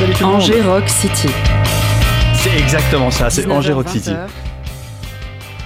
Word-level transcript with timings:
Salut 0.00 0.14
tout 0.14 0.20
le 0.20 0.26
monde. 0.28 0.36
Angers 0.36 0.62
Rock 0.62 0.88
City. 0.88 1.28
C'est 2.32 2.58
exactement 2.58 3.10
ça, 3.10 3.28
c'est 3.28 3.46
Angers 3.50 3.74
Rock 3.74 3.90
City. 3.90 4.12
19h, 4.12 4.28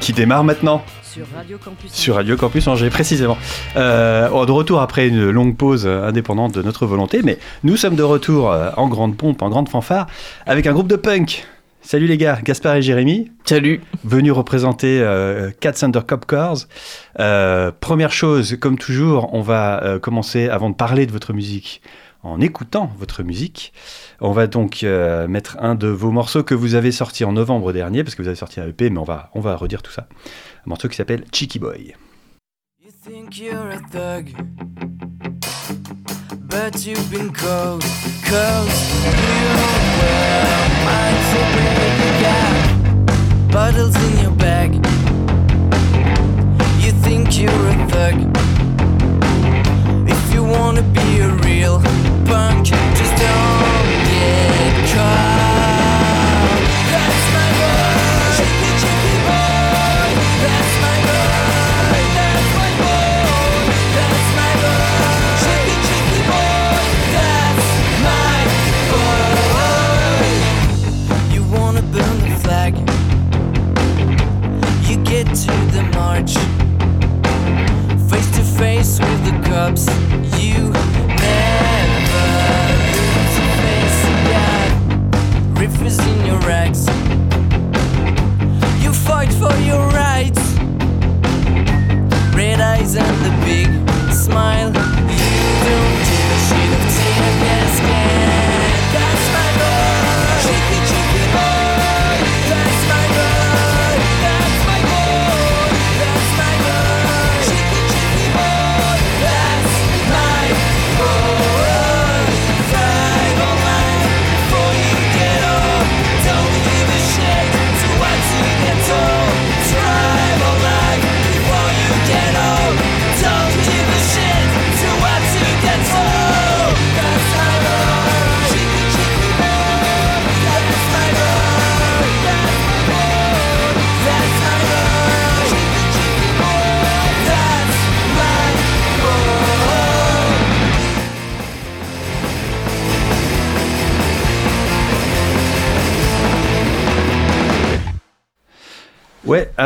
Qui 0.01 0.13
démarre 0.13 0.43
maintenant 0.43 0.83
Sur 1.05 1.25
Radio 1.33 1.57
Campus 1.57 1.93
sur 1.93 2.17
Radio 2.17 2.37
Campus 2.37 2.67
Angers, 2.67 2.91
précisément. 2.91 3.39
Euh, 3.77 4.29
oh, 4.33 4.45
de 4.45 4.51
retour 4.51 4.81
après 4.81 5.07
une 5.07 5.31
longue 5.31 5.57
pause 5.57 5.87
indépendante 5.87 6.53
de 6.53 6.63
notre 6.63 6.85
volonté, 6.85 7.21
mais 7.23 7.39
nous 7.63 7.77
sommes 7.77 7.95
de 7.95 8.03
retour 8.03 8.51
euh, 8.51 8.71
en 8.77 8.89
grande 8.89 9.17
pompe, 9.17 9.41
en 9.41 9.51
grande 9.51 9.69
fanfare, 9.69 10.09
avec 10.47 10.67
un 10.67 10.73
groupe 10.73 10.89
de 10.89 10.97
punk. 10.97 11.47
Salut 11.87 12.07
les 12.07 12.17
gars, 12.17 12.39
Gaspard 12.43 12.77
et 12.77 12.83
Jérémy, 12.83 13.31
Salut. 13.45 13.83
venus 14.05 14.33
représenter 14.33 15.01
euh, 15.03 15.51
Cats 15.61 15.75
Under 15.83 16.07
Cop 16.07 16.25
Cars. 16.25 16.57
Euh, 17.21 17.71
première 17.79 18.11
chose, 18.11 18.57
comme 18.59 18.79
toujours, 18.79 19.29
on 19.35 19.43
va 19.43 19.85
euh, 19.85 19.99
commencer 19.99 20.49
avant 20.49 20.71
de 20.71 20.75
parler 20.75 21.05
de 21.05 21.13
votre 21.13 21.35
musique 21.35 21.83
en 22.25 22.41
écoutant 22.41 22.91
votre 22.99 23.23
musique. 23.23 23.73
On 24.21 24.33
va 24.33 24.47
donc 24.47 24.83
euh, 24.83 25.29
mettre 25.29 25.57
un 25.61 25.75
de 25.75 25.87
vos 25.87 26.11
morceaux 26.11 26.43
que 26.43 26.55
vous 26.55 26.75
avez 26.75 26.91
sorti 26.91 27.25
en 27.25 27.33
novembre 27.33 27.73
dernier, 27.73 28.03
parce 28.03 28.15
que 28.17 28.23
vous 28.23 28.29
avez 28.29 28.37
sorti 28.37 28.61
un 28.61 28.67
EP, 28.67 28.91
mais 28.91 28.99
on 28.99 29.05
va, 29.05 29.31
on 29.35 29.41
va 29.41 29.55
redire 29.55 29.83
tout 29.83 29.93
ça. 29.93 30.09
Un 30.67 30.71
morceau 30.71 30.89
qui 30.89 30.97
s'appelle 30.97 31.25
Cheeky 31.33 31.59
Boy. 31.59 31.95
You 32.83 32.91
think 32.91 33.39
you're 33.39 33.71
a 33.71 33.81
thug, 33.91 34.33
but 36.41 36.85
you've 36.85 37.11
been 37.11 37.33
cold, 37.33 37.83
cause 38.25 39.05
you 39.05 39.75
minds 40.85 41.31
away. 41.41 41.75
You 42.01 42.11
got 42.23 43.53
bottles 43.53 43.97
in 43.97 44.23
your 44.23 44.33
bag. 44.33 44.75
You 46.81 46.93
think 47.03 47.39
you're 47.39 47.51
a 47.51 47.87
thug. 47.89 48.17
If 50.09 50.35
you 50.35 50.45
wanna 50.45 50.83
be 50.83 51.21
a 51.21 51.29
real 51.29 51.81
punk, 52.25 52.67
just 52.67 53.17
don't 53.17 54.05
get 54.07 54.95
caught. 54.95 55.44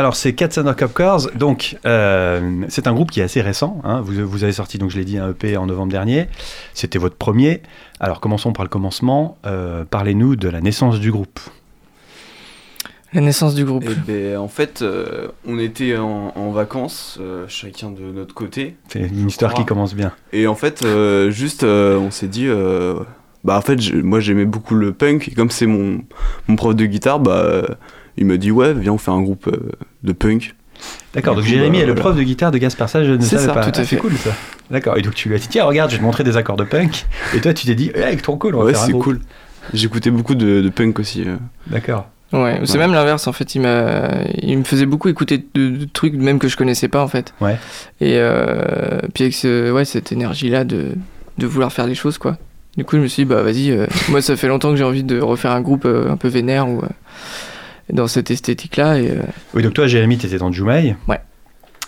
Alors 0.09 0.15
c'est 0.15 0.33
Cats 0.33 0.49
Under 0.57 0.75
Cop 0.75 0.91
Cars. 0.95 1.27
Donc, 1.35 1.77
euh, 1.85 2.63
c'est 2.67 2.87
un 2.87 2.93
groupe 2.93 3.11
qui 3.11 3.19
est 3.19 3.23
assez 3.23 3.41
récent. 3.41 3.79
hein. 3.83 4.01
Vous, 4.01 4.27
vous 4.27 4.43
avez 4.43 4.53
sorti, 4.53 4.79
donc 4.79 4.89
je 4.89 4.97
l'ai 4.97 5.05
dit, 5.05 5.19
un 5.19 5.29
EP 5.29 5.55
en 5.55 5.67
novembre 5.67 5.91
dernier. 5.91 6.25
C'était 6.73 6.97
votre 6.97 7.15
premier. 7.15 7.61
Alors, 7.99 8.19
commençons 8.19 8.51
par 8.51 8.65
le 8.65 8.69
commencement. 8.69 9.37
Euh, 9.45 9.85
Parlez-nous 9.87 10.35
de 10.35 10.49
la 10.49 10.61
naissance 10.61 10.99
du 10.99 11.11
groupe. 11.11 11.39
La 13.13 13.21
naissance 13.21 13.53
du 13.53 13.65
groupe. 13.65 13.85
Eh 13.87 13.93
ben, 14.11 14.37
en 14.39 14.47
fait, 14.47 14.81
euh, 14.81 15.27
on 15.47 15.59
était 15.59 15.95
en, 15.97 16.33
en 16.35 16.49
vacances, 16.49 17.19
euh, 17.21 17.45
chacun 17.47 17.91
de 17.91 18.01
notre 18.01 18.33
côté. 18.33 18.77
C'est 18.87 19.01
une 19.01 19.27
histoire 19.27 19.53
qui 19.53 19.63
commence 19.63 19.93
bien. 19.93 20.11
Et 20.33 20.47
en 20.47 20.55
fait, 20.55 20.83
euh, 20.83 21.29
juste, 21.29 21.61
euh, 21.61 21.99
on 21.99 22.09
s'est 22.09 22.27
dit, 22.27 22.47
euh, 22.47 22.95
bah 23.43 23.59
en 23.59 23.61
fait, 23.61 23.79
moi 23.93 24.19
j'aimais 24.19 24.45
beaucoup 24.45 24.73
le 24.73 24.91
punk. 24.91 25.27
Et 25.27 25.31
comme 25.35 25.51
c'est 25.51 25.67
mon, 25.67 26.01
mon 26.47 26.55
prof 26.55 26.73
de 26.75 26.87
guitare, 26.87 27.19
bah 27.19 27.43
euh, 27.43 27.61
il 28.19 28.25
me 28.27 28.37
dit, 28.37 28.51
ouais, 28.51 28.73
viens, 28.73 28.93
on 28.93 28.97
fait 28.99 29.09
un 29.11 29.21
groupe 29.21 29.47
euh, 29.47 29.71
de 30.03 30.11
punk. 30.11 30.53
D'accord, 31.13 31.35
donc 31.35 31.43
coup, 31.43 31.49
Jérémy 31.49 31.77
bah, 31.79 31.83
est 31.83 31.87
le 31.87 31.93
voilà. 31.93 32.01
prof 32.01 32.15
de 32.17 32.23
guitare 32.23 32.51
de 32.51 32.57
Gaspard. 32.57 32.87
Ça, 32.89 33.03
je 33.03 33.11
ne 33.13 33.19
C'est 33.21 33.35
savais 33.37 33.47
ça, 33.47 33.53
pas. 33.53 33.61
tout 33.63 33.69
à 33.69 33.71
Ah, 33.71 33.73
C'est 33.75 33.85
fait. 33.85 33.97
cool 33.97 34.13
ça. 34.17 34.29
D'accord, 34.71 34.97
et 34.97 35.01
donc 35.01 35.15
tu 35.15 35.27
lui 35.27 35.35
as 35.35 35.39
dit, 35.39 35.47
tiens, 35.49 35.63
regarde, 35.65 35.89
je 35.89 35.95
vais 35.95 35.99
te 35.99 36.05
montrer 36.05 36.23
des 36.23 36.37
accords 36.37 36.55
de 36.57 36.63
punk. 36.63 37.05
Et 37.35 37.41
toi, 37.41 37.53
tu 37.53 37.65
t'es 37.65 37.75
dit, 37.75 37.91
eh, 37.95 38.15
trop 38.17 38.37
cool, 38.37 38.55
on 38.55 38.59
va 38.59 38.65
Ouais, 38.65 38.73
faire 38.73 38.83
un 38.83 38.85
c'est 38.85 38.91
cool. 38.93 39.19
J'écoutais 39.73 40.11
beaucoup 40.11 40.35
de, 40.35 40.61
de 40.61 40.69
punk 40.69 40.99
aussi. 40.99 41.23
euh. 41.27 41.35
D'accord. 41.67 42.07
Ouais, 42.31 42.59
c'est 42.63 42.73
Ouais. 42.73 42.77
même 42.79 42.93
l'inverse 42.93 43.25
en 43.27 43.33
fait. 43.33 43.55
Il, 43.55 43.61
il 44.43 44.57
me 44.59 44.63
faisait 44.63 44.85
beaucoup 44.85 45.09
écouter 45.09 45.43
de, 45.55 45.69
de 45.69 45.85
trucs 45.85 46.13
même 46.13 46.37
que 46.37 46.47
je 46.47 46.55
connaissais 46.57 46.87
pas 46.87 47.01
en 47.03 47.07
fait. 47.07 47.33
Ouais. 47.41 47.57
Et 48.01 48.17
euh, 48.17 48.99
puis 49.13 49.23
avec 49.23 49.33
ce, 49.33 49.71
ouais, 49.71 49.83
cette 49.83 50.11
énergie-là 50.11 50.63
de, 50.63 50.89
de 51.39 51.47
vouloir 51.47 51.73
faire 51.73 51.87
les 51.87 51.95
choses 51.95 52.19
quoi. 52.19 52.37
Du 52.77 52.85
coup, 52.85 52.95
je 52.97 53.01
me 53.01 53.07
suis 53.07 53.23
dit, 53.23 53.29
bah 53.29 53.41
vas-y, 53.41 53.71
euh, 53.71 53.87
moi 54.09 54.21
ça 54.21 54.35
fait 54.37 54.47
longtemps 54.47 54.69
que 54.69 54.75
j'ai 54.75 54.83
envie 54.83 55.03
de 55.03 55.19
refaire 55.19 55.51
un 55.51 55.61
groupe 55.61 55.85
euh, 55.85 56.11
un 56.11 56.17
peu 56.17 56.27
vénère 56.27 56.69
ou 56.69 56.79
euh, 56.83 56.87
dans 57.91 58.07
cette 58.07 58.31
esthétique-là. 58.31 58.99
Et, 58.99 59.09
euh, 59.11 59.21
Oui, 59.53 59.63
donc 59.63 59.73
toi, 59.73 59.87
Jérémy, 59.87 60.17
tu 60.17 60.25
étais 60.27 60.37
dans 60.37 60.51
Jumaï. 60.51 60.95
Ouais. 61.07 61.19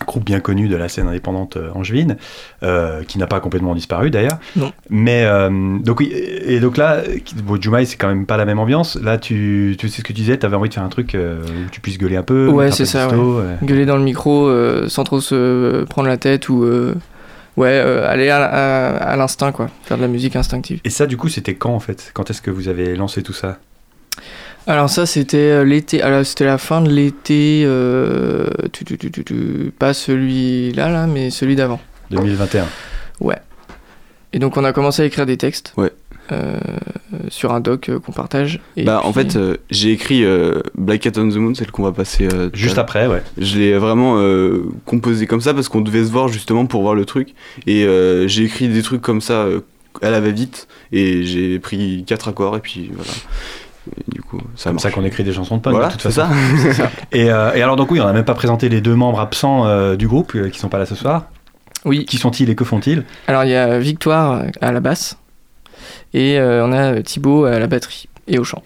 Groupe 0.08 0.26
bien 0.26 0.40
connu 0.40 0.68
de 0.68 0.76
la 0.76 0.90
scène 0.90 1.06
indépendante 1.08 1.58
euh, 1.58 1.70
angevine, 1.76 2.18
euh, 2.64 3.04
qui 3.04 3.20
n'a 3.20 3.28
pas 3.28 3.40
complètement 3.40 3.76
disparu 3.76 4.10
d'ailleurs. 4.10 4.40
Non. 4.56 4.72
Mais 4.90 5.26
euh, 5.26 5.78
donc 5.78 6.00
oui, 6.00 6.12
et 6.12 6.60
donc 6.60 6.78
là, 6.78 7.02
bon, 7.44 7.62
Jumaï, 7.62 7.86
c'est 7.86 7.98
quand 7.98 8.08
même 8.08 8.26
pas 8.26 8.36
la 8.36 8.46
même 8.46 8.58
ambiance. 8.58 8.96
Là, 9.00 9.20
tu, 9.20 9.76
tu 9.78 9.90
sais 9.90 9.98
ce 9.98 10.02
que 10.02 10.08
tu 10.08 10.14
disais, 10.14 10.40
tu 10.40 10.46
avais 10.48 10.56
envie 10.56 10.70
de 10.70 10.74
faire 10.74 10.82
un 10.84 10.90
truc 10.90 11.14
euh, 11.14 11.44
où 11.44 11.70
tu 11.70 11.82
puisses 11.82 12.00
gueuler 12.00 12.16
un 12.18 12.24
peu. 12.24 12.48
Ouais, 12.48 12.72
c'est 12.72 12.88
ça, 12.88 13.06
de 13.06 13.12
disto, 13.12 13.42
ouais. 13.42 13.58
gueuler 13.64 13.86
dans 13.86 13.98
le 13.98 14.04
micro 14.04 14.50
sans 14.90 15.04
trop 15.04 15.22
se 15.22 15.84
prendre 15.84 16.08
la 16.08 16.18
tête 16.18 16.50
ou 16.50 16.66
ouais, 17.58 17.78
aller 17.78 18.30
à, 18.30 18.44
à- 18.44 18.98
à 19.12 19.16
l'instinct 19.18 19.52
quoi. 19.52 19.70
Faire 19.84 19.98
de 19.98 20.02
la 20.02 20.08
musique 20.08 20.36
instinctive. 20.36 20.80
Et 20.84 20.90
ça, 20.90 21.06
du 21.06 21.16
coup, 21.16 21.30
c'était 21.30 21.54
quand 21.54 21.76
en 21.76 21.80
fait? 21.80 22.10
Quand 22.16 22.32
est-ce 22.32 22.42
que 22.42 22.50
vous 22.50 22.70
avez 22.70 22.96
lancé 22.96 23.22
tout 23.22 23.34
ça? 23.34 23.60
Alors 24.68 24.90
ça 24.90 25.06
c'était 25.06 25.38
euh, 25.38 25.64
l'été, 25.64 26.02
alors 26.02 26.26
c'était 26.26 26.46
la 26.46 26.58
fin 26.60 26.82
de 26.82 26.90
l'été, 26.90 27.64
euh, 27.66 28.48
tu, 28.72 28.86
tu, 28.86 28.98
tu, 28.98 29.10
tu, 29.12 29.24
tu- 29.24 29.74
pas 29.78 29.94
celui-là 29.94 30.90
là, 30.90 31.08
mais 31.08 31.30
celui 31.32 31.56
d'avant. 31.56 31.80
2021. 32.12 32.66
Et 34.34 34.40
donc 34.40 34.56
on 34.56 34.64
a 34.64 34.72
commencé 34.72 35.02
à 35.02 35.06
écrire 35.06 35.26
des 35.26 35.36
textes. 35.38 35.74
Ouais. 35.78 35.92
euh, 36.32 36.58
sur 37.28 37.52
un 37.52 37.60
doc 37.60 37.90
euh, 37.90 38.00
qu'on 38.00 38.14
partage. 38.14 38.62
Et 38.78 38.84
bah, 38.86 39.02
en 39.04 39.12
fait, 39.12 39.36
euh, 39.36 39.58
j'ai 39.70 39.92
écrit 39.92 40.24
euh, 40.24 40.62
Black 40.76 41.02
Cat 41.02 41.12
on 41.18 41.28
the 41.28 41.36
Moon, 41.36 41.54
celle 41.54 41.70
qu'on 41.72 41.84
va 41.84 41.92
passer. 41.92 42.30
euh, 42.34 42.50
Juste 42.54 42.78
après, 42.78 43.08
ouais. 43.08 43.22
Je 43.38 43.58
l'ai 43.60 43.78
vraiment 43.78 44.18
euh, 44.20 44.64
composé 44.86 45.28
comme 45.28 45.42
ça 45.42 45.54
parce 45.54 45.68
qu'on 45.68 45.82
devait 45.82 46.06
se 46.06 46.12
voir 46.12 46.30
justement 46.30 46.66
pour 46.66 46.84
voir 46.84 46.96
le 46.96 47.04
truc. 47.04 47.34
Et 47.68 47.84
euh, 47.84 48.30
j'ai 48.30 48.44
écrit 48.46 48.70
des 48.70 48.82
trucs 48.84 49.02
comme 49.02 49.20
ça, 49.20 49.34
euh, 49.44 49.60
à 50.02 50.10
la 50.10 50.22
va-vite 50.22 50.70
et 50.94 51.24
j'ai 51.26 51.60
pris 51.60 52.06
quatre 52.08 52.30
accords 52.30 52.56
et 52.56 52.62
puis 52.62 52.90
voilà. 52.96 53.12
Et 53.90 54.12
du 54.12 54.22
coup, 54.22 54.38
ça 54.40 54.46
C'est 54.56 54.64
comme 54.66 54.74
marche. 54.74 54.84
ça 54.84 54.92
qu'on 54.92 55.04
écrit 55.04 55.24
des 55.24 55.34
chansons 55.34 55.58
de 55.58 55.62
punk, 55.62 55.74
Voilà, 55.74 55.88
de 55.88 55.94
toute 55.94 56.02
façon. 56.04 56.22
ça. 56.74 56.90
Et, 57.12 57.32
euh, 57.32 57.54
et 57.56 57.62
alors, 57.62 57.76
donc, 57.76 57.90
oui, 57.92 58.00
on 58.00 58.06
n'a 58.06 58.14
même 58.14 58.26
pas 58.26 58.36
présenté 58.36 58.70
les 58.70 58.80
deux 58.82 58.96
membres 58.96 59.20
absents 59.20 59.66
euh, 59.66 59.96
du 59.96 60.08
groupe 60.08 60.34
euh, 60.36 60.50
qui 60.50 60.60
sont 60.60 60.70
pas 60.70 60.78
là 60.78 60.86
ce 60.86 60.96
soir. 60.96 61.26
Oui, 61.84 62.06
Qui 62.06 62.18
sont-ils 62.18 62.48
et 62.50 62.56
que 62.56 62.64
font-ils? 62.64 63.04
Alors 63.28 63.44
il 63.44 63.50
y 63.50 63.56
a 63.56 63.80
Victoire 63.80 64.44
à 64.62 64.72
la 64.72 64.80
basse 64.82 65.18
et 66.14 66.38
euh, 66.38 66.64
on 66.64 66.72
a 66.72 67.02
Thibaut 67.02 67.46
à 67.46 67.58
la 67.58 67.66
batterie 67.66 68.08
et 68.28 68.38
au 68.38 68.44
chant. 68.44 68.62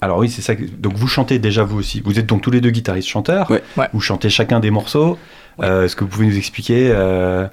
Alors 0.00 0.16
oui, 0.18 0.30
c'est 0.30 0.40
ça. 0.40 0.56
que- 0.56 0.64
Donc 0.64 0.94
vous 0.94 1.06
chantez 1.06 1.38
déjà 1.38 1.64
vous 1.64 1.78
aussi. 1.78 2.00
Vous 2.02 2.18
êtes 2.18 2.24
donc 2.24 2.40
tous 2.40 2.50
les 2.50 2.62
deux 2.62 2.70
guitaristes 2.70 3.08
chanteurs. 3.08 3.50
Ouais. 3.50 3.62
Ouais. 3.76 3.88
Vous 3.92 4.00
chantez 4.00 4.30
chacun 4.30 4.58
des 4.58 4.70
morceaux. 4.70 5.18
Ouais. 5.58 5.66
Euh, 5.66 5.84
Est-ce 5.84 5.94
que 5.96 6.04
vous 6.04 6.08
pouvez 6.08 6.26
nous 6.28 6.38
expliquer 6.38 6.90
euh, 6.90 7.46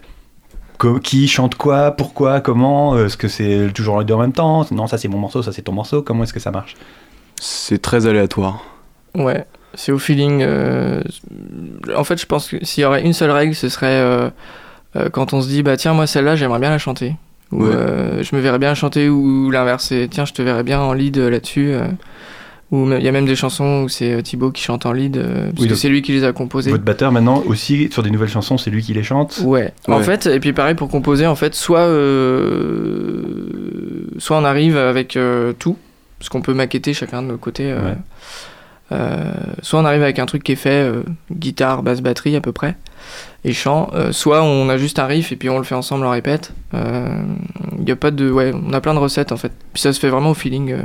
qui 1.03 1.27
chante 1.27 1.56
quoi, 1.56 1.91
pourquoi, 1.91 2.41
comment 2.41 2.95
euh, 2.95 3.06
Est-ce 3.06 3.18
que 3.18 3.27
c'est 3.27 3.71
toujours 3.74 4.00
les 4.00 4.06
deux 4.06 4.13
en 4.13 4.19
même 4.19 4.33
temps? 4.33 4.65
Non, 4.71 4.88
ça 4.88 4.97
c'est 4.97 5.07
mon 5.07 5.18
morceau, 5.18 5.41
ça 5.44 5.51
c'est 5.51 5.62
ton 5.63 5.71
morceau. 5.74 6.01
Comment 6.01 6.24
est-ce 6.24 6.33
que 6.33 6.39
ça 6.39 6.51
marche? 6.51 6.75
C'est 7.39 7.81
très 7.81 8.06
aléatoire. 8.07 8.63
Ouais, 9.15 9.45
c'est 9.74 9.91
au 9.91 10.00
feeling. 10.00 10.41
euh, 10.41 11.01
En 11.95 12.03
fait, 12.03 12.19
je 12.19 12.25
pense 12.25 12.47
que 12.50 12.63
s'il 12.65 12.83
y 12.83 12.85
aurait 12.85 13.03
une 13.03 13.13
seule 13.13 13.31
règle, 13.31 13.56
ce 13.56 13.69
serait 13.69 13.88
euh, 14.00 14.29
euh, 14.95 15.09
quand 15.09 15.33
on 15.33 15.41
se 15.41 15.47
dit 15.47 15.63
bah 15.63 15.77
tiens 15.77 15.94
moi 15.94 16.07
celle-là 16.07 16.35
j'aimerais 16.35 16.59
bien 16.59 16.69
la 16.69 16.77
chanter. 16.77 17.15
Ou 17.51 17.63
Ouais. 17.63 17.71
euh, 17.74 18.24
je 18.24 18.35
me 18.35 18.41
verrais 18.41 18.59
bien 18.59 18.69
la 18.69 18.75
chanter 18.75 19.09
ou 19.09 19.50
l'inverse, 19.51 19.85
c'est 19.89 20.07
tiens 20.09 20.25
je 20.25 20.33
te 20.33 20.41
verrais 20.41 20.63
bien 20.63 20.79
en 20.81 20.94
lead 20.94 21.18
euh, 21.18 21.29
là-dessus. 21.29 21.74
Ou 22.72 22.92
il 22.92 23.02
y 23.02 23.08
a 23.08 23.12
même 23.14 23.25
des 23.25 23.38
chansons 23.38 23.84
où 23.84 23.90
c'est 23.90 24.12
euh, 24.14 24.22
Thibaut 24.22 24.52
qui 24.52 24.62
chante 24.62 24.86
en 24.86 24.92
lead 24.92 25.16
euh, 25.16 25.52
parce 25.52 25.62
Oui, 25.62 25.68
que 25.69 25.75
c'est 25.75 25.88
lui 25.88 26.02
qui 26.02 26.12
les 26.12 26.25
a 26.25 26.34
composées. 26.34 26.72
Votre 26.72 26.84
batteur 26.84 27.14
maintenant 27.14 27.42
aussi 27.46 27.88
sur 27.92 28.04
des 28.04 28.10
nouvelles 28.10 28.28
chansons, 28.28 28.58
c'est 28.58 28.69
lui 28.69 28.84
qui 28.84 28.94
les 28.94 29.04
chante. 29.04 29.42
Ouais. 29.46 29.72
En 29.88 30.02
fait, 30.02 30.25
et 30.25 30.40
puis 30.42 30.52
pareil 30.52 30.75
pour 30.75 30.90
composer, 30.90 31.25
en 31.28 31.36
fait, 31.36 31.56
soit 31.56 31.80
euh, 31.80 33.24
soit 34.18 34.38
on 34.38 34.44
arrive 34.44 34.78
avec 34.78 35.16
euh, 35.16 35.54
tout, 35.58 35.78
parce 36.19 36.30
qu'on 36.30 36.42
peut 36.42 36.54
maqueter 36.54 36.94
chacun 36.94 37.22
de 37.22 37.28
nos 37.28 37.38
côtés. 37.38 37.72
euh, 37.72 37.92
Ouais. 37.92 37.96
euh, 38.92 39.31
soit 39.62 39.80
on 39.80 39.86
arrive 39.86 40.02
avec 40.04 40.20
un 40.20 40.25
truc 40.25 40.44
qui 40.44 40.54
est 40.54 40.56
fait, 40.56 40.84
euh, 40.84 41.04
guitare, 41.31 41.84
basse, 41.84 42.02
batterie 42.02 42.36
à 42.36 42.42
peu 42.42 42.52
près, 42.52 42.75
et 43.46 43.54
chant. 43.54 43.90
euh, 43.94 44.12
soit 44.12 44.44
on 44.44 44.68
a 44.70 44.78
juste 44.78 45.00
un 45.00 45.06
riff 45.06 45.31
et 45.31 45.36
puis 45.36 45.50
on 45.50 45.58
le 45.58 45.63
fait 45.63 45.75
ensemble, 45.75 46.06
on 46.06 46.10
répète. 46.12 46.52
Il 46.74 47.88
y 47.88 47.92
a 47.92 47.96
pas 47.96 48.12
de, 48.12 48.30
ouais, 48.30 48.52
on 48.54 48.74
a 48.74 48.81
plein 48.81 48.94
de 48.94 49.00
recettes 49.00 49.31
en 49.31 49.38
fait. 49.38 49.52
Puis 49.74 49.81
ça 49.81 49.94
se 49.94 50.00
fait 50.02 50.10
vraiment 50.10 50.31
au 50.31 50.36
feeling. 50.36 50.74
euh, 50.74 50.81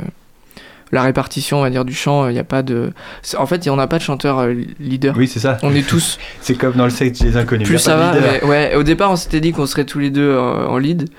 la 0.93 1.01
répartition, 1.03 1.57
on 1.59 1.61
va 1.63 1.69
dire, 1.69 1.83
du 1.83 1.93
chant, 1.93 2.27
il 2.29 2.33
n'y 2.33 2.39
a 2.39 2.43
pas 2.45 2.61
de. 2.63 2.91
En 3.37 3.45
fait, 3.45 3.67
on 3.67 3.75
n'a 3.75 3.87
pas 3.87 3.97
de 3.97 4.03
chanteur 4.03 4.39
euh, 4.39 4.53
leader. 4.79 5.15
Oui, 5.17 5.27
c'est 5.27 5.39
ça. 5.39 5.57
On 5.63 5.73
est 5.75 5.85
tous 5.85 6.17
C'est 6.41 6.55
comme 6.55 6.73
dans 6.75 6.85
le 6.85 6.89
sexe 6.91 7.19
des 7.19 7.35
inconnus. 7.35 7.67
plus 7.67 7.79
ça 7.79 7.97
va, 7.97 8.13
mais 8.13 8.43
ouais, 8.47 8.75
au 8.75 8.83
départ 8.83 9.11
on 9.11 9.15
s'était 9.17 9.41
dit 9.41 9.51
qu'on 9.51 9.65
serait 9.65 9.83
tous 9.85 9.99
les 9.99 10.09
deux 10.11 10.21
euh, 10.29 10.67
en 10.67 10.77
lead. 10.77 11.09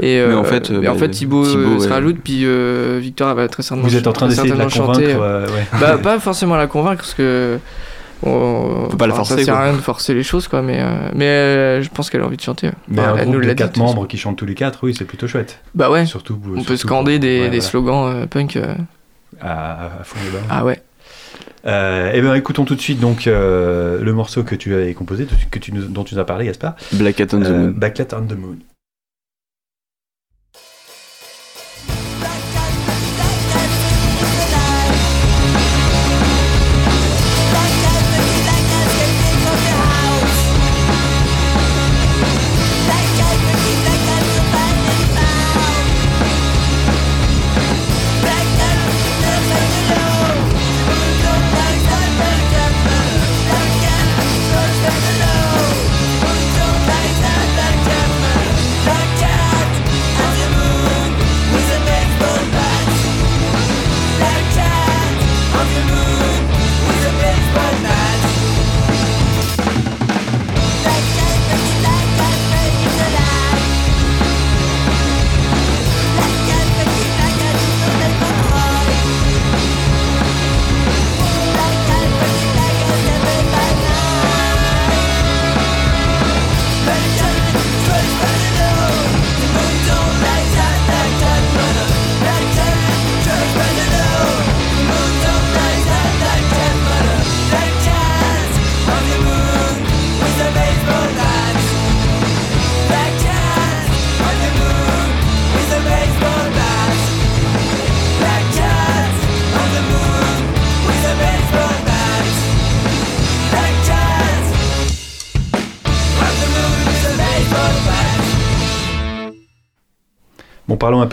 Et, 0.00 0.18
euh, 0.20 0.28
Mais 0.28 0.34
en 0.34 0.44
fait, 0.44 0.70
euh, 0.70 0.86
en 0.88 0.94
fait 0.94 1.08
Thibaut, 1.08 1.44
Thibaut, 1.44 1.58
euh, 1.76 1.78
se 1.80 1.86
ouais. 1.88 1.92
rajoute, 1.92 2.18
puis 2.22 2.42
euh, 2.44 2.98
Victor 3.00 3.34
va 3.34 3.48
très 3.48 3.62
certainement, 3.62 3.88
Vous 3.88 3.96
êtes 3.96 4.06
en 4.06 4.12
train 4.12 4.28
d'essayer 4.28 4.50
de 4.50 4.56
la 4.56 4.66
convaincre. 4.66 4.76
chanter. 4.94 5.14
euh, 5.14 5.18
euh, 5.20 5.46
ouais. 5.48 5.66
bah, 5.80 5.98
pas 6.02 6.20
forcément 6.20 6.56
la 6.56 6.66
convaincre 6.66 6.98
parce 7.02 7.14
que. 7.14 7.58
On 8.26 8.88
peut 8.90 8.96
pas 8.96 9.06
la 9.06 9.14
forcer, 9.14 9.36
Ça 9.36 9.44
sert 9.44 9.54
à 9.54 9.58
quoi. 9.58 9.66
rien 9.66 9.74
de 9.74 9.82
forcer 9.82 10.14
les 10.14 10.22
choses, 10.22 10.48
quoi, 10.48 10.62
mais, 10.62 10.78
euh, 10.80 11.10
mais 11.14 11.26
euh, 11.26 11.82
je 11.82 11.90
pense 11.90 12.08
qu'elle 12.08 12.22
a 12.22 12.26
envie 12.26 12.38
de 12.38 12.42
chanter. 12.42 12.70
Mais 12.88 13.02
Enfin, 13.02 13.10
un 13.10 13.16
elle 13.16 13.22
groupe 13.24 13.34
nous 13.42 13.44
de 13.48 13.52
quatre 13.52 13.76
membres 13.76 14.06
qui 14.06 14.16
chantent 14.16 14.38
tous 14.38 14.46
les 14.46 14.54
quatre, 14.54 14.78
oui, 14.82 14.94
c'est 14.96 15.04
plutôt 15.04 15.26
chouette. 15.28 15.58
Bah 15.74 15.90
ouais, 15.90 16.06
Surtout. 16.06 16.38
on 16.56 16.62
peut 16.62 16.76
scander 16.78 17.18
des, 17.18 17.50
des 17.50 17.60
slogans 17.60 18.10
euh, 18.14 18.26
punk. 18.26 18.58
À, 19.44 20.00
à 20.00 20.04
fond 20.04 20.16
les 20.24 20.30
balles. 20.30 20.42
ah 20.50 20.64
ouais. 20.64 20.80
Euh, 21.66 22.10
eh 22.14 22.20
bien, 22.20 22.34
écoutons 22.34 22.64
tout 22.64 22.74
de 22.74 22.80
suite 22.80 23.00
donc 23.00 23.26
euh, 23.26 24.02
le 24.02 24.12
morceau 24.12 24.42
que 24.42 24.54
tu 24.54 24.74
avais 24.74 24.92
composé, 24.94 25.26
que 25.50 25.58
tu 25.58 25.72
nous- 25.72 25.86
dont 25.86 26.04
tu 26.04 26.14
nous 26.14 26.20
as 26.20 26.24
parlé, 26.26 26.46
Gaspard. 26.46 26.74
Black 26.92 27.16
Cat 27.16 27.26
on 27.32 27.40
the 27.40 27.44
Euh, 27.46 27.58
Moon. 27.66 27.72
Backlight 27.76 28.12
on 28.14 28.26
the 28.26 28.32
Moon. 28.38 28.56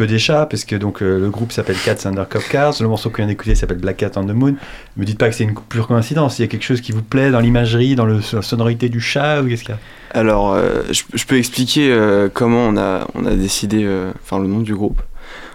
Des 0.07 0.19
chats, 0.19 0.45
parce 0.45 0.65
que 0.65 0.75
donc 0.75 1.01
euh, 1.01 1.19
le 1.19 1.29
groupe 1.29 1.51
s'appelle 1.51 1.75
Cats 1.83 2.05
Under 2.05 2.27
Cop 2.27 2.43
Cars, 2.49 2.73
le 2.79 2.87
morceau 2.87 3.09
qu'on 3.09 3.17
vient 3.17 3.27
d'écouter 3.27 3.55
s'appelle 3.55 3.77
Black 3.77 3.97
Cat 3.97 4.11
on 4.15 4.23
the 4.23 4.33
Moon. 4.33 4.55
Ne 4.97 5.01
me 5.01 5.05
dites 5.05 5.17
pas 5.17 5.29
que 5.29 5.35
c'est 5.35 5.43
une 5.43 5.55
pure 5.55 5.87
coïncidence, 5.87 6.39
il 6.39 6.43
y 6.43 6.45
a 6.45 6.47
quelque 6.47 6.63
chose 6.63 6.81
qui 6.81 6.91
vous 6.91 7.03
plaît 7.03 7.31
dans 7.31 7.39
l'imagerie, 7.39 7.95
dans 7.95 8.05
la 8.05 8.21
sonorité 8.21 8.89
du 8.89 8.99
chat, 8.99 9.41
ou 9.41 9.47
qu'est-ce 9.47 9.63
qu'il 9.63 9.75
y 9.75 9.77
a? 9.77 10.19
Alors, 10.19 10.53
euh, 10.53 10.83
je, 10.91 11.03
je 11.13 11.25
peux 11.25 11.37
expliquer 11.37 11.91
euh, 11.91 12.29
comment 12.33 12.67
on 12.67 12.77
a, 12.77 13.07
on 13.15 13.25
a 13.25 13.35
décidé, 13.35 13.87
enfin 14.23 14.39
le 14.39 14.47
nom 14.47 14.59
du 14.59 14.73
groupe. 14.73 15.01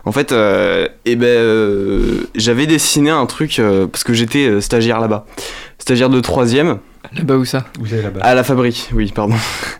En 0.05 0.13
fait, 0.13 0.33
eh 0.33 1.17
ben, 1.17 2.27
j'avais 2.35 2.67
dessiné 2.67 3.11
un 3.11 3.27
truc 3.27 3.61
parce 3.91 4.05
que 4.05 4.15
j'étais 4.15 4.61
stagiaire 4.61 5.01
là-bas, 5.01 5.27
stagiaire 5.79 6.11
de 6.11 6.21
troisième 6.21 6.79
Là-bas 7.15 7.37
où 7.37 7.45
ça 7.45 7.65
Vous 7.79 7.87
là-bas 7.95 8.21
à 8.23 8.35
la 8.35 8.43
fabrique. 8.45 8.91
Oui, 8.95 9.13
pardon. 9.15 9.35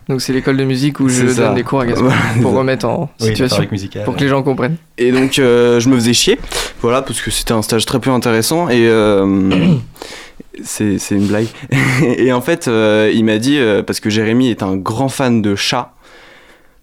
Donc 0.07 0.21
c'est 0.21 0.33
l'école 0.33 0.57
de 0.57 0.63
musique 0.63 0.99
où 0.99 1.09
je 1.09 1.27
ça. 1.27 1.47
donne 1.47 1.55
des 1.55 1.63
cours 1.63 1.81
à 1.81 1.85
Gaspard 1.85 2.07
Voilà, 2.35 2.41
pour 2.41 2.53
remettre 2.53 2.85
en 2.85 3.09
Oui, 3.19 3.27
situation, 3.27 3.63
pour 4.05 4.15
que 4.15 4.21
les 4.21 4.27
gens 4.29 4.43
comprennent. 4.43 4.77
Et 4.97 5.11
donc, 5.11 5.39
euh, 5.39 5.79
je 5.79 5.89
me 5.89 5.95
faisais 5.95 6.13
chier, 6.13 6.39
voilà, 6.81 7.01
parce 7.01 7.21
que 7.21 7.29
c'était 7.31 7.53
un 7.53 7.61
stage 7.61 7.85
très 7.85 7.99
peu 7.99 8.09
intéressant 8.09 8.69
et 8.69 8.87
euh, 8.87 9.75
c'est 10.63 10.97
une 11.11 11.27
blague. 11.27 11.47
et 12.03 12.31
en 12.33 12.41
fait, 12.41 12.67
euh, 12.67 13.11
il 13.13 13.25
m'a 13.25 13.37
dit 13.37 13.57
euh, 13.57 13.83
parce 13.83 13.99
que 13.99 14.09
Jérémy 14.09 14.49
est 14.49 14.63
un 14.63 14.75
grand 14.75 15.09
fan 15.09 15.41
de 15.41 15.55
chats, 15.55 15.93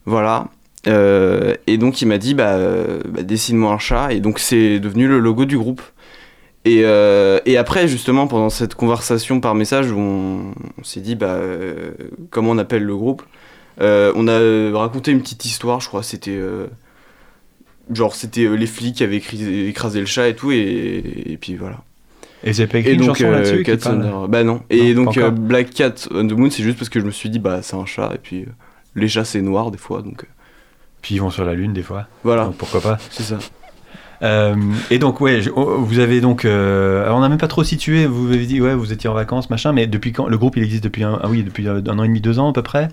voilà. 0.06 0.46
euh, 0.86 1.54
et 1.66 1.78
donc 1.78 2.02
il 2.02 2.06
m'a 2.08 2.18
dit 2.18 2.34
bah, 2.34 2.56
bah, 3.08 3.22
dessine-moi 3.22 3.72
un 3.72 3.78
chat 3.78 4.12
et 4.12 4.20
donc 4.20 4.38
c'est 4.38 4.78
devenu 4.78 5.08
le 5.08 5.18
logo 5.18 5.44
du 5.44 5.56
groupe. 5.58 5.80
Et, 6.66 6.80
euh, 6.84 7.40
et 7.44 7.58
après 7.58 7.88
justement 7.88 8.26
pendant 8.26 8.48
cette 8.48 8.74
conversation 8.74 9.38
par 9.40 9.54
message 9.54 9.90
où 9.90 9.98
on, 9.98 10.54
on 10.78 10.84
s'est 10.84 11.00
dit 11.00 11.14
bah 11.14 11.34
euh, 11.34 11.90
comment 12.30 12.52
on 12.52 12.58
appelle 12.58 12.84
le 12.84 12.96
groupe, 12.96 13.22
euh, 13.82 14.12
on 14.16 14.26
a 14.28 14.78
raconté 14.78 15.10
une 15.10 15.20
petite 15.20 15.44
histoire, 15.44 15.80
je 15.80 15.88
crois 15.88 16.02
c'était 16.02 16.40
genre 17.92 18.14
c'était 18.14 18.48
les 18.56 18.66
flics 18.66 18.96
qui 18.96 19.04
avaient 19.04 19.18
écrasé 19.68 20.00
le 20.00 20.06
chat 20.06 20.28
et 20.28 20.34
tout 20.34 20.52
et, 20.52 21.02
et 21.26 21.36
puis 21.36 21.56
voilà. 21.56 21.82
Et 22.44 22.52
vous 22.52 22.60
avez 22.60 22.66
pas 22.70 22.78
écrit 22.78 22.92
Et 22.92 22.94
une 22.94 23.00
donc 23.00 23.16
chanson 23.16 23.30
là-dessus 23.30 23.62
Cat 23.62 23.76
bah 24.28 24.42
non. 24.44 24.62
Et 24.70 24.94
Non, 24.94 25.04
donc. 25.04 25.18
Black 25.20 25.68
Cat 25.70 25.94
on 26.12 26.26
the 26.26 26.32
Moon 26.32 26.48
c'est 26.50 26.62
juste 26.62 26.78
parce 26.78 26.88
que 26.88 26.98
je 27.00 27.04
me 27.04 27.10
suis 27.10 27.28
dit 27.28 27.40
bah 27.40 27.60
c'est 27.60 27.76
un 27.76 27.84
chat 27.84 28.10
et 28.14 28.18
puis 28.18 28.46
les 28.94 29.08
chats 29.08 29.24
c'est 29.26 29.42
noir 29.42 29.70
des 29.70 29.76
fois 29.78 30.00
donc 30.00 30.24
Puis 31.02 31.16
ils 31.16 31.18
vont 31.20 31.28
sur 31.30 31.44
la 31.44 31.52
lune 31.52 31.74
des 31.74 31.82
fois, 31.82 32.06
voilà 32.22 32.46
donc 32.46 32.56
pourquoi 32.56 32.80
pas. 32.80 32.96
c'est 33.10 33.22
ça. 33.22 33.38
Euh, 34.24 34.54
et 34.90 34.98
donc, 34.98 35.20
ouais, 35.20 35.42
je- 35.42 35.50
oh, 35.54 35.76
vous 35.80 35.98
avez 35.98 36.20
donc. 36.20 36.44
euh, 36.44 37.04
alors, 37.04 37.18
on 37.18 37.20
n'a 37.20 37.28
même 37.28 37.38
pas 37.38 37.46
trop 37.48 37.62
situé. 37.62 38.06
Vous 38.06 38.28
avez 38.32 38.46
dit, 38.46 38.60
ouais, 38.60 38.74
vous 38.74 38.92
étiez 38.92 39.08
en 39.10 39.14
vacances, 39.14 39.50
machin. 39.50 39.72
Mais 39.72 39.86
depuis 39.86 40.12
quand 40.12 40.26
Le 40.26 40.38
groupe, 40.38 40.56
il 40.56 40.62
existe 40.64 40.82
depuis 40.84 41.04
un, 41.04 41.18
ah 41.22 41.28
oui, 41.28 41.42
depuis 41.42 41.68
un 41.68 41.76
an 41.86 42.02
et 42.02 42.08
demi, 42.08 42.20
deux 42.20 42.38
ans 42.38 42.48
à 42.50 42.52
peu 42.52 42.62
près? 42.62 42.88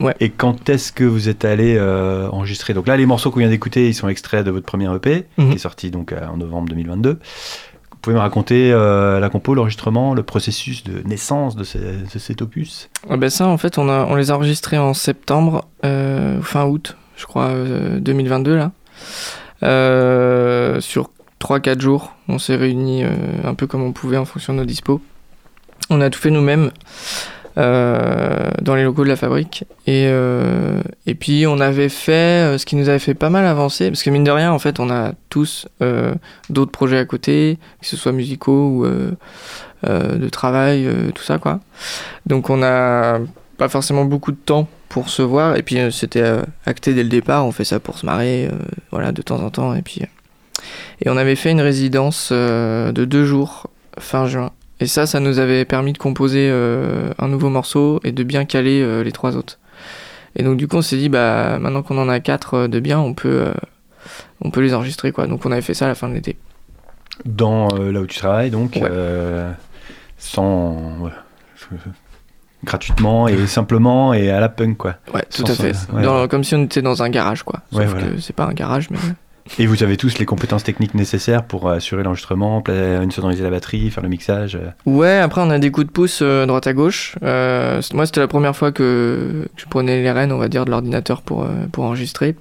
Ouais. 0.00 0.14
Et 0.20 0.28
quand 0.30 0.68
est-ce 0.68 0.92
que 0.92 1.04
vous 1.04 1.28
êtes 1.28 1.44
allé 1.44 1.76
euh, 1.78 2.28
enregistrer? 2.30 2.74
Donc 2.74 2.86
là, 2.86 2.96
les 2.96 3.06
morceaux 3.06 3.30
qu'on 3.30 3.40
vient 3.40 3.48
d'écouter, 3.48 3.88
ils 3.88 3.94
sont 3.94 4.08
extraits 4.08 4.44
de 4.44 4.50
votre 4.50 4.66
premier 4.66 4.92
EP, 4.94 5.24
Mhm. 5.38 5.48
qui 5.50 5.54
est 5.56 5.58
sorti 5.58 5.90
donc 5.90 6.12
euh, 6.12 6.20
en 6.26 6.36
novembre 6.36 6.68
2022. 6.68 7.18
Vous 7.90 7.98
pouvez 8.02 8.16
me 8.16 8.20
raconter 8.20 8.70
euh, 8.70 9.18
la 9.18 9.30
compo, 9.30 9.54
l'enregistrement, 9.54 10.12
le 10.12 10.22
processus 10.22 10.84
de 10.84 11.00
naissance 11.08 11.56
de, 11.56 11.64
ce- 11.64 11.78
de 11.78 12.18
cet 12.18 12.42
opus? 12.42 12.90
Ah 13.08 13.16
ben 13.16 13.30
ça, 13.30 13.46
en 13.48 13.56
fait, 13.56 13.78
on, 13.78 13.88
a, 13.88 14.04
on 14.04 14.14
les 14.16 14.30
a 14.30 14.36
enregistrés 14.36 14.76
en 14.76 14.92
septembre, 14.92 15.64
euh, 15.86 16.42
fin 16.42 16.66
août, 16.66 16.98
je 17.16 17.24
crois, 17.24 17.46
euh, 17.46 18.00
2022, 18.00 18.56
là. 18.56 18.72
Euh, 19.64 20.80
sur 20.80 21.10
3-4 21.40 21.80
jours, 21.80 22.14
on 22.28 22.38
s'est 22.38 22.56
réunis 22.56 23.04
euh, 23.04 23.08
un 23.44 23.54
peu 23.54 23.66
comme 23.66 23.82
on 23.82 23.92
pouvait 23.92 24.16
en 24.16 24.24
fonction 24.24 24.52
de 24.52 24.58
nos 24.58 24.64
dispos. 24.64 25.00
On 25.90 26.00
a 26.00 26.10
tout 26.10 26.20
fait 26.20 26.30
nous-mêmes 26.30 26.70
euh, 27.56 28.50
dans 28.62 28.74
les 28.74 28.84
locaux 28.84 29.04
de 29.04 29.08
la 29.08 29.16
fabrique. 29.16 29.64
Et, 29.86 30.10
puis, 31.18 31.46
on 31.46 31.60
avait 31.60 31.88
fait 31.88 32.58
ce 32.58 32.64
qui 32.64 32.76
nous 32.76 32.88
avait 32.88 32.98
fait 32.98 33.14
pas 33.14 33.30
mal 33.30 33.46
avancer, 33.46 33.90
parce 33.90 34.02
que 34.02 34.10
mine 34.10 34.24
de 34.24 34.30
rien, 34.30 34.52
en 34.52 34.58
fait, 34.58 34.80
on 34.80 34.90
a 34.90 35.12
tous 35.28 35.68
d'autres 36.50 36.72
projets 36.72 36.98
à 36.98 37.04
côté, 37.04 37.58
que 37.80 37.86
ce 37.86 37.96
soit 37.96 38.12
musicaux 38.12 38.68
ou 38.68 38.86
de 39.86 40.28
travail, 40.30 40.88
tout 41.14 41.22
ça, 41.22 41.38
quoi. 41.38 41.60
Donc 42.26 42.48
on 42.48 42.62
a 42.62 43.18
pas 43.56 43.68
forcément 43.68 44.04
beaucoup 44.04 44.32
de 44.32 44.36
temps 44.36 44.68
pour 44.88 45.08
se 45.08 45.22
voir 45.22 45.56
et 45.56 45.62
puis 45.62 45.78
euh, 45.78 45.90
c'était 45.90 46.22
euh, 46.22 46.42
acté 46.66 46.94
dès 46.94 47.02
le 47.02 47.08
départ, 47.08 47.46
on 47.46 47.52
fait 47.52 47.64
ça 47.64 47.80
pour 47.80 47.98
se 47.98 48.06
marrer, 48.06 48.46
euh, 48.46 48.56
voilà, 48.90 49.12
de 49.12 49.22
temps 49.22 49.40
en 49.42 49.50
temps 49.50 49.74
et 49.74 49.82
puis 49.82 50.02
et 51.00 51.10
on 51.10 51.16
avait 51.16 51.36
fait 51.36 51.50
une 51.50 51.60
résidence 51.60 52.32
de 52.32 53.04
deux 53.04 53.24
jours 53.24 53.66
fin 53.98 54.26
juin 54.26 54.52
et 54.80 54.86
ça, 54.86 55.06
ça 55.06 55.20
nous 55.20 55.38
avait 55.38 55.64
permis 55.64 55.92
de 55.92 55.98
composer 55.98 56.48
un 57.18 57.28
nouveau 57.28 57.48
morceau 57.50 58.00
et 58.04 58.12
de 58.12 58.22
bien 58.22 58.44
caler 58.44 59.02
les 59.04 59.12
trois 59.12 59.36
autres. 59.36 59.58
Et 60.36 60.42
donc 60.42 60.56
du 60.56 60.66
coup 60.68 60.76
on 60.76 60.82
s'est 60.82 60.96
dit 60.96 61.08
bah 61.08 61.58
maintenant 61.58 61.82
qu'on 61.82 61.98
en 61.98 62.08
a 62.08 62.20
quatre 62.20 62.66
de 62.66 62.80
bien, 62.80 62.98
on 62.98 63.12
peut 63.14 63.52
on 64.40 64.50
peut 64.50 64.60
les 64.62 64.72
enregistrer 64.74 65.12
quoi. 65.12 65.26
Donc 65.26 65.44
on 65.44 65.52
avait 65.52 65.60
fait 65.60 65.74
ça 65.74 65.84
à 65.84 65.88
la 65.88 65.94
fin 65.94 66.08
de 66.08 66.14
l'été. 66.14 66.36
dans 67.26 67.68
là 67.76 68.00
où 68.00 68.06
tu 68.06 68.18
travailles, 68.18 68.50
donc 68.50 68.76
Ouais. 68.80 68.90
sans 70.18 70.98
ouais, 71.00 71.10
gratuitement 72.64 73.28
et 73.28 73.46
simplement 73.46 74.12
et 74.14 74.30
à 74.30 74.40
la 74.40 74.48
punk 74.48 74.76
quoi. 74.76 74.96
Ouais, 75.14 75.22
tout 75.34 75.46
Sans- 75.46 75.52
à 75.52 75.54
fait. 75.54 75.74
ouais. 75.92 76.02
Dans- 76.02 76.26
comme 76.28 76.42
si 76.44 76.54
on 76.54 76.64
était 76.64 76.82
dans 76.82 77.02
un 77.02 77.08
garage 77.10 77.42
quoi. 77.44 77.60
Sauf 77.70 77.78
Ouais, 77.80 77.86
voilà. 77.86 78.06
que 78.08 78.20
c'est 78.20 78.34
pas 78.34 78.46
un 78.46 78.52
garage 78.52 78.90
mais 78.90 78.98
Et 79.58 79.66
vous 79.66 79.82
avez 79.82 79.98
tous 79.98 80.18
les 80.18 80.24
compétences 80.24 80.64
techniques 80.64 80.94
nécessaires 80.94 81.44
pour 81.44 81.68
assurer 81.68 82.02
l'enregistrement, 82.02 82.62
sonoriser 83.10 83.42
la 83.44 83.50
batterie, 83.50 83.90
faire 83.90 84.02
le 84.02 84.08
mixage. 84.08 84.56
euh. 84.56 84.70
Ouais, 84.86 85.18
après 85.18 85.42
on 85.42 85.50
a 85.50 85.58
des 85.58 85.70
coups 85.70 85.86
de 85.86 85.92
pouce 85.92 86.20
euh, 86.22 86.46
droite 86.46 86.66
à 86.66 86.72
gauche. 86.72 87.16
Euh, 87.22 87.82
moi 87.92 88.06
c'était 88.06 88.20
la 88.20 88.28
première 88.28 88.56
fois 88.56 88.72
que, 88.72 89.46
je 89.56 89.64
prenais 89.66 90.02
les 90.02 90.10
rênes, 90.10 90.32
on 90.32 90.38
va 90.38 90.48
dire, 90.48 90.64
de 90.64 90.70
l'ordinateur 90.70 91.20
pour, 91.20 91.42
euh, 91.44 91.48
pour 91.72 91.84
enregistrer. 91.84 92.36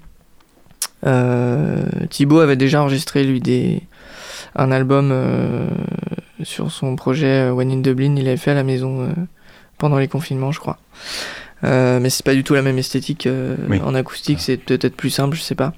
Euh, 1.05 1.83
Thibaut 2.09 2.39
avait 2.39 2.55
déjà 2.55 2.81
enregistré 2.81 3.23
lui 3.25 3.41
des, 3.41 3.81
un 4.55 4.71
album 4.71 5.09
euh, 5.11 5.67
sur 6.43 6.71
son 6.71 6.95
projet 6.95 7.49
euh, 7.49 7.51
When 7.51 7.69
in 7.71 7.77
Dublin, 7.81 8.15
il 8.15 8.23
l'avait 8.23 8.37
fait 8.37 8.51
à 8.51 8.55
la 8.55 8.63
maison 8.63 9.01
euh, 9.01 9.07
pendant 9.83 9.97
les 9.97 10.07
confinements 10.07 10.53
je 10.53 10.61
crois. 10.61 10.77
Euh, 11.65 11.99
mais 11.99 12.09
c'est 12.09 12.23
pas 12.23 12.33
du 12.33 12.45
tout 12.45 12.53
la 12.53 12.61
même 12.61 12.77
esthétique 12.77 13.27
euh, 13.27 13.57
Oui. 13.69 13.81
en 13.83 13.93
acoustique, 13.95 14.39
c'est 14.39 14.55
peut-être 14.55 14.95
plus 14.95 15.09
simple, 15.09 15.35
je 15.35 15.41
sais 15.41 15.55
pas. 15.55 15.73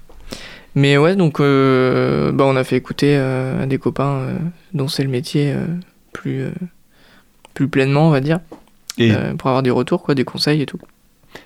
Mais 0.75 0.95
ouais, 0.95 1.15
donc 1.15 1.39
euh, 1.39 2.31
bah, 2.31 2.43
on 2.45 2.55
a 2.55 2.63
fait 2.63 2.75
écouter 2.75 3.15
euh, 3.17 3.63
à 3.63 3.65
des 3.65 3.79
copains 3.79 4.27
dont 4.73 4.87
c'est 4.87 5.01
le 5.01 5.09
métier 5.09 5.55
plus, 6.13 6.45
plus 7.55 7.67
pleinement, 7.67 8.07
on 8.07 8.11
va 8.11 8.19
dire, 8.19 8.41
Et, 8.99 9.11
pour 9.39 9.47
avoir 9.47 9.63
des 9.63 9.71
retours, 9.71 10.03
quoi, 10.03 10.13
des 10.13 10.23
conseils 10.23 10.61
et 10.61 10.67
tout. 10.67 10.79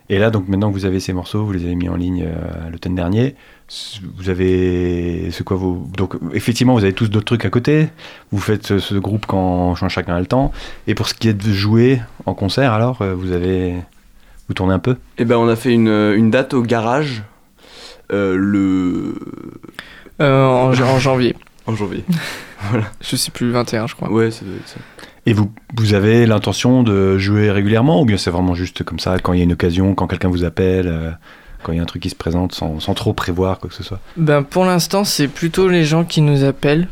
Et 0.10 0.18
là, 0.20 0.30
donc 0.32 0.48
maintenant 0.48 0.70
que 0.70 0.74
vous 0.74 0.86
avez 0.86 1.00
ces 1.00 1.14
morceaux, 1.14 1.44
vous 1.44 1.52
les 1.52 1.64
avez 1.66 1.76
mis 1.76 1.90
en 1.90 1.96
ligne 1.96 2.26
euh, 2.26 2.70
l'automne 2.72 2.96
dernier. 2.96 3.36
Vous 4.18 4.30
avez, 4.30 5.30
c'est 5.32 5.44
quoi 5.44 5.56
vos 5.58 5.88
donc 5.96 6.16
effectivement 6.34 6.74
vous 6.74 6.84
avez 6.84 6.94
tous 6.94 7.08
d'autres 7.08 7.26
trucs 7.26 7.46
à 7.46 7.50
côté. 7.52 7.90
Vous 8.32 8.40
faites 8.40 8.66
ce, 8.66 8.80
ce 8.80 8.96
groupe 8.96 9.26
quand, 9.28 9.76
quand 9.80 9.90
chacun 9.90 10.16
a 10.16 10.20
le 10.20 10.26
temps. 10.26 10.52
Et 10.88 10.96
pour 10.96 11.08
ce 11.08 11.14
qui 11.14 11.30
est 11.30 11.34
de 11.34 11.52
jouer 11.54 12.02
en 12.26 12.34
concert, 12.34 12.74
alors 12.74 13.02
euh, 13.04 13.14
vous 13.14 13.32
avez, 13.32 13.76
vous 14.48 14.54
tournez 14.56 14.74
un 14.74 14.80
peu? 14.80 14.96
Et 15.20 15.26
ben 15.26 15.38
on 15.38 15.48
a 15.48 15.56
fait 15.56 15.72
une, 15.74 15.88
une 15.88 16.32
date 16.32 16.54
au 16.56 16.64
garage 16.64 17.22
euh, 18.12 18.36
le 18.36 19.16
Euh, 20.22 20.44
en, 20.46 20.70
en 20.74 21.00
janvier, 21.00 21.36
en 21.68 21.76
janvier. 21.76 22.04
je 23.02 23.16
sais 23.16 23.32
plus, 23.32 23.46
le 23.48 23.54
21 23.54 23.88
je 23.88 23.96
crois. 23.96 24.12
Ouais, 24.12 24.32
ça 24.32 24.44
doit 24.46 24.56
être 24.56 24.68
ça. 24.68 24.80
Et 25.26 25.34
vous, 25.34 25.52
vous 25.76 25.94
avez 25.94 26.26
l'intention 26.26 26.84
de 26.84 27.18
jouer 27.18 27.52
régulièrement 27.52 28.02
ou 28.02 28.06
bien 28.06 28.18
c'est 28.18 28.32
vraiment 28.32 28.56
juste 28.56 28.84
comme 28.84 29.00
ça, 29.00 29.18
quand 29.20 29.34
il 29.34 29.38
y 29.40 29.42
a 29.42 29.44
une 29.46 29.54
occasion, 29.54 29.94
quand 29.96 30.08
quelqu'un 30.08 30.30
vous 30.30 30.44
appelle, 30.46 30.88
euh, 30.88 31.12
quand 31.64 31.72
il 31.72 31.76
y 31.76 31.80
a 31.80 31.84
un 31.84 31.86
truc 31.86 32.02
qui 32.02 32.10
se 32.10 32.16
présente 32.16 32.54
sans, 32.56 32.80
sans 32.80 32.94
trop 32.94 33.14
prévoir 33.14 33.60
quoi 33.60 33.70
que 33.70 33.76
ce 33.76 33.84
soit? 33.84 34.00
Ben, 34.18 34.44
pour 34.44 34.66
l'instant 34.66 35.04
c'est 35.04 35.28
plutôt 35.28 35.68
les 35.68 35.84
gens 35.84 36.04
qui 36.06 36.22
nous 36.22 36.44
appellent, 36.44 36.88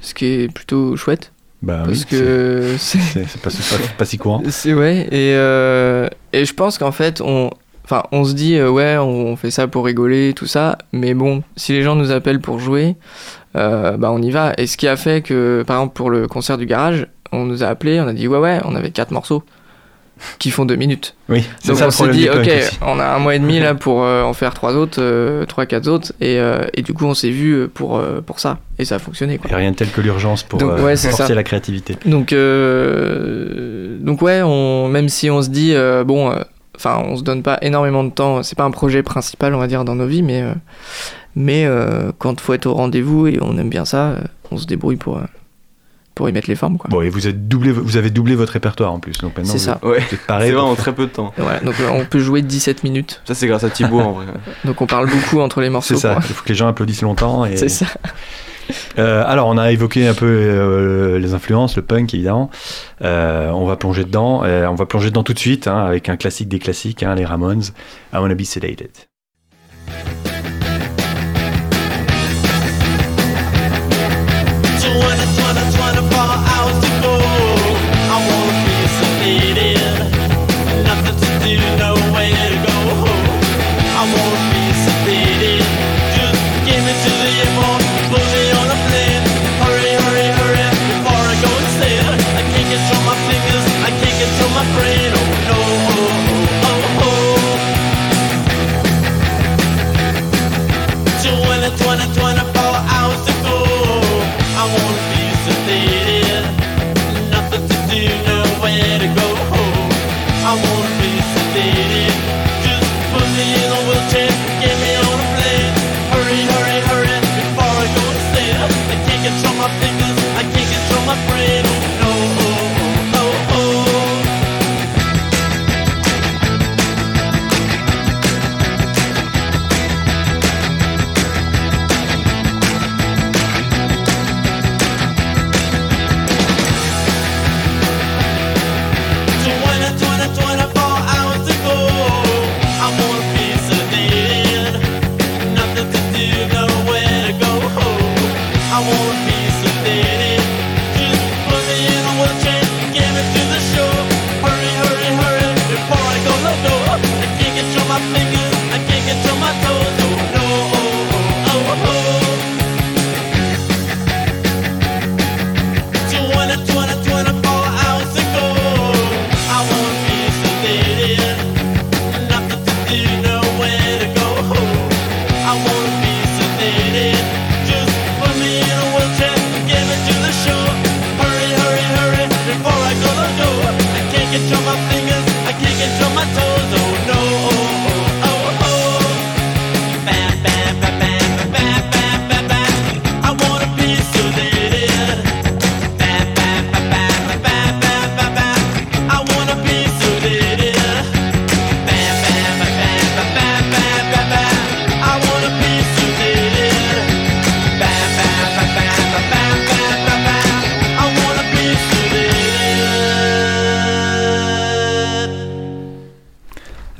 ce 0.00 0.14
qui 0.14 0.26
est 0.26 0.52
plutôt 0.52 0.96
chouette, 0.96 1.32
Bah 1.62 1.82
parce 1.84 1.98
oui, 2.00 2.04
que 2.06 2.76
c'est... 2.78 2.98
pas, 3.42 3.50
pas- 3.50 3.88
pas 3.98 4.04
si 4.04 4.16
courant. 4.18 4.42
C'est 4.48 4.72
ouais, 4.74 5.08
et, 5.10 5.34
euh, 5.34 6.08
et 6.32 6.44
je 6.44 6.54
pense 6.54 6.78
qu'en 6.78 6.92
fait, 6.92 7.20
on, 7.20 7.50
enfin, 7.84 8.04
on 8.12 8.24
se 8.24 8.34
dit, 8.34 8.54
euh, 8.54 8.70
ouais, 8.70 8.96
on, 8.98 9.26
on 9.32 9.36
fait 9.36 9.50
ça 9.50 9.66
pour 9.66 9.84
rigoler, 9.84 10.32
tout 10.34 10.46
ça, 10.46 10.78
mais 10.92 11.14
bon, 11.14 11.42
si 11.56 11.72
les 11.72 11.82
gens 11.82 11.96
nous 11.96 12.12
appellent 12.12 12.40
pour 12.40 12.60
jouer, 12.60 12.94
euh, 13.56 13.96
bah 13.96 14.12
on 14.12 14.22
y 14.22 14.30
va. 14.30 14.52
Et 14.58 14.68
ce 14.68 14.76
qui 14.76 14.86
a 14.86 14.96
fait 14.96 15.20
que, 15.22 15.64
par 15.66 15.78
exemple, 15.78 15.94
pour 15.94 16.10
le 16.10 16.28
concert 16.28 16.58
du 16.58 16.66
garage, 16.66 17.08
on 17.32 17.44
nous 17.44 17.62
a 17.62 17.66
appelés, 17.66 18.00
on 18.00 18.08
a 18.08 18.12
dit, 18.12 18.28
ouais, 18.28 18.38
ouais, 18.38 18.60
on 18.64 18.74
avait 18.74 18.90
quatre 18.90 19.10
morceaux 19.10 19.42
qui 20.38 20.50
font 20.50 20.64
deux 20.64 20.76
minutes. 20.76 21.14
Oui, 21.28 21.44
c'est 21.60 21.68
Donc 21.68 21.78
ça 21.78 21.86
on 21.86 21.90
s'est 21.90 22.08
dit, 22.08 22.28
ok, 22.28 22.38
aussi. 22.38 22.78
on 22.82 22.98
a 22.98 23.06
un 23.06 23.18
mois 23.18 23.34
et 23.36 23.38
demi 23.38 23.60
là 23.60 23.74
pour 23.76 24.02
euh, 24.02 24.22
en 24.22 24.32
faire 24.32 24.54
trois 24.54 24.74
autres, 24.74 24.98
euh, 25.00 25.44
trois, 25.46 25.66
quatre 25.66 25.86
autres, 25.88 26.12
et, 26.20 26.38
euh, 26.38 26.64
et 26.74 26.82
du 26.82 26.92
coup, 26.92 27.06
on 27.06 27.14
s'est 27.14 27.30
vu 27.30 27.68
pour, 27.68 27.96
euh, 27.98 28.20
pour 28.20 28.40
ça, 28.40 28.58
et 28.78 28.84
ça 28.84 28.96
a 28.96 28.98
fonctionné, 28.98 29.38
quoi. 29.38 29.50
Et 29.50 29.54
rien 29.54 29.70
de 29.70 29.76
tel 29.76 29.90
que 29.90 30.00
l'urgence 30.00 30.42
pour 30.42 30.58
Donc, 30.58 30.72
ouais, 30.80 30.96
forcer 30.96 31.12
ça. 31.12 31.34
la 31.34 31.44
créativité. 31.44 31.96
Donc, 32.04 32.34
donc 34.04 34.22
ouais, 34.22 34.42
on, 34.42 34.88
même 34.88 35.08
si 35.08 35.30
on 35.30 35.42
se 35.42 35.50
dit, 35.50 35.74
bon, 36.04 36.32
enfin, 36.76 37.02
on 37.06 37.16
se 37.16 37.22
donne 37.22 37.42
pas 37.42 37.58
énormément 37.62 38.04
de 38.04 38.10
temps, 38.10 38.42
c'est 38.42 38.56
pas 38.56 38.64
un 38.64 38.70
projet 38.70 39.02
principal, 39.02 39.54
on 39.54 39.58
va 39.58 39.66
dire, 39.66 39.84
dans 39.84 39.94
nos 39.94 40.06
vies, 40.06 40.22
mais, 40.22 40.42
mais 41.36 41.68
quand 42.18 42.40
faut 42.40 42.54
être 42.54 42.66
au 42.66 42.74
rendez-vous 42.74 43.28
et 43.28 43.38
on 43.40 43.56
aime 43.58 43.70
bien 43.70 43.84
ça, 43.84 44.16
on 44.50 44.56
se 44.56 44.66
débrouille 44.66 44.96
pour, 44.96 45.20
pour 46.18 46.28
y 46.28 46.32
mettre 46.32 46.50
les 46.50 46.56
formes, 46.56 46.78
quoi. 46.78 46.90
Bon, 46.90 47.00
et 47.00 47.10
vous, 47.10 47.28
êtes 47.28 47.46
doublé, 47.46 47.70
vous 47.70 47.96
avez 47.96 48.10
doublé 48.10 48.34
votre 48.34 48.52
répertoire 48.52 48.92
en 48.92 48.98
plus. 48.98 49.18
Donc 49.18 49.36
maintenant, 49.36 49.52
C'est 49.52 49.58
vous 49.58 49.64
ça. 49.64 49.78
Ouais, 49.84 50.00
vous 50.10 50.16
pareil. 50.26 50.48
c'est 50.48 50.54
vraiment 50.54 50.74
faire- 50.74 50.82
très 50.82 50.92
peu 50.92 51.06
de 51.06 51.12
temps. 51.12 51.32
Voilà, 51.38 51.60
donc 51.60 51.76
on 51.92 52.04
peut 52.04 52.18
jouer 52.18 52.42
17 52.42 52.82
minutes, 52.82 53.22
Ça 53.24 53.34
c'est 53.34 53.46
grâce 53.46 53.62
à 53.62 53.70
Thibaut 53.70 54.00
en 54.00 54.12
vrai. 54.12 54.26
donc 54.64 54.82
on 54.82 54.86
parle 54.86 55.08
beaucoup 55.08 55.38
entre 55.40 55.60
les 55.60 55.70
morceaux. 55.70 55.94
C'est 55.94 56.00
ça, 56.00 56.16
il 56.16 56.34
faut 56.34 56.42
que 56.42 56.48
les 56.48 56.56
gens 56.56 56.66
applaudissent 56.66 57.02
longtemps. 57.02 57.44
Et... 57.46 57.56
C'est 57.56 57.68
ça. 57.68 57.86
Euh, 58.98 59.22
alors, 59.26 59.46
on 59.46 59.56
a 59.56 59.70
évoqué 59.70 60.08
un 60.08 60.12
peu 60.14 60.26
euh, 60.26 61.18
les 61.20 61.34
influences, 61.34 61.76
le 61.76 61.82
punk 61.82 62.12
évidemment. 62.12 62.50
Euh, 63.02 63.48
on 63.50 63.64
va 63.64 63.76
plonger 63.76 64.04
dedans. 64.04 64.42
Euh, 64.44 64.66
on 64.66 64.74
va 64.74 64.86
plonger 64.86 65.10
dedans 65.10 65.22
tout 65.22 65.34
de 65.34 65.38
suite 65.38 65.68
hein, 65.68 65.86
avec 65.86 66.08
un 66.08 66.16
classique 66.16 66.48
des 66.48 66.58
classiques, 66.58 67.04
hein, 67.04 67.14
les 67.14 67.24
Ramones. 67.24 67.62
I 68.12 68.16
Wanna 68.16 68.34
Be 68.34 68.42
Sedated. 68.42 68.90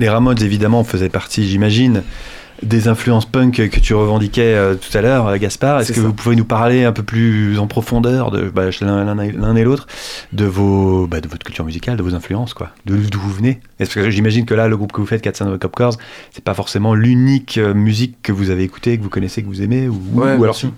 Les 0.08 0.12
Ramones, 0.14 0.42
évidemment, 0.42 0.84
faisaient 0.84 1.10
partie, 1.10 1.46
j'imagine, 1.46 2.02
des 2.62 2.88
influences 2.88 3.26
punk 3.26 3.68
que 3.68 3.78
tu 3.78 3.92
revendiquais 3.92 4.54
euh, 4.54 4.74
tout 4.74 4.96
à 4.96 5.02
l'heure, 5.02 5.36
Gaspard. 5.36 5.80
Est-ce 5.80 5.92
que 5.92 6.00
ça. 6.00 6.06
vous 6.06 6.14
pouvez 6.14 6.34
nous 6.34 6.46
parler 6.46 6.84
un 6.84 6.92
peu 6.92 7.02
plus 7.02 7.58
en 7.58 7.66
profondeur, 7.66 8.30
de 8.30 8.48
bah, 8.48 8.70
l'un 8.80 9.54
et 9.56 9.64
l'autre, 9.64 9.86
de, 10.32 10.46
vos, 10.46 11.06
bah, 11.06 11.20
de 11.20 11.28
votre 11.28 11.44
culture 11.44 11.66
musicale, 11.66 11.98
de 11.98 12.02
vos 12.02 12.14
influences, 12.14 12.54
quoi? 12.54 12.70
De- 12.86 12.96
D'où 12.96 13.20
vous 13.20 13.34
venez? 13.34 13.60
Est-ce 13.80 13.96
que 13.96 14.08
j'imagine 14.08 14.46
que 14.46 14.54
là, 14.54 14.66
le 14.66 14.78
groupe 14.78 14.92
que 14.92 15.00
vous 15.02 15.06
faites, 15.06 15.20
400 15.20 15.58
Cop 15.58 15.76
Cars, 15.76 15.92
c'est 16.30 16.42
pas 16.42 16.54
forcément 16.54 16.94
l'unique 16.94 17.58
euh, 17.58 17.74
musique 17.74 18.16
que 18.22 18.32
vous 18.32 18.48
avez 18.48 18.62
écoutée, 18.62 18.96
que 18.96 19.02
vous 19.02 19.10
connaissez, 19.10 19.42
que 19.42 19.46
vous 19.48 19.60
aimez 19.60 19.88
Ou, 19.88 20.00
Ouais, 20.14 20.30
alors 20.42 20.56
si 20.56 20.68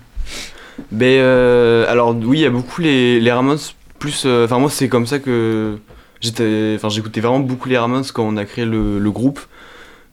Ben, 0.91 1.05
euh, 1.07 1.85
alors 1.87 2.13
oui, 2.21 2.39
il 2.39 2.41
y 2.41 2.45
a 2.45 2.49
beaucoup 2.49 2.81
les, 2.81 3.21
les 3.21 3.31
Ramones, 3.31 3.59
plus... 3.97 4.23
euh, 4.25 4.43
Enfin 4.43 4.59
moi 4.59 4.69
c'est 4.69 4.89
comme 4.89 5.07
ça 5.07 5.19
que 5.19 5.77
j'étais... 6.21 6.73
Enfin 6.75 6.89
j'écoutais 6.89 7.19
vraiment 7.21 7.39
beaucoup 7.39 7.67
les 7.67 7.77
Ramones 7.77 8.05
quand 8.13 8.23
on 8.23 8.37
a 8.37 8.45
créé 8.45 8.65
le, 8.65 8.99
le 8.99 9.11
groupe. 9.11 9.39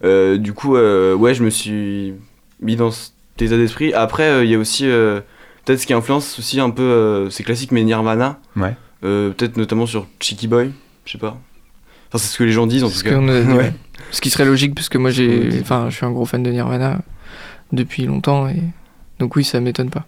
Euh, 0.04 0.36
du 0.38 0.52
coup, 0.52 0.76
euh, 0.76 1.14
ouais, 1.14 1.34
je 1.34 1.42
me 1.44 1.50
suis 1.50 2.14
mis 2.60 2.76
dans 2.76 2.90
cet 2.90 3.12
état 3.40 3.56
d'esprit. 3.56 3.92
Après, 3.92 4.24
euh, 4.28 4.44
il 4.44 4.50
y 4.50 4.54
a 4.54 4.58
aussi... 4.58 4.86
euh, 4.86 5.20
peut-être 5.64 5.80
ce 5.80 5.86
qui 5.86 5.92
influence 5.92 6.38
aussi 6.38 6.60
un 6.60 6.70
peu... 6.70 6.82
euh, 6.82 7.30
c'est 7.30 7.44
classique, 7.44 7.72
mais 7.72 7.82
Nirvana. 7.84 8.40
Ouais. 8.56 8.74
Euh, 9.04 9.30
peut-être 9.30 9.56
notamment 9.56 9.86
sur 9.86 10.06
Cheeky 10.18 10.48
Boy, 10.48 10.72
je 11.04 11.12
sais 11.12 11.18
pas. 11.18 11.38
Enfin 12.08 12.18
c'est 12.18 12.32
ce 12.32 12.38
que 12.38 12.44
les 12.44 12.52
gens 12.52 12.66
disent 12.66 12.82
en 12.84 12.88
Ce 12.88 13.02
tout 13.02 13.08
cas. 13.08 13.16
a 13.16 13.20
Ouais. 13.20 13.44
ouais. 13.56 13.74
Ce 14.10 14.20
qui 14.20 14.30
serait 14.30 14.44
logique, 14.46 14.74
puisque 14.74 14.96
moi, 14.96 15.10
On 15.10 15.12
j'ai, 15.12 15.50
enfin, 15.60 15.90
je 15.90 15.96
suis 15.96 16.06
un 16.06 16.10
gros 16.10 16.24
fan 16.24 16.42
de 16.42 16.50
Nirvana 16.50 16.98
depuis 17.72 18.06
longtemps, 18.06 18.48
et 18.48 18.62
donc 19.18 19.36
oui, 19.36 19.44
ça 19.44 19.60
m'étonne 19.60 19.90
pas. 19.90 20.06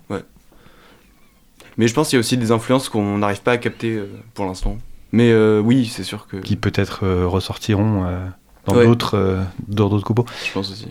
Mais 1.76 1.86
je 1.88 1.94
pense 1.94 2.08
qu'il 2.08 2.16
y 2.16 2.18
a 2.18 2.20
aussi 2.20 2.36
des 2.36 2.50
influences 2.52 2.88
qu'on 2.88 3.18
n'arrive 3.18 3.42
pas 3.42 3.52
à 3.52 3.58
capter 3.58 3.94
euh, 3.96 4.06
pour 4.34 4.46
l'instant. 4.46 4.78
Mais 5.12 5.30
euh, 5.32 5.60
oui, 5.60 5.86
c'est 5.92 6.04
sûr 6.04 6.26
que... 6.26 6.36
Qui 6.36 6.56
peut-être 6.56 7.00
euh, 7.04 7.26
ressortiront 7.26 8.04
euh, 8.06 8.18
dans 8.66 8.74
Ouais. 8.76 8.86
d'autres 8.86 9.16
euh, 9.16 9.42
dans 9.68 9.88
d'autres 9.88 10.04
coupos. 10.04 10.24
Je 10.46 10.52
pense 10.52 10.70
aussi. 10.70 10.86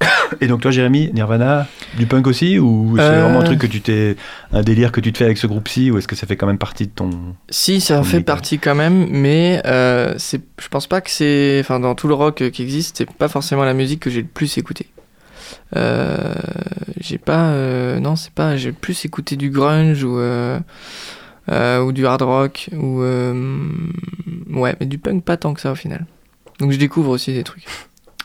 Et 0.40 0.46
donc 0.46 0.60
toi, 0.60 0.70
Jérémy, 0.70 1.10
Nirvana, 1.12 1.66
du 1.96 2.06
punk 2.06 2.26
aussi 2.26 2.58
Ou 2.58 2.94
c'est 2.96 3.02
Euh. 3.02 3.22
vraiment 3.24 3.40
un 3.40 3.44
truc 3.44 3.58
que 3.60 3.66
tu 3.66 3.80
t'es... 3.80 4.16
un 4.52 4.62
délire 4.62 4.92
que 4.92 5.00
tu 5.00 5.12
te 5.12 5.18
fais 5.18 5.24
avec 5.24 5.38
ce 5.38 5.46
groupe-ci 5.46 5.90
Ou 5.90 5.98
est-ce 5.98 6.08
que 6.08 6.16
ça 6.16 6.26
fait 6.26 6.36
quand 6.36 6.46
même 6.46 6.58
partie 6.58 6.86
de 6.86 6.92
ton... 6.92 7.10
Si, 7.50 7.80
ça 7.80 7.94
en 7.94 7.98
Ton 7.98 8.04
fait 8.04 8.16
musique, 8.18 8.26
partie 8.26 8.58
quand 8.58 8.74
même, 8.74 9.06
mais 9.10 9.62
euh, 9.66 10.14
c'est, 10.18 10.42
je 10.60 10.68
pense 10.68 10.86
pas 10.86 11.00
que 11.00 11.10
c'est, 11.10 11.58
enfin, 11.60 11.80
dans 11.80 11.94
tout 11.94 12.08
le 12.08 12.14
rock 12.14 12.50
qui 12.50 12.62
existe, 12.62 12.98
c'est 12.98 13.10
pas 13.10 13.28
forcément 13.28 13.64
la 13.64 13.74
musique 13.74 14.00
que 14.00 14.10
j'ai 14.10 14.22
le 14.22 14.28
plus 14.28 14.56
écouté. 14.58 14.86
Euh, 15.76 16.34
j'ai 17.00 17.18
pas, 17.18 17.48
euh, 17.50 18.00
non, 18.00 18.16
c'est 18.16 18.32
pas, 18.32 18.56
j'ai 18.56 18.72
plus 18.72 19.04
écouté 19.04 19.36
du 19.36 19.50
grunge 19.50 20.02
ou 20.04 20.18
euh, 21.50 21.80
ou 21.82 21.92
du 21.92 22.06
hard 22.06 22.22
rock 22.22 22.68
ou 22.72 23.02
euh, 23.02 23.58
ouais, 24.50 24.74
mais 24.80 24.86
du 24.86 24.98
punk 24.98 25.24
pas 25.24 25.36
tant 25.36 25.54
que 25.54 25.60
ça 25.60 25.72
au 25.72 25.74
final. 25.76 26.06
Donc 26.60 26.72
je 26.72 26.78
découvre 26.78 27.10
aussi 27.10 27.32
des 27.32 27.44
trucs. 27.44 27.64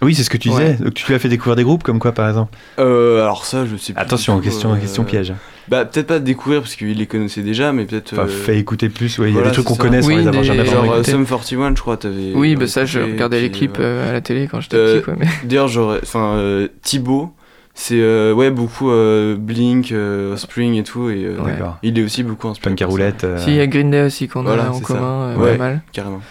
Oui, 0.02 0.16
c'est 0.16 0.24
ce 0.24 0.30
que 0.30 0.38
tu 0.38 0.50
Ouais. 0.50 0.74
disais. 0.76 0.84
Donc 0.86 0.94
tu 0.94 1.06
lui 1.08 1.14
as 1.16 1.20
fait 1.20 1.28
découvrir 1.28 1.58
des 1.58 1.64
groupes 1.64 1.84
comme 1.84 2.00
quoi, 2.00 2.14
par 2.14 2.30
exemple? 2.30 2.56
Euh, 2.80 3.22
alors 3.22 3.44
ça, 3.46 3.66
je 3.66 3.76
sais 3.76 3.92
plus. 3.92 4.02
Attention, 4.02 4.40
question, 4.40 4.74
euh, 4.74 4.78
question 4.78 5.04
piège. 5.04 5.34
Bah 5.68 5.84
peut-être 5.84 6.08
pas 6.08 6.20
découvrir 6.20 6.62
parce 6.62 6.76
qu'il 6.76 6.98
les 6.98 7.06
connaissait 7.06 7.42
déjà, 7.42 7.74
mais 7.74 7.84
peut-être. 7.86 8.14
Enfin, 8.14 8.24
euh, 8.24 8.28
fait 8.28 8.58
écouter 8.58 8.88
plus. 8.88 9.20
ouais, 9.20 9.28
Il 9.28 9.34
y 9.34 9.38
a 9.38 9.42
voilà, 9.42 9.50
des 9.50 9.54
trucs 9.56 9.66
qu'on 9.68 9.76
connaît 9.76 10.02
sans 10.02 10.08
Oui, 10.08 10.16
les 10.16 10.28
avoir 10.28 10.42
des- 10.42 10.48
jamais 10.48 10.66
Genre 10.66 10.76
vraiment 10.78 10.94
écoutés. 10.96 11.12
Sum 11.12 11.26
41, 11.26 11.76
je 11.76 11.82
crois, 11.82 11.98
t'avais. 11.98 12.32
Oui, 12.34 12.56
bah 12.56 12.66
ça, 12.68 12.86
je 12.86 13.00
regardais 13.02 13.42
les 13.42 13.50
puis, 13.50 13.60
clips 13.60 13.78
ouais. 13.78 13.84
euh, 13.84 14.10
à 14.10 14.14
la 14.14 14.22
télé 14.22 14.48
quand 14.48 14.62
j'étais 14.62 14.78
Euh, 14.78 14.96
petit, 15.00 15.04
quoi. 15.04 15.16
Mais... 15.20 15.28
D'ailleurs, 15.44 15.68
j'aurais. 15.68 16.00
Enfin, 16.02 16.36
euh, 16.38 16.70
Thibaut, 16.82 17.34
c'est 17.82 18.02
euh, 18.02 18.34
ouais, 18.34 18.52
beaucoup 18.52 18.90
euh, 18.92 19.38
Blink, 19.38 19.94
euh, 19.94 20.36
Spring 20.36 20.74
et 20.76 20.84
tout, 20.84 21.10
et 21.10 21.24
euh, 21.24 21.38
Ouais. 21.42 21.54
Il 21.82 21.98
est 21.98 22.04
aussi 22.04 22.24
beaucoup 22.24 22.50
inspiré. 22.50 22.72
Punk 22.72 22.82
à 22.82 22.86
roulette. 22.88 23.24
euh, 23.24 23.38
Si, 23.38 23.52
il 23.52 23.56
y 23.56 23.62
a 23.62 23.68
Green 23.68 23.90
Day 23.90 24.04
aussi 24.04 24.28
qu'on 24.28 24.44
Voilà, 24.44 24.66
a 24.66 24.72
en 24.72 24.80
commun, 24.82 25.30
euh, 25.30 25.36
Ouais. 25.38 25.52
pas 25.54 25.58
mal. 25.58 25.82
Carrément. 25.94 26.22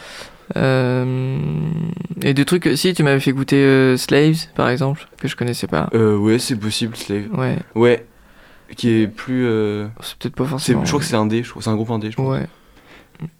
Euh, 0.56 1.46
et 2.22 2.34
des 2.34 2.44
trucs, 2.44 2.68
si 2.76 2.92
tu 2.94 3.02
m'avais 3.02 3.20
fait 3.20 3.34
euh, 3.52 3.96
Slaves 3.96 4.46
par 4.54 4.68
exemple, 4.68 5.06
que 5.20 5.28
je 5.28 5.37
connaissais 5.37 5.66
pas. 5.66 5.88
Euh, 5.94 6.16
ouais, 6.16 6.38
c'est 6.38 6.56
possible, 6.56 6.96
Slave. 6.96 7.24
Ouais, 7.37 7.56
Ouais. 7.74 8.06
Qui 8.76 8.90
est 8.90 9.06
plus. 9.06 9.46
euh, 9.46 9.87
c'est 10.02 10.18
peut-être 10.18 10.34
pas 10.34 10.44
forcément. 10.44 10.84
je 10.84 10.88
crois 10.90 11.00
que 11.00 11.06
c'est 11.06 11.16
un 11.16 11.24
D, 11.24 11.42
je 11.42 11.50
crois. 11.50 11.62
C'est 11.62 11.70
un 11.70 11.74
groupe 11.76 11.90
indé, 11.90 12.11
je 12.11 12.16
crois. 12.16 12.34
Ouais. 12.34 12.46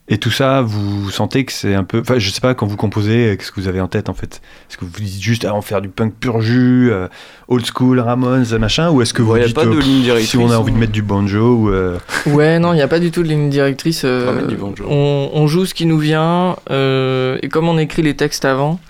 Et 0.09 0.19
tout 0.19 0.31
ça, 0.31 0.63
vous 0.63 1.11
sentez 1.11 1.45
que 1.45 1.53
c'est 1.53 1.75
un 1.75 1.85
peu. 1.85 2.01
Enfin, 2.01 2.19
je 2.19 2.31
sais 2.31 2.41
pas, 2.41 2.55
quand 2.55 2.67
vous 2.67 2.77
composez, 2.79 3.37
qu'est-ce 3.39 3.53
que 3.53 3.61
vous 3.61 3.69
avez 3.69 3.81
en 3.81 3.89
tête 3.89 4.09
en 4.09 4.15
fait? 4.15 4.41
Est-ce 4.69 4.77
que 4.79 4.85
vous 4.87 4.91
dites 5.01 5.21
juste, 5.23 5.45
ah, 5.45 5.53
on 5.53 5.57
va 5.57 5.63
faire 5.63 5.81
du 5.83 5.89
punk 5.91 6.15
pur 6.19 6.41
jus, 6.41 6.89
euh, 6.91 7.09
old 7.47 7.65
school, 7.67 8.01
Ramones, 8.01 8.47
machin 8.59 8.91
Ou 8.91 9.03
est-ce 9.03 9.13
que 9.15 9.21
vous 9.23 9.33
Ouais, 9.33 9.41
y 9.41 9.45
a 9.45 9.47
dites, 9.47 9.55
pas 9.55 9.67
de 9.67 9.71
euh, 9.71 9.81
ligne 9.81 10.19
si 10.21 10.37
on 10.39 10.51
a 10.51 10.57
envie 10.57 10.73
de 10.73 10.77
hein. 10.77 10.81
mettre 10.81 10.93
du 10.93 11.03
banjo 11.03 11.55
ou. 11.57 11.69
euh, 11.71 11.99
Ouais, 12.27 12.59
non, 12.59 12.73
il 12.73 12.77
n'y 12.77 12.83
a 12.83 12.89
pas 12.89 12.99
du 13.01 13.11
tout 13.11 13.23
de 13.23 13.29
ligne 13.29 13.51
directrice. 13.51 14.03
euh, 14.05 14.23
On 14.23 14.27
va 14.27 14.33
mettre 14.33 14.49
du 14.49 14.57
banjo. 14.57 14.85
on, 14.89 15.31
on 15.35 15.47
joue 15.47 15.67
ce 15.67 15.75
qui 15.75 15.85
nous 15.87 15.99
vient, 15.99 16.57
euh, 16.71 17.39
et 17.43 17.49
comme 17.49 17.69
on 17.69 17.77
écrit 17.79 18.03
les 18.03 18.17
textes 18.17 18.47
avant, 18.47 18.81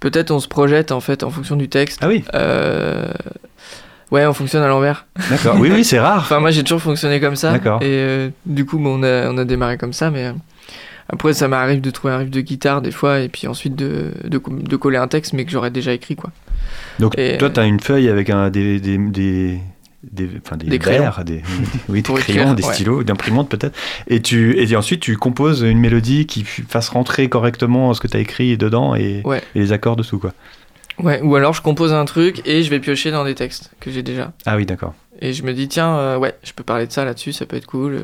peut-être 0.00 0.32
on 0.32 0.40
se 0.40 0.48
projette 0.48 0.90
en 0.92 1.00
fait 1.00 1.22
en 1.22 1.30
fonction 1.30 1.54
du 1.56 1.68
texte. 1.68 2.00
Ah 2.02 2.08
oui, 2.08 2.24
Euh, 2.34 3.06
Ouais, 4.10 4.26
on 4.26 4.32
fonctionne 4.34 4.62
à 4.62 4.68
l'envers. 4.68 5.06
d'accord. 5.30 5.56
oui, 5.58 5.70
oui, 5.72 5.84
c'est 5.84 5.98
rare. 5.98 6.18
Enfin, 6.20 6.40
moi 6.40 6.50
j'ai 6.50 6.62
toujours 6.62 6.82
fonctionné 6.82 7.20
comme 7.20 7.36
ça. 7.36 7.52
D'accord. 7.52 7.82
Et 7.82 7.86
euh, 7.88 8.28
du 8.46 8.64
coup, 8.64 8.78
bon, 8.78 9.00
on, 9.00 9.02
a, 9.02 9.30
on 9.30 9.38
a 9.38 9.44
démarré 9.44 9.76
comme 9.78 9.92
ça, 9.92 10.10
mais 10.10 10.26
euh, 10.26 10.32
après, 11.08 11.32
ça 11.34 11.48
m'arrive 11.48 11.80
de 11.80 11.90
trouver 11.90 12.14
un 12.14 12.18
riff 12.18 12.30
de 12.30 12.40
guitare 12.40 12.80
des 12.82 12.90
fois, 12.92 13.20
et 13.20 13.28
puis 13.28 13.46
ensuite 13.46 13.74
de, 13.76 14.12
de, 14.24 14.38
co- 14.38 14.52
de 14.54 14.76
coller 14.76 14.98
un 14.98 15.08
texte, 15.08 15.32
mais 15.32 15.44
que 15.44 15.50
j'aurais 15.50 15.70
déjà 15.70 15.92
écrit, 15.92 16.16
quoi. 16.16 16.30
Donc 16.98 17.14
Et- 17.18 17.36
toi, 17.38 17.50
tu 17.50 17.60
as 17.60 17.64
une 17.64 17.80
feuille 17.80 18.08
avec 18.08 18.30
un, 18.30 18.50
des, 18.50 18.78
des, 18.80 18.96
des, 18.98 19.58
des, 20.02 20.28
enfin, 20.44 20.56
des, 20.56 20.66
Des 20.66 20.78
verres, 20.78 21.24
des, 21.24 21.42
oui, 21.88 22.02
des 22.02 22.02
crayons, 22.02 22.18
écrire, 22.18 22.54
des 22.54 22.64
ouais. 22.64 22.72
stylos, 22.72 23.02
d'imprimantes 23.04 23.48
peut-être. 23.48 23.76
Et, 24.06 24.20
tu, 24.22 24.58
et 24.58 24.76
ensuite, 24.76 25.00
tu 25.00 25.16
composes 25.16 25.62
une 25.62 25.78
mélodie 25.80 26.26
qui 26.26 26.44
fasse 26.44 26.88
rentrer 26.90 27.28
correctement 27.28 27.92
ce 27.94 28.00
que 28.00 28.06
tu 28.08 28.16
as 28.16 28.20
écrit 28.20 28.56
dedans 28.56 28.94
et, 28.94 29.22
Ouais. 29.24 29.42
et 29.54 29.58
les 29.60 29.72
accords 29.72 29.96
dessous. 29.96 30.18
Quoi. 30.18 30.32
Ouais, 30.98 31.20
ou 31.22 31.34
alors 31.36 31.52
je 31.54 31.60
compose 31.62 31.92
un 31.92 32.04
truc 32.04 32.40
et 32.46 32.62
je 32.62 32.70
vais 32.70 32.78
piocher 32.80 33.10
dans 33.10 33.24
des 33.24 33.34
textes 33.34 33.70
que 33.80 33.90
j'ai 33.90 34.02
déjà. 34.02 34.32
Ah 34.46 34.56
oui, 34.56 34.64
d'accord. 34.66 34.94
Et 35.20 35.32
je 35.32 35.42
me 35.42 35.52
dis, 35.52 35.68
tiens, 35.68 35.96
euh, 35.96 36.16
ouais, 36.18 36.34
je 36.44 36.52
peux 36.52 36.62
parler 36.64 36.86
de 36.86 36.92
ça 36.92 37.04
là-dessus, 37.04 37.32
ça 37.32 37.46
peut 37.46 37.56
être 37.56 37.66
cool. 37.66 37.94
euh, 37.94 38.02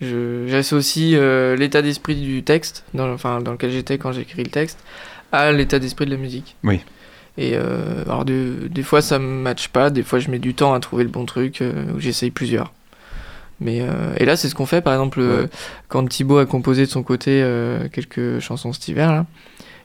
je- 0.00 0.46
J'associe 0.48 1.14
euh, 1.18 1.56
l'état 1.56 1.80
d'esprit 1.82 2.16
du 2.16 2.42
texte, 2.42 2.84
dans, 2.94 3.10
enfin, 3.12 3.40
dans 3.40 3.52
lequel 3.52 3.70
j'étais 3.70 3.98
quand 3.98 4.12
j'ai 4.12 4.22
écrit 4.22 4.42
le 4.42 4.50
texte, 4.50 4.78
à 5.30 5.52
l'état 5.52 5.78
d'esprit 5.78 6.04
de 6.06 6.10
la 6.10 6.16
musique. 6.16 6.56
Oui. 6.64 6.80
Et 7.38 7.56
alors, 7.56 8.26
de- 8.26 8.68
des 8.68 8.82
fois, 8.82 9.00
ça 9.00 9.18
me 9.18 9.24
matche 9.26 9.68
pas, 9.68 9.88
des 9.88 10.02
fois, 10.02 10.18
je 10.18 10.30
mets 10.30 10.38
du 10.38 10.52
temps 10.54 10.74
à 10.74 10.80
trouver 10.80 11.04
le 11.04 11.08
bon 11.10 11.24
truc, 11.24 11.62
ou 11.94 11.98
j'essaye 11.98 12.30
plusieurs. 12.30 12.72
Mais, 13.60 13.80
et 14.18 14.24
là, 14.26 14.36
c'est 14.36 14.50
ce 14.50 14.54
qu'on 14.54 14.66
fait, 14.66 14.82
par 14.82 14.92
exemple, 14.92 15.20
Ouais. 15.20 15.48
quand 15.88 16.06
Thibaut 16.06 16.38
a 16.38 16.44
composé 16.46 16.84
de 16.84 16.90
son 16.90 17.02
côté 17.02 17.42
quelques 17.92 18.40
chansons 18.40 18.74
cet 18.74 18.86
hiver, 18.88 19.12
là. 19.12 19.26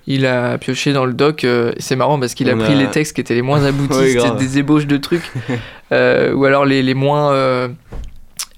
Il 0.10 0.26
a 0.26 0.58
pioché 0.58 0.94
dans 0.94 1.06
le 1.06 1.12
doc, 1.14 1.44
euh, 1.44 1.74
c'est 1.80 1.98
marrant 1.98 2.18
parce 2.20 2.34
qu'il 2.34 2.50
a 2.50 2.56
pris 2.56 2.76
les 2.76 2.88
textes 2.88 3.14
qui 3.14 3.22
étaient 3.22 3.36
les 3.36 3.42
moins 3.42 3.64
aboutis, 3.66 3.94
Ouais, 3.98 4.08
c'était 4.08 4.20
grave. 4.20 4.38
des 4.40 4.58
ébauches 4.60 4.88
de 4.88 4.96
trucs, 4.98 5.30
euh, 5.92 6.34
ou 6.34 6.46
alors 6.46 6.66
les, 6.66 6.82
les 6.82 6.94
moins, 6.94 7.34
euh, 7.34 7.68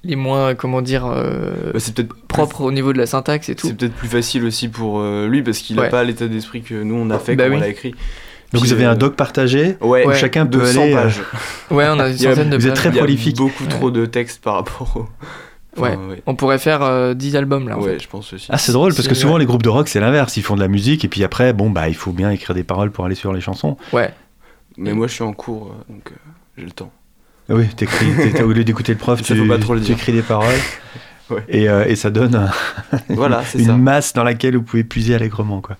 les 0.04 0.14
moins, 0.16 0.54
comment 0.54 0.80
dire, 0.80 1.06
euh, 1.06 1.72
Bah, 1.74 1.80
c'est 1.80 1.92
peut-être 1.94 2.14
propres 2.28 2.60
au 2.60 2.70
niveau 2.70 2.92
de 2.92 2.98
la 2.98 3.06
syntaxe 3.06 3.48
et 3.48 3.56
tout. 3.56 3.66
C'est 3.66 3.76
peut-être 3.76 3.94
plus 3.94 4.08
facile 4.08 4.44
aussi 4.44 4.68
pour 4.68 5.00
euh, 5.00 5.26
lui 5.26 5.42
parce 5.42 5.58
qu'il 5.58 5.76
a 5.78 5.82
Ouais. 5.82 5.88
pas 5.88 6.04
l'état 6.04 6.28
d'esprit 6.28 6.62
que 6.62 6.74
nous 6.74 6.94
on 6.94 7.10
a 7.10 7.18
fait 7.18 7.34
Bah 7.34 7.44
quand 7.44 7.50
oui. 7.50 7.56
on 7.56 7.60
l'a 7.60 7.68
écrit. 7.68 7.90
Donc 8.52 8.62
Puis, 8.62 8.70
vous 8.70 8.72
avez 8.72 8.84
euh, 8.84 8.90
un 8.92 8.94
doc 8.96 9.14
partagé 9.16 9.76
Ouais, 9.80 10.06
où 10.06 10.12
chacun 10.12 10.44
peut 10.46 10.58
200 10.58 10.82
aller. 10.82 10.92
pages. 10.94 11.20
Ouais, 11.70 11.86
on 11.88 11.98
a 12.00 12.08
une 12.08 12.14
Il 12.16 12.22
y 12.22 12.26
a- 12.26 12.30
centaine 12.34 12.50
de 12.50 12.56
vous 12.56 12.66
êtes 12.66 12.74
pages. 12.74 12.78
très 12.80 12.88
Il 12.90 12.94
y 12.94 12.98
a 12.98 13.02
prolifique. 13.02 13.36
beaucoup 13.36 13.62
Ouais. 13.64 13.68
trop 13.68 13.90
de 13.90 14.06
textes 14.06 14.40
par 14.42 14.54
rapport 14.54 14.96
au. 14.96 15.06
Ouais. 15.76 15.90
Enfin, 15.90 16.08
ouais. 16.08 16.22
On 16.26 16.34
pourrait 16.34 16.58
faire 16.58 16.82
euh, 16.82 17.14
10 17.14 17.36
albums 17.36 17.68
là. 17.68 17.78
En 17.78 17.80
Ouais, 17.82 17.92
fait. 17.92 18.00
je 18.02 18.08
pense 18.08 18.32
aussi. 18.32 18.46
Ah, 18.50 18.58
c'est 18.58 18.72
drôle 18.72 18.94
parce 18.94 19.06
que 19.08 19.14
souvent 19.14 19.36
les 19.36 19.46
groupes 19.46 19.62
de 19.62 19.68
rock 19.68 19.88
c'est 19.88 20.00
l'inverse, 20.00 20.36
ils 20.36 20.42
font 20.42 20.56
de 20.56 20.60
la 20.60 20.68
musique 20.68 21.04
et 21.04 21.08
puis 21.08 21.22
après, 21.24 21.52
bon, 21.52 21.70
bah 21.70 21.88
il 21.88 21.94
faut 21.94 22.12
bien 22.12 22.30
écrire 22.30 22.54
des 22.54 22.64
paroles 22.64 22.90
pour 22.90 23.04
aller 23.04 23.14
sur 23.14 23.32
les 23.32 23.40
chansons. 23.40 23.76
Ouais. 23.92 24.12
Mais 24.76 24.92
moi 24.94 25.06
je 25.06 25.12
suis 25.14 25.24
en 25.24 25.32
cours 25.32 25.68
euh, 25.72 25.92
donc 25.92 26.10
euh, 26.10 26.14
j'ai 26.58 26.64
le 26.64 26.70
temps. 26.72 26.90
Ah 27.48 27.54
Oui, 27.54 27.66
t'écris, 27.68 28.06
au 28.42 28.52
lieu 28.52 28.64
d'écouter 28.64 28.92
le 28.92 28.98
prof, 28.98 29.22
tu, 29.22 29.34
faut 29.36 29.46
pas 29.46 29.58
trop 29.58 29.74
le 29.74 29.80
tu 29.80 29.92
écris 29.92 30.12
des 30.12 30.22
paroles. 30.22 30.46
Ouais. 31.30 31.44
Et, 31.48 31.68
euh, 31.68 31.84
et 31.86 31.94
ça 31.94 32.10
donne 32.10 32.50
Voilà, 33.08 33.44
c'est 33.44 33.60
une 33.60 33.66
ça. 33.66 33.76
masse 33.76 34.12
dans 34.14 34.24
laquelle 34.24 34.56
vous 34.56 34.64
pouvez 34.64 34.82
puiser 34.82 35.14
allègrement. 35.14 35.60
Quoi. 35.60 35.76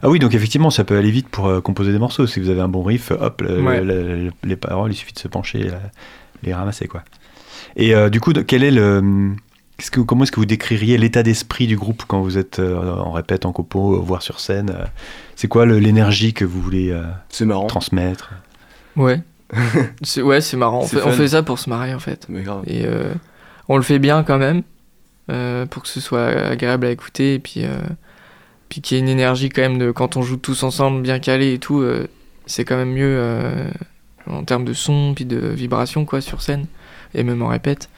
Ah 0.00 0.08
oui, 0.08 0.20
donc 0.20 0.32
effectivement, 0.32 0.70
ça 0.70 0.84
peut 0.84 0.96
aller 0.96 1.10
vite 1.10 1.26
pour 1.28 1.48
euh, 1.48 1.60
composer 1.60 1.90
des 1.90 1.98
morceaux. 1.98 2.28
Si 2.28 2.38
vous 2.38 2.50
avez 2.50 2.60
un 2.60 2.68
bon 2.68 2.84
riff, 2.84 3.10
hop, 3.10 3.40
le- 3.40 3.60
Ouais. 3.62 3.80
le- 3.80 4.26
le- 4.26 4.30
les 4.44 4.54
paroles, 4.54 4.92
il 4.92 4.94
suffit 4.94 5.12
de 5.12 5.18
se 5.18 5.26
pencher 5.26 5.58
et 5.58 5.68
la- 5.70 5.80
les 6.44 6.54
ramasser. 6.54 6.86
Quoi. 6.86 7.02
Et 7.76 7.94
euh, 7.94 8.10
du 8.10 8.20
coup, 8.20 8.32
quel 8.32 8.64
est 8.64 8.70
le, 8.70 9.32
que, 9.90 10.00
comment 10.00 10.24
est-ce 10.24 10.32
que 10.32 10.40
vous 10.40 10.46
décririez 10.46 10.98
l'état 10.98 11.22
d'esprit 11.22 11.66
du 11.66 11.76
groupe 11.76 12.04
quand 12.06 12.20
vous 12.20 12.38
êtes 12.38 12.58
euh, 12.58 12.94
en 12.96 13.12
répète, 13.12 13.46
en 13.46 13.52
copo, 13.52 13.94
euh, 13.94 13.98
voire 13.98 14.22
sur 14.22 14.40
scène 14.40 14.74
C'est 15.36 15.48
quoi 15.48 15.66
l'énergie 15.66 16.34
que 16.34 16.44
vous 16.44 16.60
voulez 16.60 16.90
euh, 16.90 17.04
C'est 17.28 17.44
marrant. 17.44 17.66
transmettre? 17.66 18.32
Ouais. 18.96 19.20
c'est, 20.02 20.22
ouais, 20.22 20.40
c'est 20.40 20.56
marrant. 20.56 20.80
On 20.80 20.86
fait, 20.86 21.02
on 21.02 21.10
fun. 21.10 21.12
fait 21.12 21.28
ça 21.28 21.42
pour 21.42 21.58
se 21.58 21.68
marrer 21.68 21.94
en 21.94 21.98
fait. 21.98 22.26
Mais 22.28 22.42
grave. 22.42 22.62
Et 22.66 22.84
euh, 22.86 23.12
on 23.68 23.76
le 23.76 23.82
fait 23.82 23.98
bien 23.98 24.22
quand 24.22 24.38
même, 24.38 24.62
euh, 25.30 25.66
pour 25.66 25.82
que 25.82 25.88
ce 25.88 26.00
soit 26.00 26.26
agréable 26.26 26.86
à 26.86 26.90
écouter. 26.90 27.34
Et 27.34 27.38
puis, 27.38 27.64
euh, 27.64 27.78
puis 28.68 28.80
qu'il 28.80 28.96
y 28.96 29.00
ait 29.00 29.02
une 29.02 29.10
énergie 29.10 29.48
quand 29.50 29.62
même 29.62 29.78
de 29.78 29.90
quand 29.90 30.16
on 30.16 30.22
joue 30.22 30.36
tous 30.36 30.62
ensemble, 30.62 31.02
bien 31.02 31.18
calé 31.18 31.54
et 31.54 31.58
tout, 31.58 31.80
euh, 31.80 32.08
c'est 32.46 32.64
quand 32.64 32.76
même 32.76 32.92
mieux 32.92 33.16
euh, 33.18 33.68
en 34.26 34.44
termes 34.44 34.64
de 34.64 34.72
son, 34.72 35.12
puis 35.14 35.24
de 35.26 35.38
vibration 35.38 36.04
quoi 36.04 36.20
sur 36.20 36.40
scène, 36.40 36.66
et 37.14 37.22
même 37.22 37.42
en 37.42 37.48
répète. 37.48 37.88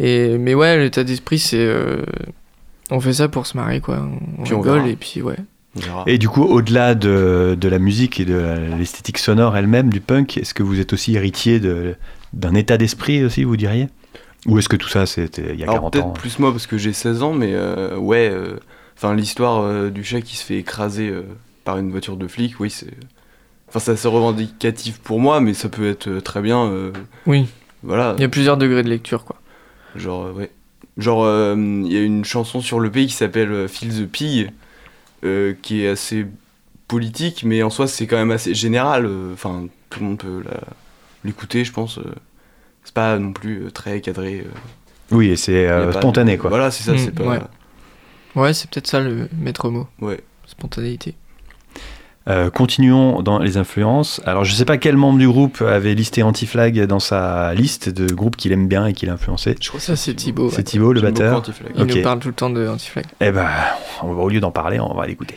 Et, 0.00 0.36
mais 0.38 0.54
ouais, 0.54 0.78
l'état 0.78 1.04
d'esprit, 1.04 1.38
c'est. 1.38 1.56
euh, 1.58 2.02
on 2.90 3.00
fait 3.00 3.12
ça 3.12 3.28
pour 3.28 3.46
se 3.46 3.56
marrer 3.56 3.80
quoi. 3.80 4.06
On 4.38 4.42
Puis 4.42 4.54
on 4.54 4.60
rigole 4.60 4.78
verra. 4.80 4.88
et 4.88 4.96
puis 4.96 5.22
ouais. 5.22 5.36
On. 5.76 6.04
Et 6.06 6.18
du 6.18 6.28
coup, 6.28 6.42
au-delà 6.44 6.94
de, 6.94 7.56
de 7.58 7.68
la 7.68 7.78
musique 7.78 8.20
et 8.20 8.24
de 8.26 8.58
l'esthétique 8.78 9.18
sonore 9.18 9.56
elle-même 9.56 9.90
du 9.90 10.00
punk, 10.00 10.36
est-ce 10.36 10.52
que 10.54 10.62
vous 10.62 10.80
êtes 10.80 10.92
aussi 10.92 11.14
héritier 11.14 11.60
de- 11.60 11.94
d'un 12.34 12.54
état 12.54 12.76
d'esprit 12.76 13.24
aussi, 13.24 13.44
vous 13.44 13.56
diriez? 13.56 13.88
Ou 14.46 14.58
est-ce 14.58 14.68
que 14.68 14.76
tout 14.76 14.88
ça, 14.88 15.06
c'était 15.06 15.52
il 15.54 15.60
y 15.60 15.62
a 15.62 15.66
Alors 15.70 15.76
40 15.76 15.92
peut-être 15.92 16.06
ans 16.06 16.10
plus 16.10 16.38
moi 16.38 16.50
parce 16.50 16.66
que 16.66 16.76
j'ai 16.76 16.92
16 16.92 17.22
ans, 17.22 17.32
mais 17.32 17.52
euh, 17.54 17.96
ouais, 17.96 18.28
euh, 18.30 18.56
enfin 18.96 19.14
l'histoire 19.14 19.62
euh, 19.62 19.88
du 19.88 20.02
chat 20.04 20.20
qui 20.20 20.36
se 20.36 20.44
fait 20.44 20.56
écraser 20.58 21.08
euh, 21.08 21.22
par 21.64 21.78
une 21.78 21.90
voiture 21.90 22.16
de 22.16 22.26
flic, 22.26 22.58
oui, 22.60 22.68
c'est. 22.68 22.88
Enfin, 23.68 23.78
c'est 23.78 23.92
assez 23.92 24.08
revendicatif 24.08 24.98
pour 24.98 25.20
moi, 25.20 25.40
mais 25.40 25.54
ça 25.54 25.68
peut 25.70 25.88
être 25.88 26.18
très 26.20 26.42
bien. 26.42 26.66
euh, 26.66 26.90
Oui, 27.26 27.46
voilà. 27.82 28.14
il 28.18 28.20
y 28.22 28.24
a 28.24 28.28
plusieurs 28.28 28.56
degrés 28.56 28.82
de 28.82 28.88
lecture, 28.88 29.24
quoi. 29.24 29.36
Genre, 29.96 30.26
euh, 30.26 30.32
ouais. 30.32 30.50
Genre, 30.98 31.24
euh, 31.24 31.54
il 31.56 31.92
y 31.92 31.96
a 31.96 32.02
une 32.02 32.24
chanson 32.24 32.60
sur 32.60 32.78
le 32.80 32.90
pays 32.90 33.06
qui 33.06 33.14
s'appelle 33.14 33.50
euh, 33.50 33.68
Feel 33.68 33.90
the 34.04 34.06
Pig, 34.10 34.50
euh, 35.24 35.54
qui 35.62 35.82
est 35.84 35.88
assez 35.88 36.26
politique, 36.88 37.44
mais 37.44 37.62
en 37.62 37.70
soi, 37.70 37.86
c'est 37.88 38.06
quand 38.06 38.16
même 38.16 38.30
assez 38.30 38.54
général. 38.54 39.06
euh, 39.06 39.32
Enfin, 39.32 39.66
tout 39.90 40.00
le 40.00 40.06
monde 40.06 40.18
peut 40.18 40.42
l'écouter, 41.24 41.64
je 41.64 41.72
pense. 41.72 41.98
c'est 42.84 42.94
pas 42.94 43.18
non 43.18 43.32
plus 43.32 43.70
très 43.72 44.00
cadré. 44.00 44.40
euh. 44.46 44.50
Oui, 45.16 45.28
et 45.28 45.36
c'est 45.36 45.68
euh, 45.68 45.92
pas 45.92 46.00
spontané, 46.00 46.36
de- 46.36 46.40
quoi. 46.40 46.50
Voilà, 46.50 46.70
c'est 46.70 46.82
ça, 46.84 46.92
Mm, 46.92 46.98
c'est 46.98 47.14
pas. 47.14 47.24
ouais. 47.24 47.38
Ouais, 48.34 48.54
c'est 48.54 48.68
peut-être 48.70 48.86
ça 48.86 49.00
le 49.00 49.28
maître 49.38 49.68
mot, 49.70 49.86
Ouais. 50.00 50.20
spontanéité. 50.46 51.14
Euh, 52.28 52.50
continuons 52.50 53.20
dans 53.22 53.38
les 53.38 53.56
influences. 53.56 54.20
Alors, 54.26 54.44
je 54.44 54.52
sais 54.54 54.64
pas 54.64 54.78
quel 54.78 54.96
membre 54.96 55.18
du 55.18 55.26
groupe 55.26 55.60
avait 55.60 55.94
listé 55.94 56.22
Anti-Flag 56.22 56.80
dans 56.86 57.00
sa 57.00 57.52
liste 57.54 57.88
de 57.88 58.12
groupes 58.12 58.36
qu'il 58.36 58.52
aime 58.52 58.68
bien 58.68 58.86
et 58.86 58.92
qu'il 58.92 59.10
a 59.10 59.14
influencé. 59.14 59.56
Je 59.60 59.68
crois 59.68 59.80
que 59.80 59.86
Ça, 59.86 59.96
c'est 59.96 60.14
Thibaut. 60.14 60.48
C'est 60.50 60.58
ouais. 60.58 60.62
Thibaut, 60.62 60.92
le 60.92 61.00
batteur. 61.00 61.42
Il 61.76 61.84
nous 61.84 62.02
parle 62.02 62.20
tout 62.20 62.28
le 62.28 62.34
temps 62.34 62.50
de 62.50 62.66
Anti-Flag. 62.68 63.06
Eh 63.20 63.32
ben, 63.32 63.48
on 64.02 64.12
va- 64.14 64.22
au 64.22 64.28
lieu 64.28 64.40
d'en 64.40 64.52
parler, 64.52 64.78
on 64.78 64.94
va 64.94 65.06
l'écouter. 65.06 65.34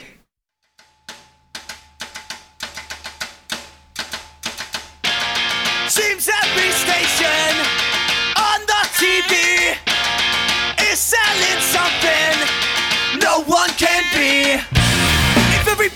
Selling 10.95 11.59
something 11.59 13.19
no 13.19 13.43
one 13.45 13.69
can 13.77 14.03
be. 14.13 14.55
If 15.59 15.67
every 15.67 15.89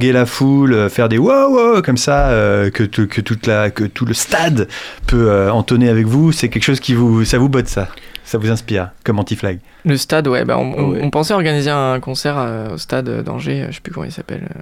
haranguer 0.00 0.12
la 0.12 0.24
foule, 0.26 0.72
euh, 0.72 0.88
faire 0.88 1.08
des 1.10 1.18
wow, 1.18 1.50
wow 1.74 1.82
comme 1.82 1.96
ça, 1.98 2.28
euh, 2.30 2.70
que, 2.70 2.82
tout- 2.84 3.06
que, 3.06 3.20
toute 3.20 3.46
la, 3.46 3.70
que 3.70 3.84
tout 3.84 4.06
le 4.06 4.14
stade 4.14 4.66
peut 5.06 5.28
euh, 5.30 5.52
entonner 5.52 5.88
avec 5.90 6.06
vous, 6.06 6.32
c'est 6.32 6.48
quelque 6.48 6.62
chose 6.64 6.80
qui 6.80 6.94
vous, 6.94 7.24
ça 7.26 7.36
vous 7.38 7.48
botte 7.50 7.66
ça, 7.68 7.88
ça 8.24 8.38
vous 8.38 8.50
inspire, 8.50 8.90
comme 9.04 9.18
anti-flag. 9.18 9.58
Le 9.84 9.96
stade, 9.98 10.26
ouais, 10.28 10.44
bah, 10.46 10.56
on, 10.58 10.72
on- 10.72 10.90
Ouais. 10.92 11.00
on 11.02 11.10
pensait 11.10 11.34
organiser 11.34 11.68
un 11.70 12.00
concert 12.00 12.36
euh, 12.38 12.74
au 12.74 12.78
stade 12.78 13.22
d'Angers, 13.22 13.66
je 13.68 13.74
sais 13.74 13.80
plus 13.82 13.92
comment 13.92 14.06
il 14.06 14.12
s'appelle, 14.12 14.48
euh, 14.56 14.60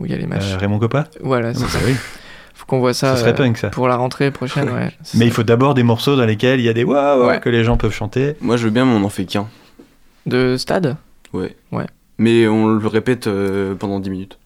où 0.00 0.04
il 0.06 0.12
y 0.12 0.14
a 0.14 0.18
les 0.18 0.26
matchs. 0.26 0.52
Euh, 0.52 0.58
Raymond 0.58 0.78
Coppa 0.78 1.04
Voilà, 1.22 1.48
Ah, 1.48 1.54
c'est 1.54 1.62
bah 1.62 1.68
ça. 1.70 1.78
oui. 1.86 1.94
Faut 2.54 2.66
qu'on 2.66 2.78
voit 2.80 2.92
ça, 2.94 3.14
Ça 3.16 3.20
serait 3.22 3.30
euh, 3.30 3.34
punk 3.34 3.56
ça. 3.56 3.68
pour 3.70 3.88
la 3.88 3.96
rentrée 3.96 4.30
prochaine, 4.30 4.68
ouais. 4.68 4.90
Mais 5.14 5.20
ça. 5.20 5.24
il 5.24 5.30
faut 5.30 5.42
d'abord 5.42 5.72
des 5.74 5.82
morceaux 5.84 6.16
dans 6.16 6.24
lesquels 6.26 6.60
il 6.60 6.66
y 6.66 6.68
a 6.68 6.72
des 6.74 6.84
wow, 6.84 6.94
wow 7.20 7.26
Ouais. 7.28 7.40
que 7.40 7.48
les 7.48 7.64
gens 7.64 7.76
peuvent 7.78 7.92
chanter. 7.94 8.34
Moi, 8.42 8.56
je 8.58 8.64
veux 8.64 8.70
bien, 8.70 8.84
mais 8.84 8.92
on 8.92 9.04
en 9.04 9.08
fait 9.10 9.24
qu'un. 9.24 9.46
De 10.26 10.56
stade? 10.58 10.96
Ouais. 11.32 11.54
Ouais. 11.72 11.86
Mais 12.18 12.46
on 12.48 12.66
le 12.68 12.86
répète 12.86 13.26
euh, 13.26 13.74
pendant 13.74 14.00
10 14.00 14.08
minutes. 14.10 14.38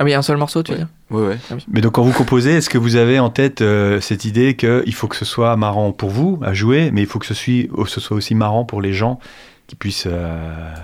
Ah 0.00 0.04
oui, 0.04 0.12
un 0.14 0.22
seul 0.22 0.36
morceau, 0.36 0.62
tu 0.62 0.72
Ouais. 0.72 0.78
veux 0.78 0.84
dire 0.84 0.92
Ouais, 1.10 1.28
ouais. 1.28 1.38
Mais 1.68 1.80
donc 1.80 1.92
quand 1.92 2.02
vous 2.02 2.12
composez, 2.12 2.54
est-ce 2.56 2.68
que 2.68 2.78
vous 2.78 2.96
avez 2.96 3.18
en 3.20 3.30
tête 3.30 3.60
euh, 3.60 4.00
cette 4.00 4.24
idée 4.24 4.56
qu'il 4.56 4.94
faut 4.94 5.06
que 5.06 5.16
ce 5.16 5.24
soit 5.24 5.56
marrant 5.56 5.92
pour 5.92 6.10
vous 6.10 6.40
à 6.42 6.52
jouer, 6.54 6.90
mais 6.92 7.02
il 7.02 7.06
faut 7.06 7.18
que 7.20 7.26
ce 7.26 7.34
soit, 7.34 7.86
ce 7.86 8.00
soit 8.00 8.16
aussi 8.16 8.34
marrant 8.34 8.64
pour 8.64 8.80
les 8.82 8.92
gens 8.92 9.20
qui 9.68 9.76
puissent 9.76 10.08
euh, 10.10 10.74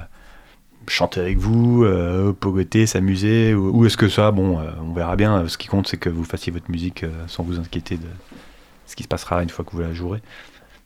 chanter 0.87 1.21
avec 1.21 1.39
vous, 1.39 1.85
euh, 1.85 2.33
pogoter, 2.33 2.87
s'amuser 2.87 3.55
Ou, 3.55 3.71
ou 3.81 3.87
est-ce 3.87 3.97
que 3.97 4.09
ça, 4.09 4.31
bon, 4.31 4.59
euh, 4.61 4.71
on 4.83 4.93
verra 4.93 5.17
bien. 5.17 5.49
Ce 5.49 5.59
qui 5.59 5.67
compte, 5.69 5.89
c'est 5.89 5.97
que 5.97 6.09
vous 6.09 6.25
fassiez 6.25 6.53
votre 6.53 6.71
musique 6.71 7.03
euh, 7.05 7.11
sans 7.27 7.43
vous 7.43 7.59
inquiéter 7.59 7.97
de 7.97 8.07
ce 8.87 8.95
qui 8.97 9.03
se 9.03 9.09
passera 9.09 9.43
une 9.43 9.51
fois 9.51 9.65
que 9.65 9.71
vous 9.73 9.81
la 9.81 9.93
jouerez. 9.93 10.21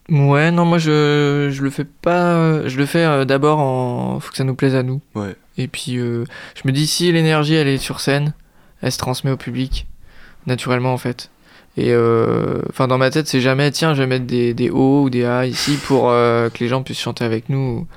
Ouais, 0.09 0.51
non, 0.51 0.65
moi 0.65 0.77
je, 0.77 1.49
je 1.51 1.63
le 1.63 1.69
fais 1.71 1.85
pas. 1.85 2.67
Je 2.67 2.77
le 2.77 2.85
fais 2.85 3.03
euh, 3.03 3.25
d'abord 3.25 3.59
en. 3.59 4.19
Faut 4.19 4.31
que 4.31 4.37
ça 4.37 4.43
nous 4.43 4.53
plaise 4.55 4.75
à 4.75 4.83
nous. 4.83 5.01
Ouais. 5.15 5.35
Et 5.57 5.67
puis 5.67 5.97
euh, 5.97 6.25
je 6.55 6.61
me 6.65 6.71
dis 6.71 6.85
si 6.85 7.11
l'énergie 7.11 7.55
elle 7.55 7.67
est 7.67 7.77
sur 7.79 7.99
scène, 7.99 8.33
elle 8.81 8.91
se 8.91 8.97
transmet 8.99 9.31
au 9.31 9.37
public, 9.37 9.87
naturellement 10.45 10.93
en 10.93 10.97
fait. 10.97 11.31
Et 11.77 11.91
euh, 11.91 12.61
enfin 12.69 12.87
dans 12.87 12.97
ma 12.97 13.09
tête 13.09 13.27
c'est 13.27 13.41
jamais 13.41 13.69
tiens 13.71 13.93
je 13.93 14.01
vais 14.01 14.07
mettre 14.07 14.25
des, 14.25 14.53
des 14.53 14.69
O 14.69 15.03
ou 15.03 15.09
des 15.09 15.25
A 15.25 15.45
ici 15.45 15.77
pour 15.87 16.09
euh, 16.09 16.49
que 16.49 16.59
les 16.59 16.67
gens 16.69 16.83
puissent 16.83 16.99
chanter 17.01 17.25
avec 17.25 17.49
nous. 17.49 17.87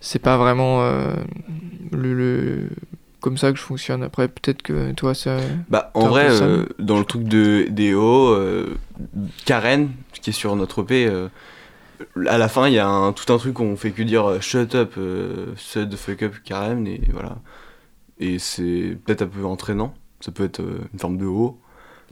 C'est 0.00 0.18
pas 0.20 0.36
vraiment 0.36 0.82
euh, 0.82 1.12
le, 1.92 2.14
le- 2.14 2.68
comme 3.22 3.38
ça 3.38 3.50
que 3.52 3.56
je 3.58 3.62
fonctionne. 3.62 4.02
Après 4.02 4.28
peut-être 4.28 4.60
que 4.62 4.92
toi 4.92 5.14
ça. 5.14 5.38
Bah, 5.70 5.90
en 5.94 6.08
vrai, 6.08 6.26
euh, 6.30 6.66
dans 6.78 6.98
le 6.98 7.04
truc 7.06 7.22
de 7.24 7.66
DO, 7.70 8.28
euh, 8.34 8.76
Karen, 9.46 9.90
qui 10.20 10.30
est 10.30 10.32
sur 10.34 10.54
notre 10.56 10.82
EP, 10.82 11.06
euh, 11.06 11.28
à 12.28 12.36
la 12.36 12.48
fin, 12.48 12.68
il 12.68 12.74
y 12.74 12.78
a 12.78 12.86
un, 12.86 13.12
tout 13.12 13.32
un 13.32 13.38
truc 13.38 13.58
où 13.60 13.62
on 13.62 13.76
fait 13.76 13.92
que 13.92 14.02
dire 14.02 14.28
euh, 14.28 14.40
shut 14.40 14.74
up, 14.74 14.94
shut 15.56 15.88
the 15.88 15.96
fuck 15.96 16.22
up, 16.22 16.34
Karen, 16.44 16.86
et 16.86 17.00
voilà. 17.12 17.36
Et 18.18 18.38
c'est 18.38 18.98
peut-être 19.04 19.22
un 19.22 19.26
peu 19.28 19.44
entraînant. 19.44 19.94
Ça 20.20 20.30
peut 20.30 20.44
être 20.44 20.60
une 20.92 20.98
forme 20.98 21.16
de 21.18 21.26
haut, 21.26 21.58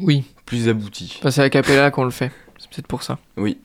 Oui, 0.01 0.25
plus 0.47 0.69
abouti. 0.69 1.17
enfin, 1.21 1.31
c'est 1.31 1.43
à 1.43 1.51
Capella 1.51 1.91
qu'on 1.91 2.05
le 2.05 2.11
fait. 2.11 2.33
C'est 2.59 2.69
peut-être 2.71 2.87
pour 2.89 3.03
ça. 3.03 3.19
Oui. 3.37 3.59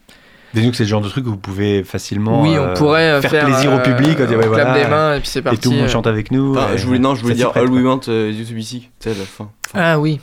Disons 0.56 0.70
que 0.70 0.76
c'est 0.76 0.84
le 0.84 0.88
genre 0.88 1.00
de 1.02 1.08
truc 1.08 1.26
où 1.26 1.30
vous 1.30 1.36
pouvez 1.36 1.84
facilement 1.84 2.42
oui, 2.42 2.56
euh, 2.56 2.72
on 2.72 2.74
pourrait 2.74 3.10
euh, 3.12 3.20
faire, 3.20 3.30
faire, 3.30 3.44
plaisir 3.44 3.72
au 3.72 3.76
euh, 3.76 3.82
public, 3.82 4.16
dire, 4.22 4.38
ouais, 4.38 4.44
on 4.44 4.48
voilà, 4.48 4.74
des 4.82 4.88
mains 4.88 5.14
et 5.16 5.20
puis 5.20 5.28
c'est 5.28 5.40
et 5.40 5.42
parti. 5.42 5.60
tout 5.60 5.70
le 5.70 5.76
monde 5.76 5.88
chante 5.88 6.06
avec 6.06 6.30
nous. 6.30 6.56
Enfin, 6.56 6.72
et 6.74 6.78
je 6.78 6.86
voulais, 6.86 6.98
non, 6.98 7.14
je 7.14 7.22
voulais 7.22 7.34
dire 7.34 7.50
All. 7.54 7.68
We 7.70 7.84
Want 7.84 8.00
euh, 8.08 8.30
You 8.32 8.44
to 8.44 8.54
Be 8.54 8.60
See, 8.62 8.88
tu 8.98 9.10
sais, 9.10 9.18
la 9.18 9.24
fin. 9.26 9.50
Enfin, 9.68 9.78
Ah 9.80 9.98
oui. 10.00 10.20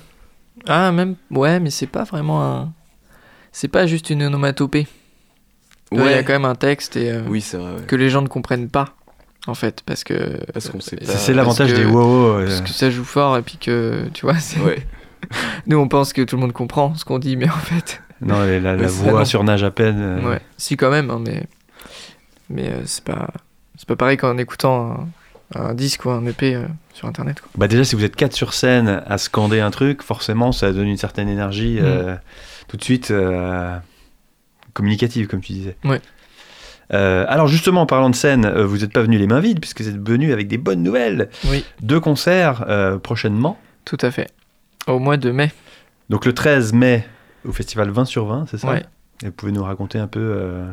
Ah 0.67 0.91
même 0.91 1.15
ouais, 1.31 1.59
mais 1.59 1.69
c'est 1.69 1.87
pas 1.87 2.03
vraiment 2.03 2.43
un. 2.43 2.71
C'est 3.51 3.67
pas 3.67 3.85
juste 3.85 4.09
une 4.09 4.23
onomatopée. 4.23 4.87
Il 5.91 5.99
y 5.99 6.01
a 6.01 6.05
ouais. 6.05 6.23
quand 6.25 6.33
même 6.33 6.45
un 6.45 6.55
texte 6.55 6.95
et 6.97 7.11
euh, 7.11 7.21
Oui, 7.27 7.41
c'est 7.41 7.57
vrai. 7.57 7.71
ouais. 7.75 7.85
que 7.85 7.95
les 7.95 8.09
gens 8.09 8.21
ne 8.23 8.27
comprennent 8.27 8.69
pas 8.69 8.89
en 9.45 9.53
fait 9.53 9.83
parce 9.85 10.03
que 10.03 10.39
Parce 10.51 10.69
qu'on 10.69 10.79
sait 10.79 10.95
euh, 11.01 11.05
pas. 11.05 11.11
C'est- 11.13 11.33
l'avantage 11.33 11.71
que- 11.71 11.77
des 11.77 11.85
wow 11.85 12.37
euh, 12.39 12.45
Parce 12.47 12.61
que 12.61 12.69
ça 12.69 12.89
joue 12.89 13.03
fort 13.03 13.37
et 13.37 13.41
puis 13.43 13.57
que 13.57 14.05
tu 14.13 14.25
vois, 14.25 14.39
c'est- 14.39 14.59
Ouais. 14.61 14.79
nous 15.67 15.77
on 15.77 15.87
pense 15.87 16.11
que 16.13 16.21
tout 16.23 16.35
le 16.37 16.41
monde 16.41 16.53
comprend 16.53 16.95
ce 16.95 17.05
qu'on 17.05 17.19
dit, 17.19 17.35
mais 17.37 17.47
en 17.49 17.53
fait, 17.53 18.01
Non, 18.25 18.39
la, 18.39 18.59
la- 18.59 18.59
la 18.59 18.75
Mais 18.75 18.87
ça, 18.87 19.03
voix 19.09 19.19
non. 19.19 19.25
surnage 19.25 19.63
à 19.63 19.71
peine. 19.71 19.99
euh, 19.99 20.29
ouais, 20.29 20.41
si 20.57 20.77
quand 20.77 20.89
même, 20.91 21.09
hein, 21.09 21.21
mais 21.23 21.45
mais 22.49 22.69
euh, 22.69 22.81
c'est 22.85 23.03
pas 23.03 23.29
c'est 23.77 23.87
pas 23.87 23.95
pareil 23.95 24.17
qu'en 24.17 24.37
écoutant 24.37 25.07
un, 25.55 25.59
un 25.61 25.73
disque 25.73 26.05
ou 26.05 26.09
un 26.11 26.25
EP 26.25 26.55
euh, 26.55 26.63
sur 26.93 27.07
internet. 27.07 27.41
Quoi. 27.41 27.49
Bah 27.57 27.67
déjà, 27.67 27.83
si 27.83 27.95
vous 27.95 28.03
êtes 28.03 28.15
quatre 28.15 28.33
sur 28.33 28.53
scène 28.53 29.03
à 29.07 29.17
scander 29.17 29.59
un 29.59 29.71
truc, 29.71 30.01
forcément, 30.03 30.51
ça 30.51 30.71
donne 30.71 30.87
une 30.87 30.97
certaine 30.97 31.27
énergie 31.29 31.79
Mm. 31.81 31.85
euh, 31.85 32.15
tout 32.67 32.77
de 32.77 32.83
suite 32.83 33.11
euh, 33.11 33.75
communicative, 34.73 35.27
comme 35.27 35.41
tu 35.41 35.53
disais. 35.53 35.75
Ouais. 35.83 36.01
Euh, 36.93 37.25
alors 37.27 37.47
justement, 37.47 37.81
en 37.81 37.85
parlant 37.85 38.09
de 38.09 38.15
scène, 38.15 38.45
euh, 38.45 38.65
vous 38.65 38.79
n'êtes 38.79 38.91
pas 38.93 39.01
venu 39.01 39.17
les 39.17 39.25
mains 39.27 39.39
vides, 39.39 39.59
puisque 39.59 39.81
vous 39.81 39.87
êtes 39.89 40.07
venu 40.07 40.31
avec 40.33 40.47
des 40.47 40.57
bonnes 40.57 40.83
nouvelles. 40.83 41.29
Oui, 41.45 41.63
Deux 41.81 41.99
concerts 41.99 42.65
euh, 42.67 42.97
prochainement. 42.99 43.57
tout 43.85 43.97
à 44.01 44.11
fait. 44.11 44.29
Au 44.87 44.99
mois 44.99 45.17
de 45.17 45.31
mai. 45.31 45.51
Donc 46.09 46.25
le 46.25 46.33
13 46.33 46.73
mai, 46.73 47.07
au 47.47 47.51
festival 47.51 47.89
20 47.89 48.05
sur 48.05 48.25
20, 48.25 48.45
c'est 48.49 48.57
ça 48.57 48.69
Ouais. 48.69 48.83
Et 49.23 49.27
vous 49.27 49.31
pouvez 49.31 49.51
nous 49.51 49.63
raconter 49.63 49.99
un 49.99 50.07
peu 50.07 50.19
euh, 50.19 50.65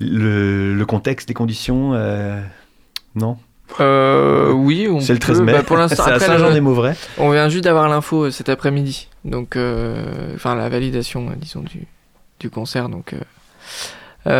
le, 0.00 0.74
le 0.74 0.86
contexte, 0.86 1.28
les 1.28 1.34
conditions 1.34 1.92
euh, 1.94 2.40
Non? 3.14 3.36
Euh, 3.80 4.52
oui, 4.52 4.86
on 4.90 5.00
C'est 5.00 5.14
le 5.14 5.18
13 5.18 5.38
peut- 5.38 5.44
mai. 5.44 5.52
bah, 5.52 5.62
pour 5.62 5.76
l'instant, 5.76 6.02
c'est 6.04 6.10
à 6.10 6.14
après, 6.14 6.28
le- 6.28 6.32
Saint-Jean-des-Mauvrais. 6.34 6.94
On 7.18 7.30
vient 7.30 7.48
juste 7.48 7.64
d'avoir 7.64 7.88
l'info 7.88 8.24
euh, 8.26 8.30
cet 8.30 8.48
après-midi, 8.48 9.08
donc 9.24 9.56
euh, 9.56 10.34
enfin 10.34 10.54
la 10.54 10.68
validation, 10.68 11.26
disons 11.38 11.60
du, 11.62 11.86
du 12.38 12.50
concert, 12.50 12.88
donc. 12.88 13.14
Mais 14.24 14.30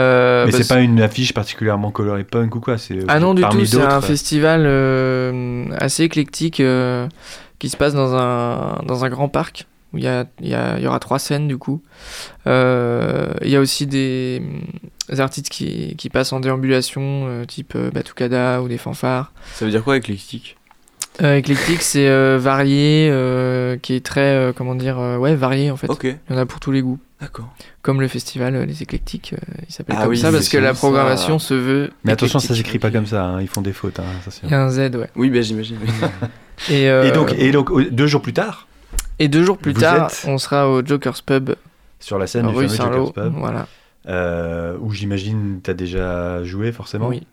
bah, 0.44 0.46
c'est 0.52 0.68
pas 0.68 0.80
une 0.80 1.00
affiche 1.00 1.34
particulièrement 1.34 1.90
colorée 1.90 2.22
punk 2.24 2.54
ou 2.54 2.60
quoi 2.60 2.78
c'est 2.78 2.98
Ah 3.08 3.18
non 3.18 3.34
du 3.34 3.42
tout, 3.42 3.64
c'est 3.64 3.82
un 3.82 4.00
festival 4.00 4.64
assez 5.76 6.04
éclectique 6.04 6.62
qui 7.58 7.68
se 7.68 7.76
passe 7.76 7.92
dans 7.94 8.14
un 8.14 8.80
dans 8.86 9.04
un 9.04 9.08
grand 9.08 9.28
parc 9.28 9.66
où 9.92 9.98
il 9.98 10.04
y 10.04 10.08
a 10.08 10.26
il 10.40 10.48
y, 10.48 10.54
a- 10.54 10.76
il 10.78 10.82
y 10.84 10.86
aura 10.86 10.98
trois 11.00 11.18
scènes 11.18 11.48
du 11.48 11.58
coup. 11.58 11.82
Euh, 12.46 13.32
Il 13.42 13.50
y 13.50 13.56
a 13.56 13.60
aussi 13.60 13.86
des, 13.86 14.42
des 15.08 15.20
artistes 15.20 15.48
qui, 15.48 15.94
qui 15.96 16.08
passent 16.10 16.32
en 16.32 16.40
déambulation, 16.40 17.24
euh, 17.26 17.44
type 17.44 17.74
euh, 17.76 17.90
Batucada 17.90 18.62
ou 18.62 18.68
des 18.68 18.78
fanfares. 18.78 19.32
Ça 19.54 19.64
veut 19.64 19.70
dire 19.70 19.84
quoi, 19.84 19.96
éclectique? 19.96 20.56
Euh, 21.20 21.36
éclectique, 21.36 21.82
c'est 21.82 22.08
euh, 22.08 22.38
varié, 22.40 23.08
euh, 23.10 23.76
qui 23.76 23.92
est 23.94 24.04
très, 24.04 24.34
euh, 24.34 24.52
comment 24.56 24.74
dire, 24.74 24.98
euh, 24.98 25.18
ouais, 25.18 25.34
varié 25.34 25.70
en 25.70 25.76
fait. 25.76 25.88
Il 26.02 26.16
y 26.30 26.34
en 26.34 26.38
a 26.38 26.46
pour 26.46 26.58
tous 26.58 26.72
les 26.72 26.80
goûts. 26.80 26.98
d'accord. 27.20 27.52
Comme 27.82 28.00
le 28.00 28.08
festival 28.08 28.54
euh, 28.56 28.64
Les 28.64 28.82
Éclectiques, 28.82 29.34
euh, 29.34 29.52
il 29.68 29.74
s'appelle 29.74 29.96
Ah 29.98 30.02
comme 30.04 30.10
oui, 30.12 30.16
ça 30.18 30.32
parce 30.32 30.48
que 30.48 30.56
la 30.56 30.72
ça. 30.72 30.78
programmation 30.78 31.38
se 31.38 31.52
veut. 31.52 31.90
Mais 32.04 32.12
attention, 32.12 32.38
ça 32.38 32.54
s'écrit 32.54 32.78
pas 32.78 32.90
comme 32.90 33.04
ça, 33.06 33.24
hein, 33.26 33.40
ils 33.42 33.48
font 33.48 33.60
des 33.60 33.74
fautes. 33.74 34.00
hein, 34.00 34.04
ça, 34.26 34.30
Il 34.44 34.50
y 34.50 34.54
a 34.54 34.62
un 34.62 34.70
Z, 34.70 34.78
ouais. 34.96 35.10
Oui, 35.14 35.28
ben 35.28 35.42
j'imagine. 35.42 35.76
Et, 36.70 36.88
euh, 36.88 37.02
Et 37.04 37.12
donc, 37.12 37.34
et 37.36 37.52
donc 37.52 37.70
au- 37.70 37.82
deux 37.82 38.06
jours 38.06 38.22
plus 38.22 38.32
tard, 38.32 38.66
et 39.22 39.28
deux 39.28 39.44
jours 39.44 39.58
plus 39.58 39.72
vous 39.72 39.80
tard, 39.80 40.06
êtes 40.10 40.24
on 40.26 40.38
sera 40.38 40.68
au 40.70 40.84
Joker's 40.84 41.22
Pub, 41.22 41.50
sur 42.00 42.18
la 42.18 42.26
scène 42.26 42.46
du 42.48 42.54
fameux. 42.54 42.68
Joker's 42.68 43.12
Pub, 43.12 43.32
Voilà. 43.36 43.66
euh, 44.08 44.76
où 44.80 44.92
j'imagine 44.92 45.60
tu 45.62 45.70
as 45.70 45.74
déjà 45.74 46.42
joué 46.44 46.72
forcément. 46.72 47.08
Oui. 47.08 47.26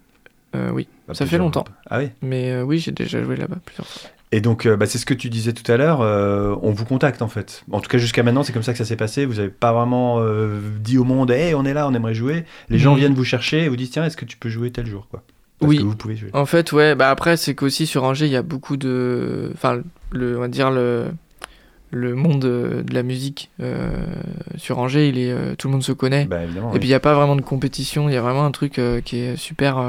Euh, 0.55 0.69
oui. 0.71 0.87
Bah, 1.07 1.13
Ça 1.13 1.25
fait 1.25 1.37
longtemps. 1.37 1.65
Ah 1.89 1.99
oui. 1.99 2.09
Mais 2.21 2.51
euh, 2.51 2.63
oui, 2.63 2.79
j'ai 2.79 2.91
déjà 2.91 3.21
joué 3.23 3.35
là-bas 3.35 3.57
plusieurs 3.65 3.87
fois. 3.87 4.09
Et 4.31 4.41
donc, 4.41 4.67
bah, 4.67 4.85
c'est 4.85 4.99
ce 4.99 5.07
que 5.07 5.15
tu 5.15 5.29
disais 5.29 5.53
tout 5.53 5.69
à 5.71 5.75
l'heure, 5.77 6.01
on 6.61 6.71
vous 6.71 6.85
contacte 6.85 7.23
en 7.23 7.27
fait. 7.27 7.63
En 7.71 7.79
tout 7.79 7.89
cas, 7.89 7.97
jusqu'à 7.97 8.21
maintenant, 8.21 8.43
c'est 8.43 8.53
comme 8.53 8.61
ça 8.61 8.73
que 8.73 8.77
ça 8.77 8.85
s'est 8.85 8.95
passé. 8.95 9.25
Vous 9.25 9.35
n'avez 9.35 9.49
pas 9.49 9.73
vraiment 9.73 10.21
dit 10.83 10.99
au 10.99 11.03
monde, 11.03 11.31
hey, 11.31 11.55
on 11.55 11.65
est 11.65 11.73
là, 11.73 11.87
on 11.87 11.93
aimerait 11.95 12.13
jouer. 12.13 12.45
Les 12.69 12.77
gens 12.77 12.91
Mhm. 12.93 12.99
viennent 12.99 13.13
vous 13.15 13.23
chercher 13.23 13.63
et 13.63 13.69
vous 13.69 13.75
disent, 13.75 13.89
tiens, 13.89 14.05
est-ce 14.05 14.17
que 14.17 14.25
tu 14.25 14.37
peux 14.37 14.49
jouer 14.49 14.69
tel 14.69 14.85
jour 14.85 15.07
quoi? 15.09 15.23
Parce 15.59 15.69
Oui. 15.71 15.79
que 15.79 15.83
vous 15.83 15.95
pouvez 15.95 16.15
jouer. 16.15 16.29
En 16.33 16.45
fait, 16.45 16.71
ouais, 16.73 16.93
bah 16.93 17.09
après, 17.09 17.37
c'est 17.37 17.55
qu'aussi 17.55 17.87
sur 17.87 18.03
Angers, 18.03 18.27
il 18.27 18.31
y 18.31 18.35
a 18.37 18.43
beaucoup 18.43 18.77
de. 18.77 19.51
Enfin, 19.55 19.81
le, 20.11 20.37
on 20.37 20.41
va 20.41 20.47
dire 20.47 20.69
le, 20.69 21.07
le 21.91 22.15
monde 22.15 22.45
euh, 22.45 22.83
de 22.83 22.93
la 22.93 23.03
musique 23.03 23.49
euh, 23.61 23.89
sur 24.57 24.79
Angers, 24.79 25.09
il 25.09 25.17
est, 25.17 25.31
euh, 25.31 25.55
tout 25.55 25.67
le 25.67 25.73
monde 25.73 25.83
se 25.83 25.91
connaît. 25.91 26.25
Bah. 26.25 26.43
Et 26.43 26.47
oui. 26.47 26.79
puis 26.79 26.87
il 26.87 26.91
n'y 26.91 26.95
a 26.95 26.99
pas 26.99 27.13
vraiment 27.13 27.35
de 27.35 27.41
compétition, 27.41 28.09
il 28.09 28.13
y 28.13 28.17
a 28.17 28.21
vraiment 28.21 28.45
un 28.45 28.51
truc 28.51 28.79
euh, 28.79 29.01
qui 29.01 29.17
est 29.17 29.35
super, 29.35 29.83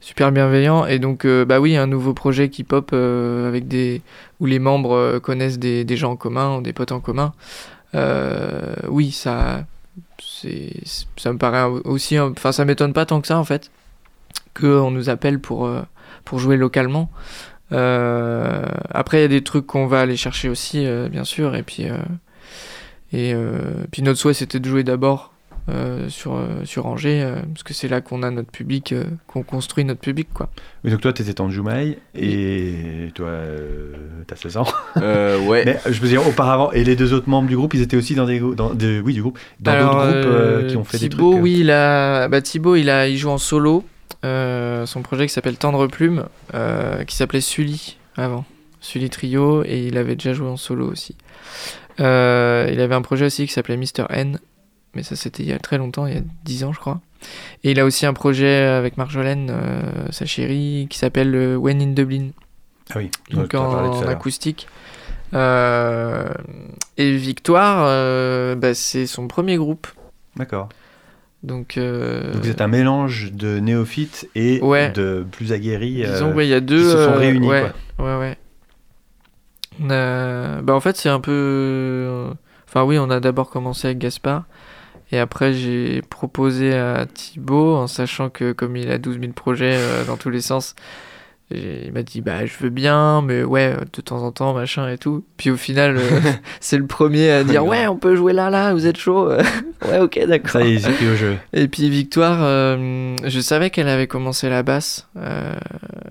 super 0.00 0.32
bienveillant. 0.32 0.86
Et 0.86 0.98
donc, 0.98 1.26
bah 1.26 1.60
oui, 1.60 1.76
un 1.76 1.86
nouveau 1.86 2.14
projet 2.14 2.48
qui 2.48 2.64
pop 2.64 2.92
avec 2.92 3.68
des 3.68 4.02
où 4.38 4.46
les 4.46 4.58
membres 4.58 5.18
connaissent 5.18 5.58
des, 5.58 5.84
des 5.84 5.96
gens 5.96 6.12
en 6.12 6.16
commun 6.16 6.58
ou 6.58 6.62
des 6.62 6.72
potes 6.72 6.92
en 6.92 7.00
commun. 7.00 7.32
Oui, 8.88 9.10
ça, 9.10 9.64
c'est, 10.22 10.72
ça 11.16 11.32
me 11.32 11.38
paraît 11.38 11.64
aussi, 11.84 12.18
enfin, 12.18 12.52
ça 12.52 12.64
m'étonne 12.64 12.92
pas 12.92 13.06
tant 13.06 13.20
que 13.20 13.26
ça 13.26 13.38
en 13.38 13.44
fait, 13.44 13.70
qu'on 14.58 14.90
nous 14.90 15.10
appelle 15.10 15.40
pour 15.40 15.70
pour 16.24 16.38
jouer 16.38 16.56
localement. 16.56 17.10
Euh, 17.72 18.64
après, 18.90 19.18
il 19.18 19.22
y 19.22 19.24
a 19.24 19.28
des 19.28 19.42
trucs 19.42 19.66
qu'on 19.66 19.86
va 19.86 20.00
aller 20.00 20.16
chercher 20.16 20.48
aussi, 20.48 20.86
euh, 20.86 21.08
bien 21.08 21.24
sûr. 21.24 21.54
Et 21.56 21.62
puis, 21.62 21.88
euh, 21.88 21.96
et 23.12 23.32
euh, 23.34 23.58
puis 23.90 24.02
notre 24.02 24.18
souhait, 24.18 24.34
c'était 24.34 24.60
de 24.60 24.68
jouer 24.68 24.82
d'abord 24.84 25.32
euh, 25.68 26.08
sur, 26.08 26.34
euh, 26.34 26.64
sur 26.64 26.86
Angers, 26.86 27.22
euh, 27.22 27.36
parce 27.52 27.62
que 27.62 27.74
c'est 27.74 27.86
là 27.86 28.00
qu'on 28.00 28.22
a 28.24 28.30
notre 28.30 28.50
public, 28.50 28.92
euh, 28.92 29.04
qu'on 29.28 29.42
construit 29.44 29.84
notre 29.84 30.00
public, 30.00 30.26
quoi. 30.34 30.48
Oui, 30.82 30.90
donc 30.90 31.00
toi, 31.00 31.12
tu 31.12 31.22
étais 31.22 31.40
en 31.40 31.50
Joumaï 31.50 31.98
et 32.16 33.10
toi, 33.14 33.28
euh, 33.28 33.92
t'as 34.26 34.34
16 34.36 34.56
ans. 34.56 34.66
Euh, 34.96 35.38
ouais. 35.46 35.64
Mais 35.66 35.78
je 35.92 36.00
veux 36.00 36.08
dire, 36.08 36.26
auparavant, 36.26 36.72
et 36.72 36.82
les 36.82 36.96
deux 36.96 37.12
autres 37.12 37.28
membres 37.28 37.48
du 37.48 37.56
groupe, 37.56 37.74
ils 37.74 37.82
étaient 37.82 37.96
aussi 37.96 38.14
dans 38.16 38.26
des, 38.26 38.40
dans 38.40 38.74
des- 38.74 39.00
oui, 39.00 39.12
du 39.12 39.22
groupe, 39.22 39.38
dans 39.60 39.72
d'autres 39.72 39.84
Alors, 39.84 40.52
groupes 40.58 40.66
qui 40.68 40.76
ont 40.76 40.84
fait 40.84 40.98
des 40.98 41.08
trucs. 41.08 41.20
Thibaut, 41.20 41.36
euh, 41.36 41.40
oui, 41.40 41.58
il 41.60 41.70
a, 41.70 42.26
bah, 42.28 42.40
Thibaut, 42.40 42.74
il 42.74 42.90
a, 42.90 43.06
il 43.06 43.16
joue 43.18 43.30
en 43.30 43.38
solo. 43.38 43.84
Euh, 44.24 44.86
son 44.86 45.02
projet 45.02 45.26
qui 45.26 45.32
s'appelle 45.32 45.56
Tendre 45.56 45.86
Plume, 45.86 46.26
euh, 46.54 47.04
qui 47.04 47.16
s'appelait 47.16 47.40
Sully 47.40 47.98
avant, 48.16 48.44
Sully 48.80 49.10
Trio, 49.10 49.64
et 49.64 49.86
il 49.86 49.96
avait 49.96 50.16
déjà 50.16 50.32
joué 50.32 50.48
en 50.48 50.56
solo 50.56 50.90
aussi. 50.90 51.16
Euh, 52.00 52.68
il 52.72 52.80
avait 52.80 52.94
un 52.94 53.02
projet 53.02 53.26
aussi 53.26 53.46
qui 53.46 53.52
s'appelait 53.52 53.76
Mr 53.76 54.06
N, 54.10 54.38
mais 54.94 55.02
ça 55.02 55.16
c'était 55.16 55.42
il 55.42 55.48
y 55.48 55.52
a 55.52 55.58
très 55.58 55.78
longtemps, 55.78 56.06
il 56.06 56.14
y 56.14 56.18
a 56.18 56.22
10 56.44 56.64
ans 56.64 56.72
je 56.72 56.80
crois. 56.80 57.00
Et 57.64 57.72
il 57.72 57.80
a 57.80 57.84
aussi 57.84 58.06
un 58.06 58.14
projet 58.14 58.62
avec 58.62 58.96
Marjolaine, 58.96 59.50
euh, 59.50 59.82
sa 60.10 60.26
chérie, 60.26 60.86
qui 60.88 60.98
s'appelle 60.98 61.34
euh, 61.34 61.56
When 61.56 61.82
in 61.82 61.92
Dublin. 61.92 62.30
Ah 62.90 62.94
oui, 62.96 63.10
donc 63.30 63.54
en 63.54 63.68
en, 63.68 64.08
acoustique. 64.08 64.66
Euh, 65.32 66.28
et 66.96 67.16
Victoire, 67.16 67.84
bah, 68.56 68.74
c'est 68.74 69.06
son 69.06 69.28
premier 69.28 69.56
groupe. 69.56 69.86
D'accord. 70.36 70.68
Donc, 71.42 71.78
euh, 71.78 72.32
Donc 72.32 72.42
vous 72.42 72.50
êtes 72.50 72.60
un 72.60 72.68
mélange 72.68 73.32
de 73.32 73.58
néophytes 73.60 74.28
et 74.34 74.60
Ouais. 74.62 74.90
de 74.90 75.24
plus 75.32 75.52
aguerris. 75.52 76.04
euh, 76.04 76.12
disons, 76.12 76.34
ouais, 76.34 76.46
il 76.46 76.50
y 76.50 76.54
a 76.54 76.60
deux. 76.60 76.76
qui 76.78 76.84
se 76.84 77.04
sont 77.04 77.12
euh, 77.12 77.16
réunis, 77.18 77.48
ouais, 77.48 77.72
quoi. 77.96 78.04
Ouais, 78.18 78.18
ouais. 78.20 78.38
A- 79.90 80.60
bah, 80.62 80.74
en 80.74 80.80
fait, 80.80 80.96
c'est 80.96 81.08
un 81.08 81.20
peu. 81.20 82.28
Enfin, 82.68 82.84
oui, 82.84 82.98
on 82.98 83.10
a 83.10 83.20
d'abord 83.20 83.50
commencé 83.50 83.88
avec 83.88 83.98
Gaspard. 83.98 84.44
Et 85.12 85.18
après, 85.18 85.52
j'ai 85.52 86.02
proposé 86.02 86.72
à 86.74 87.06
Thibaut, 87.06 87.74
en 87.76 87.86
sachant 87.88 88.30
que 88.30 88.52
comme 88.52 88.76
il 88.76 88.90
a 88.90 88.98
12 88.98 89.18
000 89.18 89.32
projets 89.32 89.74
euh, 89.74 90.04
dans 90.04 90.16
tous 90.16 90.30
les 90.30 90.40
sens, 90.40 90.74
il 91.52 91.90
m'a 91.92 92.02
dit 92.02 92.20
bah 92.20 92.46
je 92.46 92.52
veux 92.60 92.70
bien, 92.70 93.22
mais 93.22 93.42
ouais, 93.42 93.74
de 93.92 94.00
temps 94.00 94.22
en 94.22 94.30
temps, 94.32 94.54
machin 94.54 94.88
et 94.88 94.98
tout. 94.98 95.24
Puis 95.36 95.50
au 95.50 95.56
final, 95.56 95.96
euh, 95.96 96.20
c'est 96.60 96.78
le 96.78 96.86
premier 96.86 97.30
à 97.30 97.44
dire 97.44 97.64
ouais, 97.66 97.86
on 97.88 97.96
peut 97.96 98.14
jouer 98.14 98.32
là, 98.32 98.50
là, 98.50 98.72
vous 98.72 98.86
êtes 98.86 98.96
chaud. 98.98 99.28
ouais, 99.88 99.98
ok, 100.00 100.20
d'accord. 100.28 100.50
Ça 100.50 100.62
y 100.62 100.74
est, 100.74 100.78
j'ai 100.78 100.92
pris 100.92 101.08
au 101.08 101.16
jeu. 101.16 101.36
Et 101.52 101.66
puis 101.68 101.90
Victoire, 101.90 102.38
euh, 102.42 103.16
je 103.24 103.40
savais 103.40 103.70
qu'elle 103.70 103.88
avait 103.88 104.06
commencé 104.06 104.48
la 104.48 104.62
basse. 104.62 105.08
euh, 105.16 105.54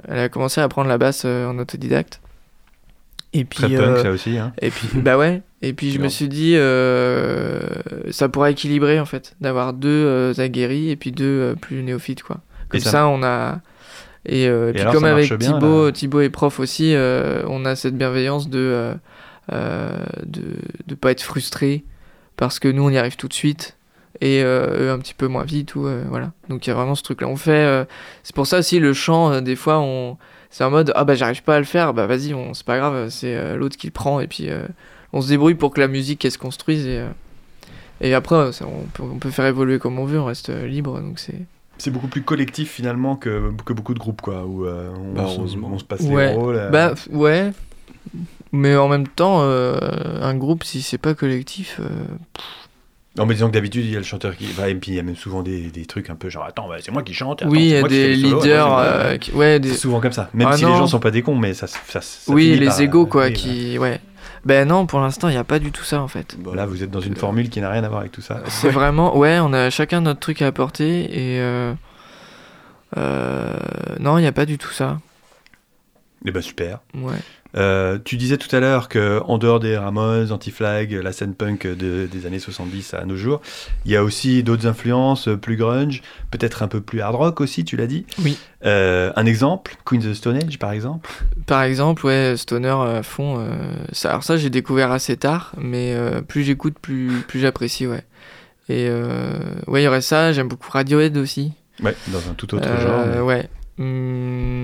elle 0.08 0.20
a 0.20 0.30
commencé 0.30 0.60
à 0.60 0.66
apprendre 0.66 0.90
la 0.90 0.98
basse 0.98 1.24
en 1.26 1.58
autodidacte. 1.58 2.20
Et 3.32 3.46
puis, 3.46 3.60
Très 3.60 3.76
punk, 3.78 4.00
ça 4.00 4.10
aussi. 4.10 4.38
Hein. 4.40 4.54
et 4.60 4.72
puis, 4.72 4.88
bah 4.96 5.16
ouais. 5.18 5.44
Et 5.62 5.74
puis 5.74 5.92
je 5.92 6.00
me 6.00 6.08
suis 6.08 6.28
dit, 6.30 6.56
ça 8.12 8.30
pourrait 8.30 8.52
équilibrer 8.54 9.00
en 9.00 9.06
fait, 9.06 9.36
d'avoir 9.40 9.74
deux 9.74 10.34
aguerris 10.40 10.90
et 10.90 10.96
puis 10.96 11.12
deux 11.12 11.56
plus 11.62 11.84
néophytes 11.84 12.24
quoi. 12.24 12.38
Comme 12.70 12.80
ça- 12.82 13.08
on 13.08 13.24
a. 13.24 13.60
Et, 14.32 14.48
euh, 14.48 14.70
Et 14.70 14.74
puis 14.74 14.82
alors, 14.82 14.94
comme 14.94 15.06
avec 15.06 15.30
marche 15.30 15.40
bien, 15.40 15.54
Thibaut, 15.54 15.92
Thibaut 15.92 16.22
est 16.22 16.30
prof 16.30 16.60
aussi, 16.60 16.94
euh, 16.94 17.42
on 17.48 17.66
a 17.66 17.76
cette 17.76 17.98
bienveillance 17.98 18.48
de 18.50 18.94
euh, 19.52 19.90
de 20.26 20.42
de 20.86 20.96
pas 20.96 21.12
être 21.12 21.24
frustré 21.24 21.84
parce 22.38 22.60
que 22.60 22.68
nous 22.68 22.84
on 22.84 22.90
y 22.90 22.98
arrive 22.98 23.16
tout 23.16 23.28
de 23.28 23.34
suite 23.34 23.76
et 24.22 24.44
euh, 24.44 24.86
eux 24.88 24.92
un 24.92 25.00
petit 25.00 25.14
peu 25.16 25.28
moins 25.28 25.44
vite 25.46 25.74
ou 25.76 25.88
euh, 25.88 26.04
voilà. 26.10 26.32
Donc 26.50 26.68
il 26.68 26.70
y 26.70 26.72
a 26.72 26.76
vraiment 26.76 26.94
ce 26.96 27.02
truc 27.04 27.22
là. 27.22 27.28
On 27.28 27.36
fait. 27.36 27.52
euh, 27.66 27.86
c'est 28.24 28.36
pour 28.36 28.46
ça 28.46 28.60
aussi 28.60 28.80
le 28.80 28.94
chant 28.94 29.42
des 29.42 29.56
fois 29.56 29.80
on 29.80 30.18
c'est 30.52 30.64
en 30.64 30.70
mode 30.72 30.92
ah 30.96 31.04
bah 31.06 31.16
j'arrive 31.16 31.42
pas 31.44 31.56
à 31.56 31.60
le 31.60 31.66
faire 31.66 31.94
bah 31.96 32.06
vas-y 32.06 32.34
on 32.36 32.54
c'est 32.54 32.66
pas 32.66 32.78
grave 32.78 33.10
c'est 33.10 33.56
l'autre 33.56 33.78
qui 33.78 33.88
le 33.88 33.92
prend 33.94 34.20
et 34.20 34.28
puis 34.28 34.50
on 35.14 35.22
se 35.22 35.28
débrouille 35.30 35.56
pour 35.56 35.72
que 35.72 35.80
la 35.80 35.88
musique 35.88 36.24
elle 36.26 36.32
se 36.32 36.38
construise 36.40 36.86
et 36.88 37.04
et 38.02 38.14
après 38.16 38.36
on, 38.36 38.84
peut, 38.94 39.04
on 39.04 39.18
peut 39.20 39.30
faire 39.30 39.46
évoluer 39.46 39.78
comme 39.78 40.00
on 40.00 40.06
veut 40.06 40.20
on 40.20 40.26
reste 40.26 40.50
libre 40.50 41.00
donc 41.02 41.20
c'est 41.20 41.36
C'est 41.80 41.90
beaucoup 41.92 42.08
plus 42.08 42.22
collectif 42.22 42.70
finalement 42.72 43.16
que, 43.16 43.52
que 43.66 43.74
beaucoup 43.74 43.94
de 43.96 44.00
groupes, 44.00 44.22
quoi, 44.22 44.46
où 44.46 44.66
euh, 44.66 44.90
on, 44.96 45.14
Bah, 45.14 45.26
on 45.28 45.80
se 45.80 45.84
passe 45.86 46.02
Ouais. 46.02 46.30
les 46.30 46.36
rôles. 46.36 46.56
euh. 46.58 46.70
bah 46.70 46.94
ouais 47.10 47.52
mais 48.52 48.76
en 48.76 48.88
même 48.88 49.08
temps 49.08 49.40
euh, 49.44 49.78
un 50.22 50.34
groupe 50.36 50.64
si 50.64 50.82
c'est 50.82 50.98
pas 50.98 51.14
collectif 51.14 51.80
euh, 51.80 51.88
Non, 53.18 53.26
mais 53.28 53.34
disons 53.36 53.48
que 53.48 53.54
d'habitude, 53.54 53.86
il 53.86 53.92
y 53.92 53.96
a 53.96 54.00
le 54.00 54.04
chanteur 54.06 54.36
qui 54.36 54.46
va, 54.48 54.70
et 54.70 54.76
puis 54.76 54.92
il 54.92 54.96
y 54.96 55.00
a 55.00 55.04
même 55.04 55.16
souvent 55.16 55.44
des, 55.44 55.70
des 55.70 55.86
trucs 55.86 56.10
un 56.10 56.16
peu 56.16 56.30
genre, 56.30 56.46
attends, 56.46 56.68
bah, 56.68 56.78
c'est 56.82 56.92
moi 56.92 57.04
qui 57.04 57.14
chante. 57.14 57.42
attends, 57.44 57.52
oui 57.52 57.60
il 57.62 57.70
y 57.70 57.76
a 57.76 57.84
des 57.84 58.16
leaders 58.16 58.74
attends, 58.78 58.80
euh, 58.80 59.18
qui- 59.18 59.32
ouais 59.34 59.60
des 59.60 59.70
C'est 59.70 59.78
souvent 59.78 60.00
comme 60.02 60.12
ça. 60.14 60.30
Même 60.34 60.48
Ah 60.52 60.58
si 60.58 60.64
non. 60.64 60.72
les 60.72 60.78
gens 60.78 60.88
sont 60.88 61.00
pas 61.00 61.12
des 61.12 61.22
cons, 61.22 61.36
mais 61.36 61.54
ça, 61.54 61.68
ça, 61.68 62.02
ça 62.02 62.32
oui 62.34 62.46
finit 62.46 62.60
les 62.60 62.66
par- 62.68 62.82
égos 62.82 63.06
quoi 63.06 63.26
oui, 63.28 63.34
qui 63.34 63.78
ouais 63.78 64.00
ben 64.46 64.68
non 64.68 64.86
pour 64.86 65.00
l'instant 65.00 65.28
il 65.30 65.36
y 65.36 65.38
a 65.38 65.44
pas 65.44 65.60
du 65.60 65.72
tout 65.72 65.84
ça 65.84 66.02
en 66.02 66.08
fait 66.08 66.36
Bah, 66.40 66.52
Là, 66.56 66.66
vous 66.66 66.84
êtes 66.84 66.92
dans 66.92 67.02
une 67.02 67.16
formule 67.16 67.50
qui 67.50 67.62
n'a 67.62 67.70
rien 67.70 67.84
à 67.84 67.90
voir 67.90 68.02
avec 68.02 68.12
tout 68.12 68.22
ça. 68.22 68.42
C'est 68.48 68.70
vraiment, 68.72 69.18
ouais, 69.18 69.40
on 69.40 69.54
a 69.54 69.70
chacun 69.70 70.02
notre 70.02 70.20
truc 70.20 70.42
à 70.42 70.48
apporter 70.48 71.04
et 71.36 71.40
euh, 71.42 71.74
euh, 72.98 73.54
non, 74.00 74.18
il 74.18 74.22
n'y 74.22 74.28
a 74.28 74.32
pas 74.32 74.46
du 74.46 74.58
tout 74.58 74.72
ça. 74.72 75.00
Eh 76.26 76.32
ben 76.32 76.42
super. 76.42 76.80
Ouais. 76.96 77.20
Euh, 77.56 77.98
tu 78.04 78.16
disais 78.18 78.38
tout 78.38 78.54
à 78.56 78.60
l'heure 78.60 78.90
que 78.90 79.22
en 79.26 79.38
dehors 79.40 79.60
des 79.60 79.76
Ramones, 79.76 80.32
Anti-Flag, 80.32 80.92
la 80.92 81.12
scène 81.12 81.34
punk 81.34 81.66
de- 81.66 82.08
des 82.12 82.26
années 82.28 82.38
70 82.40 82.94
à 82.94 83.06
nos 83.06 83.16
jours, 83.16 83.42
il 83.86 83.92
y 83.92 83.96
a 83.96 84.04
aussi 84.04 84.44
d'autres 84.44 84.68
influences 84.68 85.28
euh, 85.28 85.36
plus 85.36 85.56
grunge, 85.56 86.02
peut-être 86.30 86.62
un 86.62 86.68
peu 86.68 86.80
plus 86.80 87.02
hard 87.02 87.16
rock 87.16 87.42
aussi, 87.42 87.66
tu 87.66 87.76
l'as 87.76 87.88
dit. 87.88 88.06
Oui. 88.24 88.38
Euh, 88.66 89.12
un 89.16 89.26
exemple, 89.26 89.76
Queen 89.86 90.00
of 90.02 90.12
the 90.12 90.14
Stone 90.14 90.36
Age 90.38 90.60
par 90.60 90.72
exemple? 90.72 91.10
Par 91.48 91.64
exemple, 91.64 92.06
ouais, 92.06 92.36
Stoner 92.38 92.70
à 92.70 93.02
fond. 93.02 93.38
euh, 93.40 93.48
ça, 93.94 94.10
alors 94.12 94.24
ça, 94.24 94.38
j'ai 94.38 94.50
découvert 94.52 94.92
assez 94.92 95.18
tard, 95.18 95.54
mais 95.58 95.96
plus 96.28 96.44
j'écoute, 96.44 96.76
plus, 96.80 97.22
plus 97.28 97.40
j'apprécie, 97.40 97.88
ouais. 97.88 98.04
Et 98.72 98.88
ouais, 99.68 99.82
il 99.82 99.86
y 99.86 99.88
aurait 99.88 100.02
ça. 100.02 100.32
J'aime 100.34 100.48
beaucoup 100.48 100.70
Radiohead 100.70 101.18
aussi. 101.18 101.54
Ouais, 101.82 101.96
dans 102.10 102.20
un 102.30 102.34
tout 102.36 102.54
autre 102.54 102.68
genre. 102.80 103.06
mais- 103.08 103.20
Ouais. 103.22 103.50
Hum, 103.80 104.59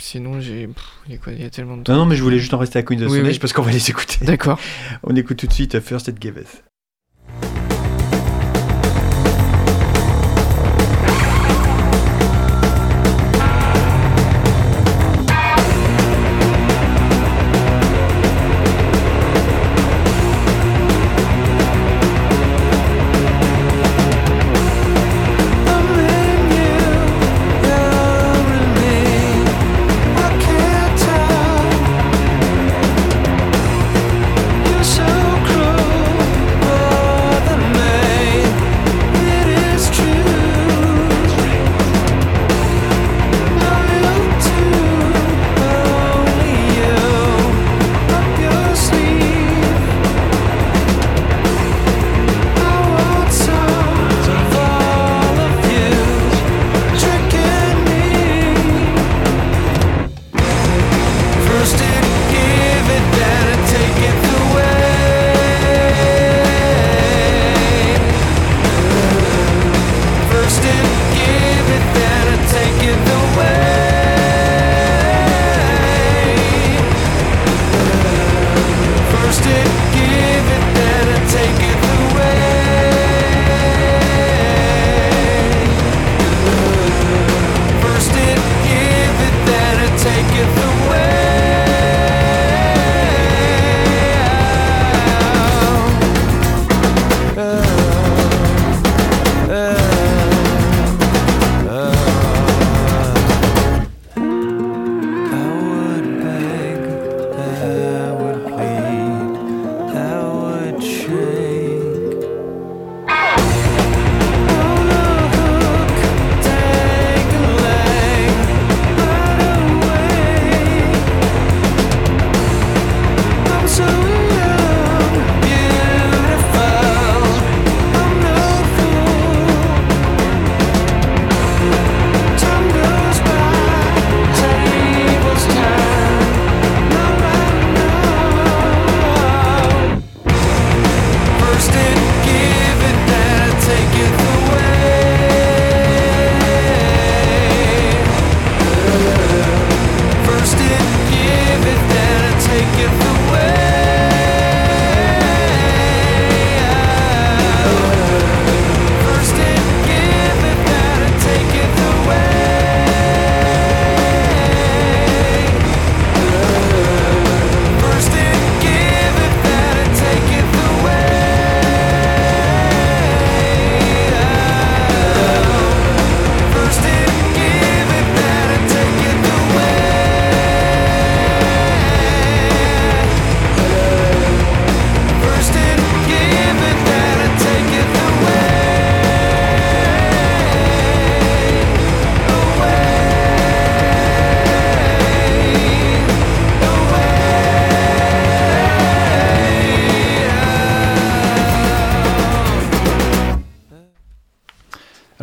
sinon, 0.00 0.40
j'ai, 0.40 0.68
il 1.08 1.40
y 1.40 1.44
a 1.44 1.50
tellement 1.50 1.76
de. 1.76 1.90
Non, 1.90 1.98
non, 1.98 2.06
mais 2.06 2.16
je 2.16 2.22
voulais 2.22 2.38
juste 2.38 2.54
en 2.54 2.58
rester 2.58 2.78
à 2.78 2.82
Queen 2.82 3.02
of 3.02 3.10
Oui, 3.10 3.20
oui. 3.22 3.38
Parce 3.38 3.52
qu'on 3.52 3.62
va 3.62 3.70
les 3.70 3.90
écouter. 3.90 4.18
D'accord. 4.24 4.58
On 5.02 5.14
écoute 5.14 5.38
tout 5.38 5.46
de 5.46 5.52
suite 5.52 5.74
euh, 5.74 5.80
First 5.80 6.08
It 6.08 6.20
Giveth. 6.20 6.64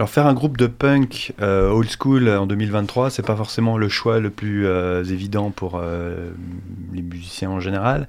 Faire 0.08 0.26
un 0.26 0.34
groupe 0.34 0.58
de 0.58 0.68
punk 0.68 1.34
euh, 1.42 1.70
old 1.70 1.90
school 1.90 2.28
en 2.30 2.48
2023, 2.48 3.10
c'est 3.10 3.26
pas 3.26 3.36
forcément 3.36 3.78
le 3.78 3.90
choix 3.90 4.20
le 4.20 4.30
plus 4.30 4.66
euh, 4.66 5.04
évident 5.04 5.52
pour 5.52 5.76
euh, 5.76 6.32
les 6.94 7.02
musiciens 7.02 7.52
en 7.52 7.60
général. 7.60 8.08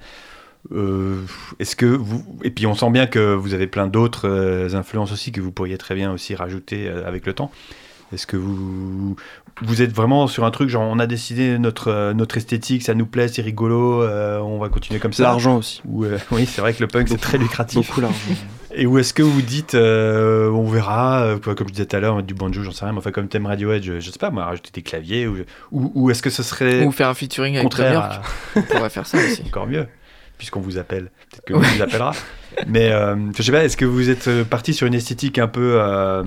Est-ce 1.58 1.76
que 1.76 1.84
vous 1.84 2.24
et 2.42 2.50
puis 2.50 2.66
on 2.66 2.74
sent 2.74 2.88
bien 2.90 3.06
que 3.06 3.34
vous 3.34 3.52
avez 3.52 3.66
plein 3.66 3.86
d'autres 3.86 4.74
influences 4.74 5.12
aussi 5.12 5.30
que 5.30 5.42
vous 5.42 5.52
pourriez 5.52 5.76
très 5.76 5.94
bien 5.94 6.10
aussi 6.10 6.34
rajouter 6.34 6.88
avec 6.88 7.26
le 7.26 7.34
temps. 7.34 7.50
Est-ce 8.14 8.26
que 8.26 8.38
vous 8.38 9.14
vous 9.60 9.82
êtes 9.82 9.92
vraiment 9.92 10.26
sur 10.26 10.46
un 10.46 10.50
truc 10.50 10.70
genre 10.70 10.90
on 10.90 10.98
a 10.98 11.06
décidé 11.06 11.58
notre 11.58 12.14
notre 12.14 12.38
esthétique, 12.38 12.82
ça 12.82 12.94
nous 12.94 13.04
plaît, 13.04 13.28
c'est 13.28 13.42
rigolo, 13.42 14.02
on 14.08 14.58
va 14.58 14.70
continuer 14.70 15.00
comme 15.00 15.12
ça? 15.12 15.24
L'argent 15.24 15.58
aussi. 15.58 15.82
Ou, 15.84 16.06
oui, 16.30 16.46
c'est 16.46 16.62
vrai 16.62 16.72
que 16.72 16.80
le 16.80 16.88
punk 16.88 17.10
c'est 17.10 17.20
très 17.20 17.36
lucratif. 17.36 17.86
Beaucoup 17.86 18.00
l'argent. 18.00 18.16
Et 18.76 18.86
où 18.86 18.98
est-ce 18.98 19.14
que 19.14 19.22
vous 19.22 19.42
dites, 19.42 19.74
euh, 19.74 20.48
on 20.50 20.64
verra, 20.68 21.22
euh, 21.22 21.38
quoi, 21.38 21.54
comme 21.54 21.68
je 21.68 21.72
disais 21.74 21.86
tout 21.86 21.96
à 21.96 22.00
l'heure, 22.00 22.16
mettre 22.16 22.26
du 22.26 22.34
banjo, 22.34 22.62
j'en 22.62 22.72
sais 22.72 22.84
rien, 22.84 22.92
mais 22.92 22.98
enfin 22.98 23.12
comme 23.12 23.28
thème 23.28 23.46
Radiohead, 23.46 23.82
je, 23.82 24.00
je 24.00 24.10
sais 24.10 24.18
pas, 24.18 24.30
moi, 24.30 24.44
rajouter 24.46 24.70
des 24.72 24.82
claviers, 24.82 25.26
ou, 25.28 25.36
ou, 25.70 25.92
ou 25.94 26.10
est-ce 26.10 26.22
que 26.22 26.30
ce 26.30 26.42
serait 26.42 26.84
Ou 26.84 26.90
faire 26.90 27.08
un 27.08 27.14
featuring 27.14 27.56
avec 27.56 27.68
Tom 27.70 27.84
York. 27.92 28.12
à- 28.12 28.22
On 28.58 28.62
pourrait 28.62 28.90
faire 28.90 29.06
ça 29.06 29.18
aussi. 29.18 29.42
encore 29.46 29.66
mieux, 29.68 29.86
puisqu'on 30.38 30.60
vous 30.60 30.76
appelle, 30.78 31.10
peut-être 31.30 31.44
que 31.44 31.52
vous 31.54 31.82
appellera. 31.82 32.12
Mais 32.66 32.90
euh, 32.90 33.14
je 33.36 33.42
sais 33.42 33.52
pas, 33.52 33.64
est-ce 33.64 33.76
que 33.76 33.84
vous 33.84 34.10
êtes 34.10 34.28
euh, 34.28 34.44
parti 34.44 34.74
sur 34.74 34.86
une 34.86 34.94
esthétique 34.94 35.38
un 35.38 35.48
peu 35.48 35.74
euh, 35.80 36.22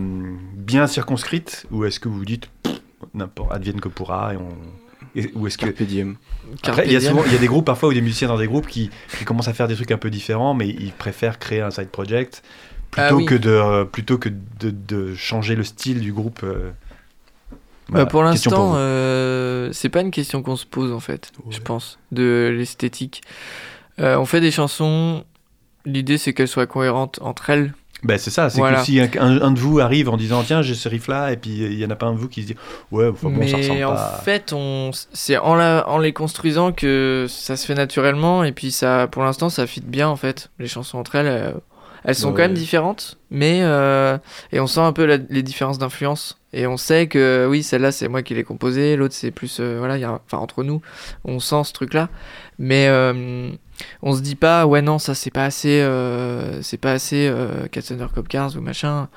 bien 0.55 0.87
circonscrite, 0.87 1.65
ou 1.71 1.83
est-ce 1.85 1.99
que 1.99 2.07
vous 2.07 2.17
vous 2.17 2.25
dites, 2.25 2.49
n'importe, 3.13 3.51
advienne 3.53 3.81
que 3.81 3.89
pourra, 3.89 4.33
et 4.33 4.37
on... 4.37 4.49
et- 5.15 5.31
ou 5.35 5.47
est-ce 5.47 5.57
que 5.57 5.65
après, 6.63 6.85
il 6.85 6.93
y 6.93 6.95
a 6.95 7.01
souvent, 7.01 7.23
il 7.25 7.33
y 7.33 7.35
a 7.35 7.39
des 7.39 7.47
groupes 7.47 7.65
parfois 7.65 7.89
ou 7.89 7.93
des 7.93 8.01
musiciens 8.01 8.27
dans 8.27 8.37
des 8.37 8.47
groupes 8.47 8.67
qui, 8.67 8.89
qui 9.17 9.25
commencent 9.25 9.47
à 9.47 9.53
faire 9.53 9.67
des 9.67 9.75
trucs 9.75 9.91
un 9.91 9.97
peu 9.97 10.09
différents, 10.09 10.53
mais 10.53 10.67
ils 10.69 10.91
préfèrent 10.93 11.39
créer 11.39 11.61
un 11.61 11.71
side 11.71 11.89
project 11.89 12.43
plutôt 12.91 13.07
Ah 13.09 13.15
oui. 13.15 13.25
que 13.25 13.35
de 13.35 13.49
euh, 13.49 13.83
plutôt 13.85 14.17
que 14.17 14.29
de, 14.29 14.69
de 14.71 15.13
changer 15.15 15.55
le 15.55 15.63
style 15.63 15.99
du 15.99 16.13
groupe. 16.13 16.41
euh. 16.43 16.71
Voilà, 17.89 18.05
Bah, 18.05 18.09
pour 18.11 18.23
question 18.29 18.51
l'instant, 18.51 18.73
euh, 18.75 19.69
c'est 19.71 19.89
pas 19.89 20.01
une 20.01 20.11
question 20.11 20.41
qu'on 20.43 20.55
se 20.57 20.65
pose 20.65 20.91
en 20.91 20.99
fait, 20.99 21.31
Ouais. 21.45 21.53
je 21.55 21.61
pense, 21.61 21.99
de 22.11 22.53
l'esthétique. 22.55 23.21
Euh, 23.99 24.17
on 24.17 24.25
fait 24.25 24.41
des 24.41 24.51
chansons, 24.51 25.23
l'idée 25.85 26.17
c'est 26.17 26.33
qu'elles 26.33 26.47
soient 26.49 26.67
cohérentes 26.67 27.19
entre 27.21 27.49
elles. 27.49 27.73
Ben, 28.03 28.17
c'est 28.19 28.29
ça, 28.29 28.49
c'est 28.51 28.59
voilà. 28.59 28.77
que 28.79 28.85
si 28.85 28.99
un, 28.99 29.51
de 29.51 29.59
vous 29.59 29.79
arrive 29.79 30.07
en 30.09 30.17
disant 30.17 30.43
tiens 30.43 30.61
j'ai 30.61 30.75
ce 30.75 30.87
riff 30.87 31.07
là 31.07 31.31
et 31.31 31.37
puis 31.37 31.63
euh, 31.63 31.67
il 31.71 31.79
y 31.79 31.85
en 31.85 31.89
a 31.89 31.95
pas 31.95 32.05
un 32.05 32.13
de 32.13 32.19
vous 32.19 32.27
qui 32.29 32.43
se 32.43 32.47
dit 32.47 32.55
ouais 32.91 33.07
enfin, 33.07 33.29
bon 33.31 33.47
ça 33.47 33.57
ressemble 33.57 33.73
Mais 33.79 33.83
en 33.83 33.95
pas. 33.95 34.21
fait, 34.23 34.53
on, 34.53 34.91
c'est 35.13 35.37
en, 35.39 35.55
la- 35.55 35.83
en 35.89 35.97
les 35.97 36.13
construisant 36.13 36.71
que 36.71 37.25
ça 37.27 37.57
se 37.57 37.65
fait 37.65 37.73
naturellement 37.73 38.43
et 38.43 38.51
puis 38.51 38.71
ça, 38.71 39.07
pour 39.07 39.23
l'instant, 39.23 39.49
ça 39.49 39.65
fit 39.65 39.81
bien 39.81 40.07
en 40.07 40.15
fait. 40.15 40.51
Les 40.59 40.67
chansons 40.67 40.99
entre 40.99 41.15
elles, 41.15 41.25
euh, 41.27 41.51
elles 42.03 42.13
sont 42.13 42.27
Ouais. 42.29 42.33
quand 42.35 42.41
même 42.43 42.53
différentes, 42.53 43.17
mais 43.31 43.61
euh, 43.63 44.17
et 44.51 44.59
on 44.59 44.67
sent 44.67 44.79
un 44.81 44.93
peu 44.93 45.05
la- 45.05 45.17
les 45.17 45.41
différences 45.41 45.79
d'influence 45.79 46.37
et 46.53 46.67
on 46.67 46.77
sait 46.77 47.07
que 47.07 47.47
oui, 47.49 47.63
celle-là 47.63 47.91
c'est 47.91 48.07
moi 48.07 48.21
qui 48.21 48.35
l'ai 48.35 48.43
composée, 48.43 48.95
l'autre 48.95 49.15
c'est 49.15 49.31
plus 49.31 49.57
euh, 49.59 49.77
voilà, 49.79 49.97
il 49.97 50.01
y 50.01 50.05
a, 50.05 50.11
enfin 50.25 50.37
entre 50.37 50.63
nous, 50.63 50.81
on 51.25 51.39
sent 51.39 51.63
ce 51.63 51.73
truc-là, 51.73 52.09
mais 52.59 52.87
euh, 52.89 53.49
on 54.01 54.13
se 54.15 54.21
dit 54.21 54.35
pas 54.35 54.65
ouais 54.65 54.81
non 54.81 54.99
ça 54.99 55.13
c'est 55.15 55.31
pas 55.31 55.45
assez, 55.45 55.81
euh, 55.81 56.61
c'est 56.61 56.77
pas 56.79 56.91
assez 56.93 57.27
euh, 57.27 57.67
Cats 57.71 57.91
Under 57.91 58.11
Cop 58.11 58.27
Cars 58.27 58.55
ou 58.57 58.61
machin. 58.61 59.07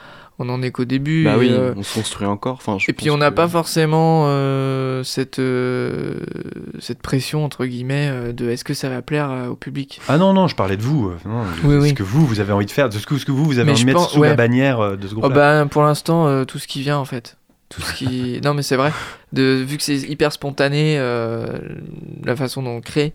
On 0.42 0.48
en 0.48 0.62
est 0.62 0.70
qu'au 0.70 0.86
début. 0.86 1.24
Bah 1.24 1.34
et, 1.34 1.38
oui, 1.38 1.48
euh, 1.52 1.74
on 1.76 1.82
se 1.82 1.92
construit 1.92 2.26
encore. 2.26 2.54
Enfin, 2.54 2.78
je 2.78 2.86
et 2.90 2.94
puis 2.94 3.10
on 3.10 3.18
n'a 3.18 3.28
que- 3.28 3.34
pas 3.34 3.46
forcément 3.46 4.24
euh, 4.28 5.04
cette, 5.04 5.38
euh, 5.38 6.14
cette 6.78 7.02
pression 7.02 7.44
entre 7.44 7.66
guillemets 7.66 8.08
euh, 8.10 8.32
de 8.32 8.48
est-ce 8.48 8.64
que 8.64 8.72
ça 8.72 8.88
va 8.88 9.02
plaire 9.02 9.30
euh, 9.30 9.48
au 9.48 9.54
public? 9.54 10.00
Ah 10.08 10.16
non 10.16 10.32
non 10.32 10.46
je 10.48 10.56
parlais 10.56 10.78
de 10.78 10.82
vous. 10.82 11.12
non, 11.26 11.42
de 11.42 11.48
Oui, 11.64 11.74
ce 11.74 11.82
oui. 11.82 11.94
que 11.94 12.02
vous 12.02 12.24
vous 12.26 12.40
avez 12.40 12.54
envie 12.54 12.64
de 12.64 12.70
faire, 12.70 12.88
de 12.88 12.94
ce 12.96 13.06
que, 13.06 13.18
ce 13.18 13.26
que 13.26 13.32
vous 13.32 13.44
vous 13.44 13.58
avez 13.58 13.66
Mais 13.66 13.72
envie 13.72 13.82
de 13.82 13.86
mettre 13.88 13.98
pense- 13.98 14.12
sous 14.14 14.22
la 14.22 14.34
bannière 14.34 14.96
de 14.96 15.06
ce 15.06 15.14
Oh 15.14 15.20
groupe. 15.20 15.34
bah, 15.34 15.66
pour 15.70 15.82
l'instant 15.82 16.26
euh, 16.26 16.44
tout 16.46 16.58
ce 16.58 16.66
qui 16.66 16.80
vient 16.80 16.96
en 16.96 17.04
fait. 17.04 17.36
Tout 17.68 17.82
ce 17.82 17.92
qui... 17.92 18.40
non 18.44 18.54
mais 18.54 18.62
c'est 18.62 18.76
vrai. 18.76 18.92
De, 19.34 19.42
vu 19.62 19.76
que 19.76 19.82
c'est 19.82 19.96
hyper 19.98 20.32
spontané 20.32 20.96
euh, 20.98 21.46
la 22.24 22.34
façon 22.34 22.62
dont 22.62 22.76
on 22.76 22.80
crée. 22.80 23.12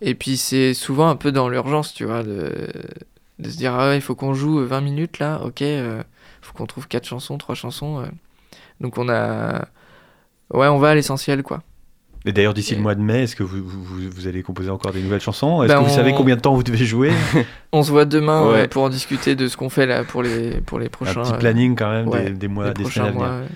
Et 0.00 0.14
puis 0.14 0.36
c'est 0.36 0.74
souvent 0.74 1.08
un 1.08 1.16
peu 1.16 1.32
dans 1.32 1.48
l'urgence 1.48 1.92
tu 1.94 2.04
vois 2.04 2.22
de, 2.22 2.52
de 3.38 3.50
se 3.50 3.56
dire 3.56 3.74
ah 3.74 3.88
ouais 3.88 3.96
il 3.96 4.00
faut 4.00 4.14
qu'on 4.14 4.32
joue 4.34 4.64
20 4.64 4.80
minutes 4.80 5.18
là 5.18 5.40
ok 5.44 5.62
euh, 5.62 6.02
faut 6.40 6.52
qu'on 6.54 6.66
trouve 6.66 6.86
quatre 6.88 7.06
chansons 7.06 7.36
trois 7.38 7.54
chansons. 7.56 8.00
euh. 8.00 8.06
Donc 8.80 8.96
on 8.98 9.08
a 9.08 9.66
ouais 10.54 10.68
on 10.68 10.78
va 10.78 10.90
à 10.90 10.94
l'essentiel 10.94 11.42
quoi. 11.42 11.62
Et 12.24 12.32
d'ailleurs, 12.32 12.52
d'ici 12.52 12.74
le 12.74 12.82
mois 12.82 12.96
de 12.96 13.00
mai, 13.00 13.22
est-ce 13.22 13.36
que 13.36 13.44
vous, 13.44 13.62
vous, 13.64 14.10
vous 14.10 14.26
allez 14.26 14.42
composer 14.42 14.70
encore 14.70 14.92
des 14.92 15.00
nouvelles 15.00 15.20
chansons? 15.20 15.62
Est-ce 15.62 15.72
Ben, 15.72 15.78
que 15.82 15.88
vous 15.88 15.94
savez 15.94 16.12
combien 16.12 16.34
de 16.34 16.40
temps 16.40 16.52
vous 16.52 16.64
devez 16.64 16.84
jouer? 16.84 17.12
On 17.72 17.82
se 17.84 17.90
voit 17.92 18.04
demain 18.06 18.44
Ouais. 18.44 18.52
ouais, 18.52 18.68
pour 18.68 18.82
en 18.82 18.88
discuter 18.88 19.36
de 19.36 19.46
ce 19.46 19.56
qu'on 19.56 19.70
fait 19.70 19.86
là 19.86 20.02
pour 20.02 20.22
les, 20.24 20.60
pour 20.60 20.80
les 20.80 20.88
prochains, 20.88 21.20
Un 21.20 21.22
petit 21.22 21.32
euh, 21.34 21.38
planning 21.38 21.76
quand 21.76 21.90
même 21.90 22.08
ouais, 22.08 22.24
des, 22.24 22.30
des 22.32 22.48
mois, 22.48 22.72
des 22.72 22.82
prochains 22.82 23.06
semaines 23.12 23.22
à 23.22 23.28
venir. 23.28 23.28
mois. 23.28 23.48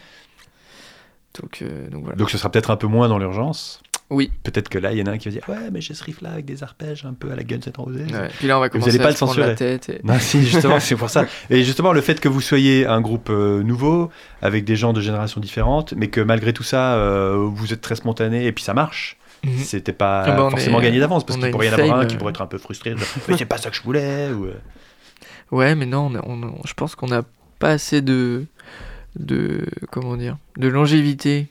Donc, 1.40 1.62
euh, 1.62 1.88
donc 1.88 2.02
voilà. 2.02 2.16
Donc 2.16 2.30
ce 2.30 2.36
sera 2.38 2.50
peut-être 2.50 2.70
un 2.70 2.76
peu 2.76 2.86
moins 2.86 3.08
dans 3.08 3.18
l'urgence. 3.18 3.80
Oui. 4.10 4.30
Peut-être 4.42 4.68
que 4.68 4.78
là, 4.78 4.92
il 4.92 4.98
y 4.98 5.02
en 5.02 5.06
a 5.06 5.12
un 5.12 5.16
qui 5.18 5.28
va 5.28 5.32
dire 5.32 5.42
Ouais, 5.48 5.70
mais 5.72 5.80
j'ai 5.80 5.94
ce 5.94 6.04
riff 6.04 6.20
là 6.20 6.32
avec 6.32 6.44
des 6.44 6.62
arpèges 6.62 7.06
un 7.06 7.14
peu 7.14 7.30
à 7.32 7.36
la 7.36 7.44
Guns 7.44 7.60
N' 7.66 7.72
Roses. 7.74 7.96
Ouais. 7.96 8.28
Puis 8.38 8.46
là, 8.46 8.58
on 8.58 8.60
va 8.60 8.66
Vous 8.66 8.72
commencer 8.72 8.90
allez 8.90 8.98
pas 8.98 9.06
à 9.06 9.10
le 9.10 9.16
prendre 9.16 9.38
la 9.40 9.46
censurer. 9.56 9.78
tête. 9.78 9.88
et- 9.88 10.00
Non, 10.06 10.18
si, 10.18 10.42
justement, 10.42 10.78
c'est 10.80 10.96
pour 10.96 11.08
ça. 11.08 11.24
Et 11.48 11.64
justement, 11.64 11.94
le 11.94 12.02
fait 12.02 12.20
que 12.20 12.28
vous 12.28 12.42
soyez 12.42 12.84
un 12.86 13.00
groupe 13.00 13.30
euh, 13.30 13.62
nouveau, 13.62 14.10
avec 14.42 14.64
des 14.64 14.76
gens 14.76 14.92
de 14.92 15.00
générations 15.00 15.40
différentes, 15.40 15.94
mais 15.96 16.08
que 16.08 16.20
malgré 16.20 16.52
tout 16.52 16.62
ça, 16.62 16.96
euh, 16.96 17.36
vous 17.50 17.72
êtes 17.72 17.80
très 17.80 17.94
spontané 17.96 18.44
et 18.46 18.52
puis 18.52 18.62
ça 18.64 18.74
marche, 18.74 19.16
Mhm. 19.44 19.56
c'était 19.58 19.92
pas 19.94 20.24
Ah 20.26 20.32
bah, 20.32 20.50
forcément 20.50 20.78
est- 20.80 20.84
gagné 20.84 21.00
d'avance, 21.00 21.24
parce 21.24 21.38
qu'il 21.40 21.50
pourrait 21.50 21.68
y 21.68 21.70
en 21.70 21.78
avoir 21.78 22.00
un 22.00 22.04
qui 22.06 22.16
pourrait 22.18 22.30
être 22.30 22.42
un 22.42 22.46
peu 22.46 22.58
frustré, 22.58 22.90
genre, 22.90 23.00
mais 23.28 23.38
c'est 23.38 23.46
pas 23.46 23.56
ça 23.56 23.70
que 23.70 23.76
je 23.76 23.82
voulais. 23.82 24.28
Ou... 24.30 24.48
Ouais, 25.56 25.74
mais 25.74 25.86
non, 25.86 26.12
on 26.26 26.40
je 26.66 26.74
pense 26.74 26.94
qu'on 26.94 27.08
n'a 27.08 27.22
pas 27.58 27.70
assez 27.70 28.02
de, 28.02 28.44
de. 29.16 29.66
Comment 29.90 30.16
dire 30.16 30.36
De 30.56 30.68
longévité 30.68 31.48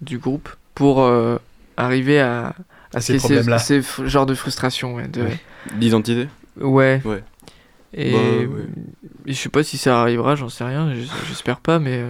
du 0.00 0.18
groupe 0.18 0.48
pour 0.74 1.02
euh, 1.02 1.36
arriver 1.76 2.20
à. 2.20 2.54
à 2.94 3.00
Ces 3.00 3.14
ces, 3.14 3.18
problèmes-là. 3.18 3.58
ces 3.58 3.80
f- 3.80 4.04
genres 4.06 4.26
de 4.26 4.34
frustration. 4.34 4.94
Ouais. 4.94 5.08
de- 5.08 5.22
Ouais. 5.22 5.38
L'identité 5.78 6.28
ouais. 6.60 7.00
Ouais. 7.04 7.22
Et, 7.92 8.12
Bah, 8.12 8.18
ouais. 8.54 8.66
je 9.26 9.32
sais 9.34 9.48
pas 9.48 9.62
si 9.64 9.76
ça 9.76 10.00
arrivera, 10.00 10.36
j'en 10.36 10.48
sais 10.48 10.64
rien, 10.64 10.92
j'espère 11.28 11.60
pas, 11.60 11.78
mais. 11.80 12.04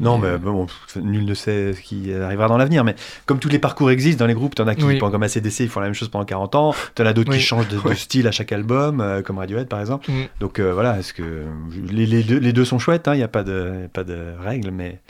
Euh, 0.00 0.04
Non, 0.04 0.18
Mais, 0.18 0.32
mais 0.32 0.38
bon, 0.38 0.66
nul 0.96 1.24
ne 1.24 1.34
sait 1.34 1.72
ce 1.74 1.80
qui 1.80 2.12
arrivera 2.12 2.48
dans 2.48 2.56
l'avenir. 2.56 2.84
Mais 2.84 2.94
comme 3.26 3.38
tous 3.38 3.48
les 3.48 3.58
parcours 3.58 3.90
existent 3.90 4.20
dans 4.24 4.26
les 4.28 4.34
groupes, 4.34 4.54
t'en 4.54 4.66
as 4.66 4.74
qui, 4.74 4.84
Oui. 4.84 4.98
pendant 4.98 5.12
comme 5.12 5.22
ACDC, 5.22 5.60
ils 5.60 5.68
font 5.68 5.80
la 5.80 5.86
même 5.86 5.94
chose 5.94 6.08
pendant 6.08 6.24
40 6.24 6.54
ans. 6.54 6.74
T'en 6.94 7.06
as 7.06 7.12
d'autres 7.12 7.30
Oui. 7.30 7.38
qui 7.38 7.42
changent 7.42 7.68
de, 7.68 7.94
style 7.94 8.26
à 8.26 8.32
chaque 8.32 8.52
album, 8.52 9.00
euh, 9.00 9.22
comme 9.22 9.38
Radiohead 9.38 9.68
par 9.68 9.80
exemple. 9.80 10.10
Mm. 10.10 10.24
Donc 10.40 10.58
euh, 10.58 10.72
voilà, 10.74 10.98
est-ce 10.98 11.12
que 11.12 11.44
les, 11.90 12.06
les 12.06 12.22
deux, 12.22 12.38
les 12.38 12.52
deux 12.52 12.64
sont 12.64 12.78
chouettes, 12.78 13.08
il 13.12 13.16
n'y 13.16 13.22
a 13.22 13.28
pas 13.28 13.42
de, 13.42 13.82
y 13.82 13.84
a 13.84 13.88
pas 13.88 14.04
de 14.04 14.34
règles, 14.42 14.70
mais 14.70 15.00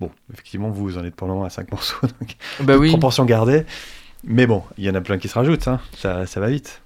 bon, 0.00 0.10
effectivement, 0.32 0.70
vous, 0.70 0.84
vous 0.84 0.98
en 0.98 1.04
êtes 1.04 1.14
pour 1.16 1.26
le 1.26 1.34
moment 1.34 1.46
à 1.46 1.50
5 1.50 1.70
morceaux, 1.72 1.96
donc 2.20 2.36
Bah 2.60 2.76
oui. 2.76 2.88
proportion 2.90 3.24
gardée. 3.24 3.64
Mais 4.24 4.46
bon, 4.46 4.62
il 4.78 4.84
y 4.84 4.90
en 4.90 4.94
a 4.94 5.00
plein 5.00 5.18
qui 5.18 5.28
se 5.28 5.34
rajoutent, 5.34 5.68
hein. 5.68 5.80
ça, 5.96 6.26
ça 6.26 6.40
va 6.40 6.48
vite. 6.48 6.82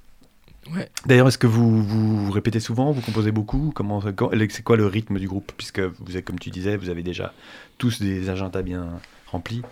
Ouais. 0.74 0.88
D'ailleurs, 1.06 1.28
est-ce 1.28 1.38
que 1.38 1.46
vous, 1.46 1.82
vous, 1.82 2.30
répétez 2.30 2.60
souvent, 2.60 2.92
vous 2.92 3.00
composez 3.00 3.32
beaucoup? 3.32 3.72
Comment, 3.74 4.00
C'est 4.00 4.62
quoi 4.62 4.76
le 4.76 4.86
rythme 4.86 5.18
du 5.18 5.26
groupe? 5.26 5.52
Puisque 5.56 5.80
vous 5.80 6.16
êtes, 6.16 6.24
comme 6.24 6.38
tu 6.38 6.50
disais, 6.50 6.76
vous 6.76 6.88
avez 6.90 7.02
déjà 7.02 7.32
tous 7.78 8.00
des 8.00 8.28
agendas 8.28 8.62
bien 8.62 8.88
remplis. 9.26 9.62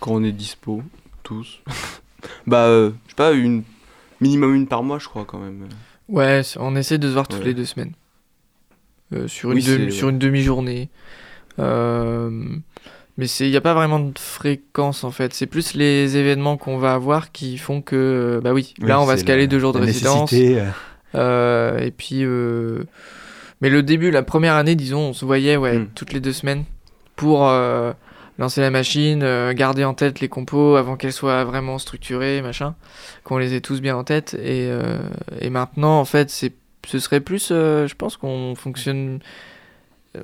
Quand 0.00 0.12
on 0.12 0.22
est 0.24 0.32
dispo, 0.32 0.82
tous. 1.22 1.60
bah, 2.46 2.66
euh, 2.66 2.90
je 3.06 3.10
sais 3.10 3.16
pas, 3.16 3.32
une 3.32 3.62
minimum 4.20 4.54
une 4.54 4.66
par 4.66 4.82
mois, 4.82 4.98
je 4.98 5.08
crois 5.08 5.24
quand 5.24 5.38
même. 5.38 5.68
Ouais, 6.08 6.42
on 6.58 6.76
essaie 6.76 6.98
de 6.98 7.08
se 7.08 7.12
voir 7.12 7.26
toutes 7.26 7.40
Ouais. 7.40 7.46
les 7.46 7.54
deux 7.54 7.64
semaines. 7.64 7.92
Euh, 9.12 9.26
sur, 9.28 9.50
une 9.52 9.58
Oui, 9.58 9.64
demi- 9.64 9.92
sur 9.92 10.08
une 10.10 10.18
demi-journée. 10.18 10.88
Euh, 11.58 12.56
mais 13.16 13.26
il 13.26 13.50
n'y 13.50 13.56
a 13.56 13.60
pas 13.60 13.74
vraiment 13.74 14.00
de 14.00 14.18
fréquence 14.18 15.04
en 15.04 15.10
fait. 15.10 15.34
C'est 15.34 15.46
plus 15.46 15.74
les 15.74 16.16
événements 16.16 16.56
qu'on 16.56 16.78
va 16.78 16.94
avoir 16.94 17.32
qui 17.32 17.58
font 17.58 17.80
que. 17.82 18.40
Bah 18.42 18.52
oui, 18.52 18.74
là 18.80 18.96
Oui, 18.98 19.02
on 19.02 19.06
va 19.06 19.16
se 19.16 19.24
caler 19.24 19.42
la- 19.42 19.46
deux 19.48 19.58
jours 19.60 19.72
de 19.72 19.78
résidence. 19.80 20.32
euh, 20.32 20.68
Euh, 21.14 21.78
et 21.78 21.90
puis. 21.90 22.24
euh, 22.24 22.84
Mais 23.60 23.70
le 23.70 23.82
début, 23.82 24.10
la 24.10 24.22
première 24.22 24.54
année, 24.54 24.74
disons, 24.74 25.00
on 25.00 25.12
se 25.12 25.24
voyait 25.24 25.56
ouais, 25.56 25.78
Mm. 25.78 25.88
toutes 25.94 26.12
les 26.12 26.20
deux 26.20 26.32
semaines 26.32 26.64
pour 27.16 27.48
euh, 27.48 27.92
lancer 28.38 28.60
la 28.60 28.70
machine, 28.70 29.22
euh, 29.22 29.52
garder 29.54 29.84
en 29.84 29.94
tête 29.94 30.18
les 30.20 30.28
compos 30.28 30.74
avant 30.74 30.96
qu'elles 30.96 31.12
soient 31.12 31.44
vraiment 31.44 31.78
structurées, 31.78 32.42
machin, 32.42 32.74
qu'on 33.22 33.38
les 33.38 33.54
ait 33.54 33.60
tous 33.60 33.80
bien 33.80 33.96
en 33.96 34.02
tête. 34.04 34.34
Et, 34.34 34.66
euh, 34.68 34.98
et 35.40 35.48
maintenant, 35.50 35.98
en 36.00 36.04
fait, 36.04 36.28
c'est, 36.30 36.52
ce 36.86 36.98
serait 36.98 37.20
plus, 37.20 37.50
euh, 37.52 37.86
je 37.86 37.94
pense 37.94 38.16
qu'on 38.16 38.54
fonctionne, 38.56 39.20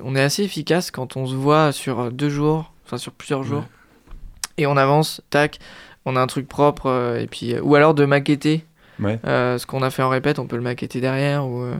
on 0.03 0.13
est 0.15 0.21
assez 0.21 0.43
efficace 0.43 0.91
quand 0.91 1.15
on 1.15 1.25
se 1.25 1.33
voit 1.35 1.71
sur 1.71 2.11
deux 2.11 2.29
jours, 2.29 2.70
enfin 2.91 2.97
sur 2.97 3.13
plusieurs 3.13 3.43
jours, 3.43 3.63
et 4.57 4.67
on 4.67 4.75
avance, 4.75 5.21
tac, 5.29 5.59
on 6.05 6.17
a 6.17 6.19
un 6.21 6.27
truc 6.27 6.47
propre, 6.47 6.87
euh, 6.87 7.19
et 7.21 7.27
puis, 7.27 7.57
ou 7.59 7.75
alors 7.75 7.93
de 7.93 8.03
maqueter. 8.05 8.65
Ouais. 8.99 9.17
Euh, 9.25 9.57
ce 9.57 9.65
qu'on 9.65 9.81
a 9.81 9.89
fait 9.89 10.03
en 10.03 10.09
répète, 10.09 10.37
on 10.39 10.45
peut 10.45 10.57
le 10.57 10.61
maqueter 10.61 10.99
derrière. 10.99 11.47
Ou, 11.47 11.61
euh, 11.63 11.75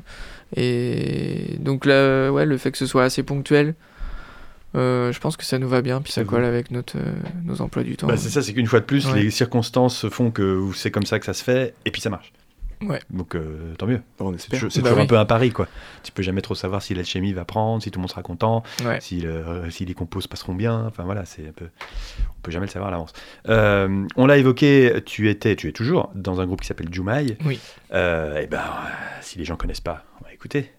et 0.55 1.57
donc 1.59 1.85
là, 1.85 2.31
ouais, 2.31 2.45
le 2.45 2.57
fait 2.57 2.71
que 2.71 2.77
ce 2.77 2.85
soit 2.85 3.03
assez 3.03 3.23
ponctuel, 3.23 3.75
euh, 4.75 5.11
je 5.11 5.19
pense 5.19 5.35
que 5.37 5.43
ça 5.43 5.59
nous 5.59 5.67
va 5.67 5.81
bien, 5.81 6.01
puis 6.01 6.13
ça 6.13 6.21
Ça 6.21 6.25
colle 6.25 6.45
avec 6.45 6.71
notre, 6.71 6.97
euh, 6.97 7.11
nos 7.43 7.61
emplois 7.61 7.83
du 7.83 7.97
temps. 7.97 8.07
bah, 8.07 8.15
c'est 8.17 8.29
ça, 8.29 8.41
c'est 8.41 8.53
qu'une 8.53 8.67
fois 8.67 8.79
de 8.79 8.85
plus, 8.85 9.05
Ouais. 9.07 9.23
les 9.23 9.29
circonstances 9.31 10.07
font 10.09 10.31
que 10.31 10.61
c'est 10.75 10.91
comme 10.91 11.05
ça 11.05 11.19
que 11.19 11.25
ça 11.25 11.33
se 11.33 11.43
fait, 11.43 11.73
et 11.85 11.91
puis 11.91 12.01
ça 12.01 12.09
marche. 12.09 12.31
Ouais. 12.81 12.99
Donc 13.09 13.35
euh, 13.35 13.73
tant 13.77 13.85
mieux. 13.87 14.01
On 14.19 14.29
C'est 14.31 14.35
espère. 14.35 14.59
toujours, 14.59 14.71
c'est 14.71 14.79
Bah 14.81 14.89
toujours 14.89 14.97
oui. 14.99 15.03
un 15.05 15.07
peu 15.07 15.17
un 15.17 15.25
pari, 15.25 15.51
quoi. 15.51 15.67
Tu 16.03 16.11
peux 16.11 16.23
jamais 16.23 16.41
trop 16.41 16.55
savoir 16.55 16.81
si 16.81 16.93
l'alchimie 16.95 17.33
va 17.33 17.45
prendre, 17.45 17.81
si 17.83 17.91
tout 17.91 17.99
le 17.99 18.01
monde 18.01 18.09
sera 18.09 18.23
content, 18.23 18.63
Ouais. 18.85 18.99
si, 19.01 19.21
le- 19.21 19.69
si 19.69 19.85
les 19.85 19.93
compos 19.93 20.21
se 20.21 20.27
passeront 20.27 20.55
bien. 20.55 20.85
Enfin 20.87 21.03
voilà, 21.03 21.25
c'est 21.25 21.47
un 21.47 21.51
peu. 21.51 21.65
On 22.37 22.41
peut 22.41 22.51
jamais 22.51 22.65
le 22.65 22.71
savoir 22.71 22.89
à 22.89 22.91
l'avance. 22.91 23.13
Euh, 23.49 24.05
on 24.15 24.25
l'a 24.25 24.37
évoqué, 24.37 25.01
tu 25.05 25.29
étais, 25.29 25.55
tu 25.55 25.67
es 25.67 25.71
toujours 25.71 26.11
dans 26.15 26.41
un 26.41 26.45
groupe 26.45 26.61
qui 26.61 26.67
s'appelle 26.67 26.91
Jumai. 26.91 27.37
Oui. 27.45 27.59
Euh, 27.93 28.39
et 28.41 28.47
ben, 28.47 28.57
euh, 28.59 28.89
si 29.21 29.37
les 29.37 29.45
gens 29.45 29.55
connaissent 29.57 29.81
pas, 29.81 30.03
on 30.19 30.25
va 30.25 30.33
écouter. 30.33 30.71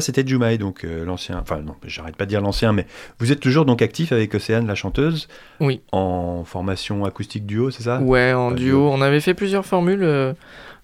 Ça, 0.00 0.06
c'était 0.06 0.26
Jumai, 0.26 0.56
donc 0.56 0.84
euh, 0.84 1.04
l'ancien. 1.04 1.38
Enfin, 1.40 1.58
non, 1.60 1.74
j'arrête 1.86 2.16
pas 2.16 2.24
de 2.24 2.30
dire 2.30 2.40
l'ancien, 2.40 2.72
mais 2.72 2.86
vous 3.18 3.32
êtes 3.32 3.40
toujours 3.40 3.66
donc 3.66 3.82
actif 3.82 4.12
avec 4.12 4.34
Océane, 4.34 4.66
la 4.66 4.74
chanteuse, 4.74 5.28
Oui. 5.60 5.82
en 5.92 6.42
formation 6.44 7.04
acoustique 7.04 7.44
duo, 7.44 7.70
c'est 7.70 7.82
ça? 7.82 8.00
Ouais, 8.00 8.32
en 8.32 8.50
duo. 8.50 8.56
duo. 8.78 8.90
On 8.90 9.02
avait 9.02 9.20
fait 9.20 9.34
plusieurs 9.34 9.66
formules, 9.66 10.02
euh, 10.02 10.32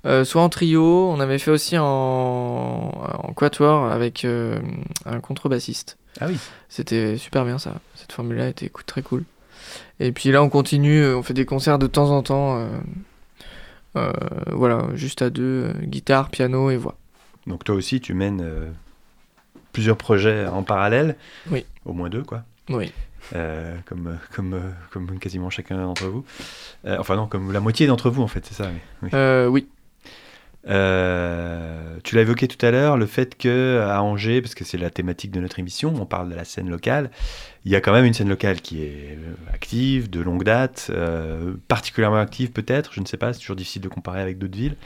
euh, 0.04 0.24
soit 0.24 0.42
en 0.42 0.50
trio, 0.50 1.08
on 1.10 1.18
avait 1.18 1.38
fait 1.38 1.50
aussi 1.50 1.78
en, 1.78 1.84
en 1.84 3.32
quatuor 3.34 3.86
avec 3.90 4.24
euh, 4.26 4.58
un 5.06 5.20
contrebassiste. 5.20 5.96
Ah 6.20 6.26
oui. 6.28 6.36
C'était 6.68 7.16
super 7.16 7.44
bien 7.46 7.58
ça. 7.58 7.72
Cette 7.94 8.12
formule-là 8.12 8.48
était 8.48 8.70
très 8.84 9.00
cool. 9.02 9.24
Et 9.98 10.12
puis 10.12 10.30
là, 10.30 10.42
on 10.42 10.50
continue, 10.50 11.06
on 11.14 11.22
fait 11.22 11.32
des 11.34 11.46
concerts 11.46 11.78
de 11.78 11.86
temps 11.86 12.10
en 12.10 12.22
temps. 12.22 12.68
euh, 13.96 14.12
voilà, 14.52 14.88
juste 14.94 15.22
à 15.22 15.30
deux, 15.30 15.42
euh, 15.68 15.72
guitare, 15.84 16.28
piano 16.28 16.70
et 16.70 16.76
voix. 16.76 16.96
Donc 17.46 17.64
toi 17.64 17.74
aussi, 17.74 18.00
tu 18.00 18.12
mènes 18.12 18.42
euh, 18.42 18.66
plusieurs 19.76 19.98
projets 19.98 20.46
en 20.46 20.62
parallèle. 20.62 21.16
Oui. 21.50 21.66
Au 21.84 21.92
moins 21.92 22.08
deux, 22.08 22.22
quoi. 22.22 22.44
Oui. 22.70 22.90
Euh, 23.34 23.76
comme, 23.84 24.06
euh, 24.06 24.14
comme, 24.34 24.54
euh, 24.54 24.70
comme 24.90 25.18
quasiment 25.18 25.50
chacun 25.50 25.76
d'entre 25.76 26.06
vous. 26.06 26.24
Euh, 26.86 26.96
enfin 26.98 27.14
non, 27.14 27.26
comme 27.26 27.52
la 27.52 27.60
moitié 27.60 27.86
d'entre 27.86 28.08
vous, 28.08 28.22
en 28.22 28.26
fait, 28.26 28.46
c'est 28.46 28.54
ça. 28.54 28.70
oui. 28.72 28.78
Oui. 29.02 29.10
Euh, 29.12 29.48
oui. 29.48 29.68
Tu 32.04 32.14
l'as 32.14 32.22
évoqué 32.22 32.48
tout 32.48 32.64
à 32.64 32.70
l'heure, 32.70 32.96
le 32.96 33.04
fait 33.04 33.36
que 33.36 33.82
à 33.86 34.02
Angers, 34.02 34.40
parce 34.40 34.54
que 34.54 34.64
c'est 34.64 34.78
la 34.78 34.88
thématique 34.88 35.30
de 35.30 35.40
notre 35.40 35.58
émission, 35.58 35.92
on 35.94 36.06
parle 36.06 36.30
de 36.30 36.34
la 36.34 36.46
scène 36.46 36.70
locale. 36.70 37.10
Il 37.66 37.70
y 37.70 37.76
a 37.76 37.82
quand 37.82 37.92
même 37.92 38.06
une 38.06 38.14
scène 38.14 38.30
locale 38.30 38.62
qui 38.62 38.82
est 38.82 39.18
active, 39.52 40.08
de 40.08 40.20
longue 40.20 40.42
date, 40.42 40.90
particulièrement 41.68 42.16
active 42.16 42.50
peut-être. 42.50 42.94
Je 42.94 43.00
ne 43.00 43.06
sais 43.06 43.18
pas, 43.18 43.34
c'est 43.34 43.40
toujours 43.40 43.56
difficile 43.56 43.82
de 43.82 43.88
comparer 43.88 44.22
avec 44.22 44.38
d'autres 44.38 44.56
villes. 44.56 44.76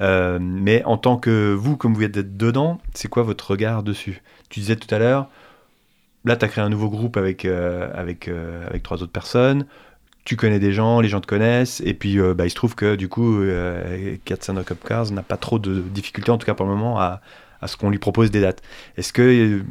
Euh, 0.00 0.38
mais 0.40 0.84
en 0.84 0.96
tant 0.96 1.16
que 1.16 1.52
vous, 1.52 1.76
comme 1.76 1.94
vous 1.94 2.02
êtes 2.02 2.36
dedans, 2.36 2.78
c'est 2.94 3.08
quoi 3.08 3.22
votre 3.22 3.50
regard 3.50 3.82
dessus? 3.82 4.22
Tu 4.48 4.60
disais 4.60 4.76
tout 4.76 4.92
à 4.94 4.98
l'heure, 4.98 5.28
là, 6.24 6.36
tu 6.36 6.44
as 6.44 6.48
créé 6.48 6.64
un 6.64 6.68
nouveau 6.68 6.88
groupe 6.88 7.16
avec, 7.16 7.44
euh, 7.44 7.90
avec, 7.94 8.28
euh, 8.28 8.66
avec 8.68 8.82
trois 8.82 9.02
autres 9.02 9.12
personnes. 9.12 9.66
Tu 10.24 10.36
connais 10.36 10.60
des 10.60 10.72
gens, 10.72 11.00
les 11.00 11.08
gens 11.08 11.20
te 11.20 11.26
connaissent, 11.26 11.82
et 11.84 11.94
puis 11.94 12.18
bah, 12.36 12.46
il 12.46 12.50
se 12.50 12.54
trouve 12.54 12.76
que 12.76 12.94
du 12.94 13.08
coup, 13.08 13.42
euh, 13.42 14.16
Cat 14.24 14.36
Thunder 14.36 14.62
Cup 14.64 14.78
Cars 14.84 15.10
n'a 15.10 15.22
pas 15.22 15.36
trop 15.36 15.58
de 15.58 15.80
difficultés, 15.80 16.30
en 16.30 16.38
tout 16.38 16.46
cas 16.46 16.54
pour 16.54 16.64
le 16.64 16.72
moment, 16.72 17.00
à, 17.00 17.20
à 17.62 17.68
ce 17.68 17.76
qu'on 17.76 17.88
lui 17.90 17.98
propose 17.98 18.30
des 18.30 18.40
dates. 18.40 18.60
Est-ce 18.96 19.12
qu'il 19.12 19.64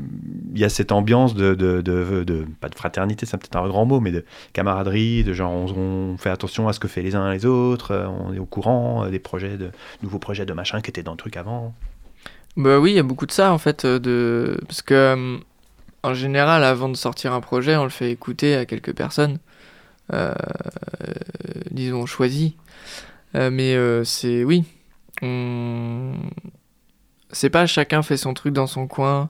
y 0.56 0.64
a 0.64 0.70
cette 0.70 0.92
ambiance 0.92 1.36
de, 1.36 2.46
pas 2.60 2.70
de 2.70 2.76
fraternité, 2.76 3.26
c'est 3.26 3.38
peut-être 3.38 3.58
un 3.58 3.68
grand 3.68 3.86
mot, 3.86 4.00
mais 4.00 4.12
de 4.12 4.26
camaraderie, 4.54 5.24
de 5.24 5.34
genre 5.34 5.52
on, 5.52 6.14
on 6.14 6.18
fait 6.18 6.30
attention 6.30 6.68
à 6.68 6.74
ce 6.74 6.80
que 6.80 6.88
fait 6.88 7.02
les 7.02 7.16
uns 7.16 7.32
les 7.32 7.46
autres, 7.46 7.92
euh, 7.92 8.08
on 8.08 8.34
est 8.34 8.40
au 8.40 8.46
courant 8.46 9.04
euh, 9.04 9.10
des 9.10 9.20
projets, 9.20 9.58
de 9.58 9.70
nouveaux 10.02 10.20
projets 10.20 10.46
de 10.46 10.54
machin 10.54 10.82
qui 10.82 10.90
étaient 10.90 11.04
dans 11.04 11.12
le 11.12 11.18
truc 11.18 11.38
avant? 11.38 11.74
Bah 12.58 12.80
oui, 12.80 12.92
il 12.92 12.96
y 12.96 13.00
a 13.00 13.04
beaucoup 13.04 13.26
de 13.26 13.32
ça 13.32 13.54
en 13.54 13.58
fait, 13.58 13.86
euh, 13.86 14.58
parce 14.68 14.82
que 14.82 14.94
euh, 14.94 15.38
en 16.04 16.14
général, 16.14 16.64
avant 16.64 16.90
de 16.90 16.98
sortir 16.98 17.34
un 17.34 17.42
projet, 17.42 17.76
on 17.76 17.84
le 17.84 17.90
fait 17.90 18.12
écouter 18.12 18.56
à 18.56 18.66
quelques 18.66 18.94
personnes, 18.94 19.38
euh, 20.14 20.34
disons 21.70 22.06
choisies. 22.06 22.56
Euh, 23.36 23.50
mais 23.52 23.76
euh, 23.76 24.04
c'est 24.04 24.44
oui, 24.44 24.66
on... 25.22 26.14
c'est 27.32 27.50
pas 27.50 27.66
chacun 27.66 28.02
fait 28.02 28.18
son 28.18 28.34
truc 28.34 28.54
dans 28.54 28.68
son 28.68 28.88
coin 28.88 29.30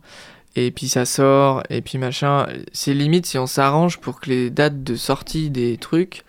et 0.55 0.71
puis 0.71 0.87
ça 0.89 1.05
sort 1.05 1.63
et 1.69 1.81
puis 1.81 1.97
machin. 1.97 2.47
C'est 2.73 2.93
limite 2.93 3.25
si 3.25 3.37
on 3.37 3.47
s'arrange 3.47 3.99
pour 3.99 4.19
que 4.19 4.29
les 4.29 4.49
dates 4.49 4.83
de 4.83 4.95
sortie 4.95 5.49
des 5.49 5.77
trucs 5.77 6.23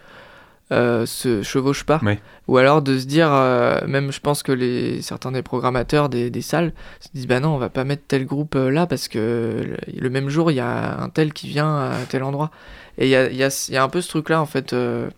euh, 0.70 1.04
se 1.04 1.42
chevauchent 1.42 1.84
pas. 1.84 2.00
Ouais. 2.02 2.18
Ou 2.48 2.56
alors 2.56 2.80
de 2.82 2.98
se 2.98 3.04
dire, 3.04 3.30
euh, 3.30 3.86
même 3.86 4.10
je 4.10 4.20
pense 4.20 4.42
que 4.42 4.52
les, 4.52 5.02
certains 5.02 5.32
des 5.32 5.42
programmateurs 5.42 6.08
des, 6.08 6.30
des 6.30 6.42
salles 6.42 6.72
se 7.00 7.08
disent 7.14 7.26
bah 7.26 7.40
non, 7.40 7.50
on 7.50 7.58
va 7.58 7.68
pas 7.68 7.84
mettre 7.84 8.04
tel 8.08 8.24
groupe 8.24 8.54
euh, 8.56 8.70
là 8.70 8.86
parce 8.86 9.08
que 9.08 9.76
le, 9.86 10.00
le 10.00 10.10
même 10.10 10.28
jour 10.28 10.50
il 10.50 10.54
y 10.54 10.60
a 10.60 11.00
un 11.00 11.08
tel 11.08 11.32
qui 11.32 11.48
vient 11.48 11.90
à 11.90 11.96
tel 12.08 12.22
endroit. 12.22 12.50
Et 12.98 13.06
il 13.06 13.10
y 13.10 13.16
a, 13.16 13.30
y, 13.30 13.42
a, 13.42 13.68
y 13.70 13.76
a 13.76 13.82
un 13.82 13.88
peu 13.88 14.00
ce 14.00 14.08
truc 14.08 14.28
là 14.28 14.40
en 14.40 14.46
fait, 14.46 14.72
euh, 14.72 15.10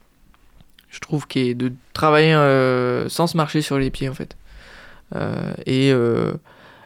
je 0.91 1.01
trouve, 1.01 1.27
qui 1.27 1.51
est 1.51 1.55
de 1.55 1.73
travailler 1.93 2.35
sans 3.09 3.27
se 3.27 3.37
marcher 3.37 3.63
sur 3.63 3.79
les 3.79 3.91
pieds 3.91 4.09
en 4.09 4.15
fait. 4.15 4.37
Euh, 5.15 5.55
et, 5.67 5.93
euh, 5.93 6.33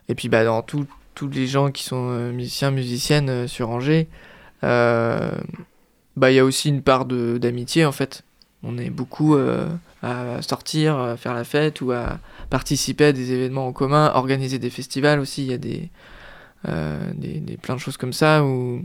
et 0.09 0.15
puis 0.15 0.29
bah, 0.29 0.45
dans 0.45 0.63
tous 0.63 0.87
les 1.33 1.47
gens 1.47 1.71
qui 1.71 1.83
sont 1.85 2.11
euh, 2.11 2.33
musiciens, 2.33 2.71
musiciennes 2.71 3.49
sur 3.49 3.71
Angers, 3.71 4.09
bah, 4.63 6.33
il 6.33 6.35
y 6.35 6.39
a 6.39 6.45
aussi 6.45 6.69
une 6.69 6.83
part 6.83 7.05
d'amitié 7.05 7.85
en 7.85 7.93
fait. 7.93 8.25
On 8.65 8.77
est 8.77 8.91
beaucoup 8.91 9.37
à 10.03 10.43
sortir, 10.43 10.99
à 10.99 11.17
faire 11.17 11.33
la 11.33 11.45
fête 11.45 11.81
ou 11.81 11.93
à 11.93 12.19
participer 12.51 13.07
à 13.07 13.13
des 13.13 13.33
événements 13.33 13.69
en 13.69 13.73
commun, 13.73 14.11
organiser 14.15 14.59
des 14.59 14.71
festivals 14.71 15.21
aussi. 15.21 15.43
Il 15.45 15.51
y 15.51 15.55
a 15.55 15.59
des, 15.59 15.89
des, 17.15 17.57
plein 17.57 17.77
de 17.77 17.81
choses 17.81 17.97
comme 17.97 18.13
ça. 18.13 18.45
Où... 18.45 18.85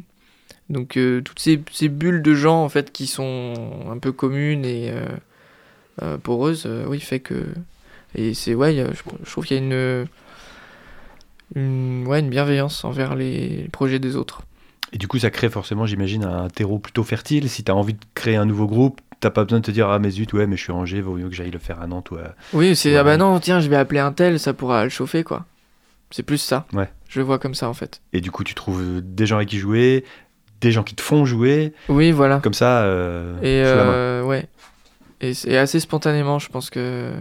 Donc 0.69 0.99
toutes 1.25 1.39
ces, 1.39 1.59
ces 1.71 1.89
bulles 1.89 2.21
de 2.21 2.35
gens 2.35 2.63
en 2.63 2.69
fait 2.69 2.91
qui 2.91 3.07
sont 3.07 3.55
un 3.89 3.97
peu 3.97 4.11
communes 4.11 4.63
et 4.63 4.93
poreuses, 6.21 6.69
oui, 6.87 6.99
fait 6.99 7.19
que 7.19 7.47
et 8.15 8.33
c'est 8.33 8.53
ouais, 8.55 8.75
je, 8.75 8.83
je 9.25 9.31
trouve 9.31 9.45
qu'il 9.45 9.57
y 9.57 9.59
a 9.59 9.63
une 9.63 10.07
une, 11.55 12.07
ouais, 12.07 12.19
une 12.19 12.29
bienveillance 12.29 12.83
envers 12.83 13.15
les 13.15 13.67
projets 13.71 13.99
des 13.99 14.15
autres. 14.15 14.41
Et 14.91 14.97
du 14.97 15.07
coup, 15.07 15.19
ça 15.19 15.29
crée 15.29 15.49
forcément, 15.49 15.85
j'imagine, 15.85 16.23
un 16.23 16.49
terreau 16.49 16.79
plutôt 16.79 17.03
fertile. 17.03 17.49
Si 17.49 17.63
tu 17.63 17.71
as 17.71 17.75
envie 17.75 17.93
de 17.93 17.99
créer 18.15 18.35
un 18.35 18.45
nouveau 18.45 18.67
groupe, 18.67 19.01
t'as 19.19 19.29
pas 19.31 19.43
besoin 19.43 19.59
de 19.59 19.65
te 19.65 19.71
dire 19.71 19.89
Ah, 19.89 19.99
mais 19.99 20.09
zut, 20.11 20.31
ouais, 20.33 20.47
mais 20.47 20.55
je 20.57 20.63
suis 20.63 20.71
rangé, 20.71 21.01
vaut 21.01 21.15
mieux 21.15 21.29
que 21.29 21.35
j'aille 21.35 21.51
le 21.51 21.59
faire 21.59 21.81
à 21.81 21.87
Nantes 21.87 22.11
ou 22.11 22.15
à. 22.15 22.35
Oui, 22.53 22.75
c'est 22.75 22.91
Ouais. 22.91 22.97
ah 22.97 23.03
bah 23.03 23.17
non, 23.17 23.39
tiens, 23.39 23.59
je 23.59 23.69
vais 23.69 23.75
appeler 23.75 23.99
un 23.99 24.11
tel, 24.11 24.39
ça 24.39 24.53
pourra 24.53 24.83
le 24.83 24.89
chauffer 24.89 25.23
quoi. 25.23 25.45
C'est 26.11 26.23
plus 26.23 26.37
ça. 26.37 26.65
Ouais. 26.73 26.89
Je 27.09 27.19
le 27.19 27.25
vois 27.25 27.39
comme 27.39 27.55
ça 27.55 27.67
en 27.69 27.73
fait. 27.73 28.01
Et 28.13 28.21
du 28.21 28.29
coup, 28.29 28.43
tu 28.43 28.53
trouves 28.53 29.01
des 29.03 29.25
gens 29.25 29.37
avec 29.37 29.49
qui 29.49 29.57
jouer, 29.57 30.03
des 30.61 30.71
gens 30.71 30.83
qui 30.83 30.93
te 30.93 31.01
font 31.01 31.25
jouer, 31.25 31.73
Oui, 31.89 32.11
voilà. 32.11 32.39
comme 32.39 32.53
ça, 32.53 32.83
euh, 32.83 33.35
Et 33.41 33.63
euh, 33.65 34.23
ouais. 34.23 34.45
Et 35.21 35.57
assez 35.57 35.79
spontanément, 35.79 36.37
je 36.39 36.49
pense 36.49 36.69
que. 36.69 37.13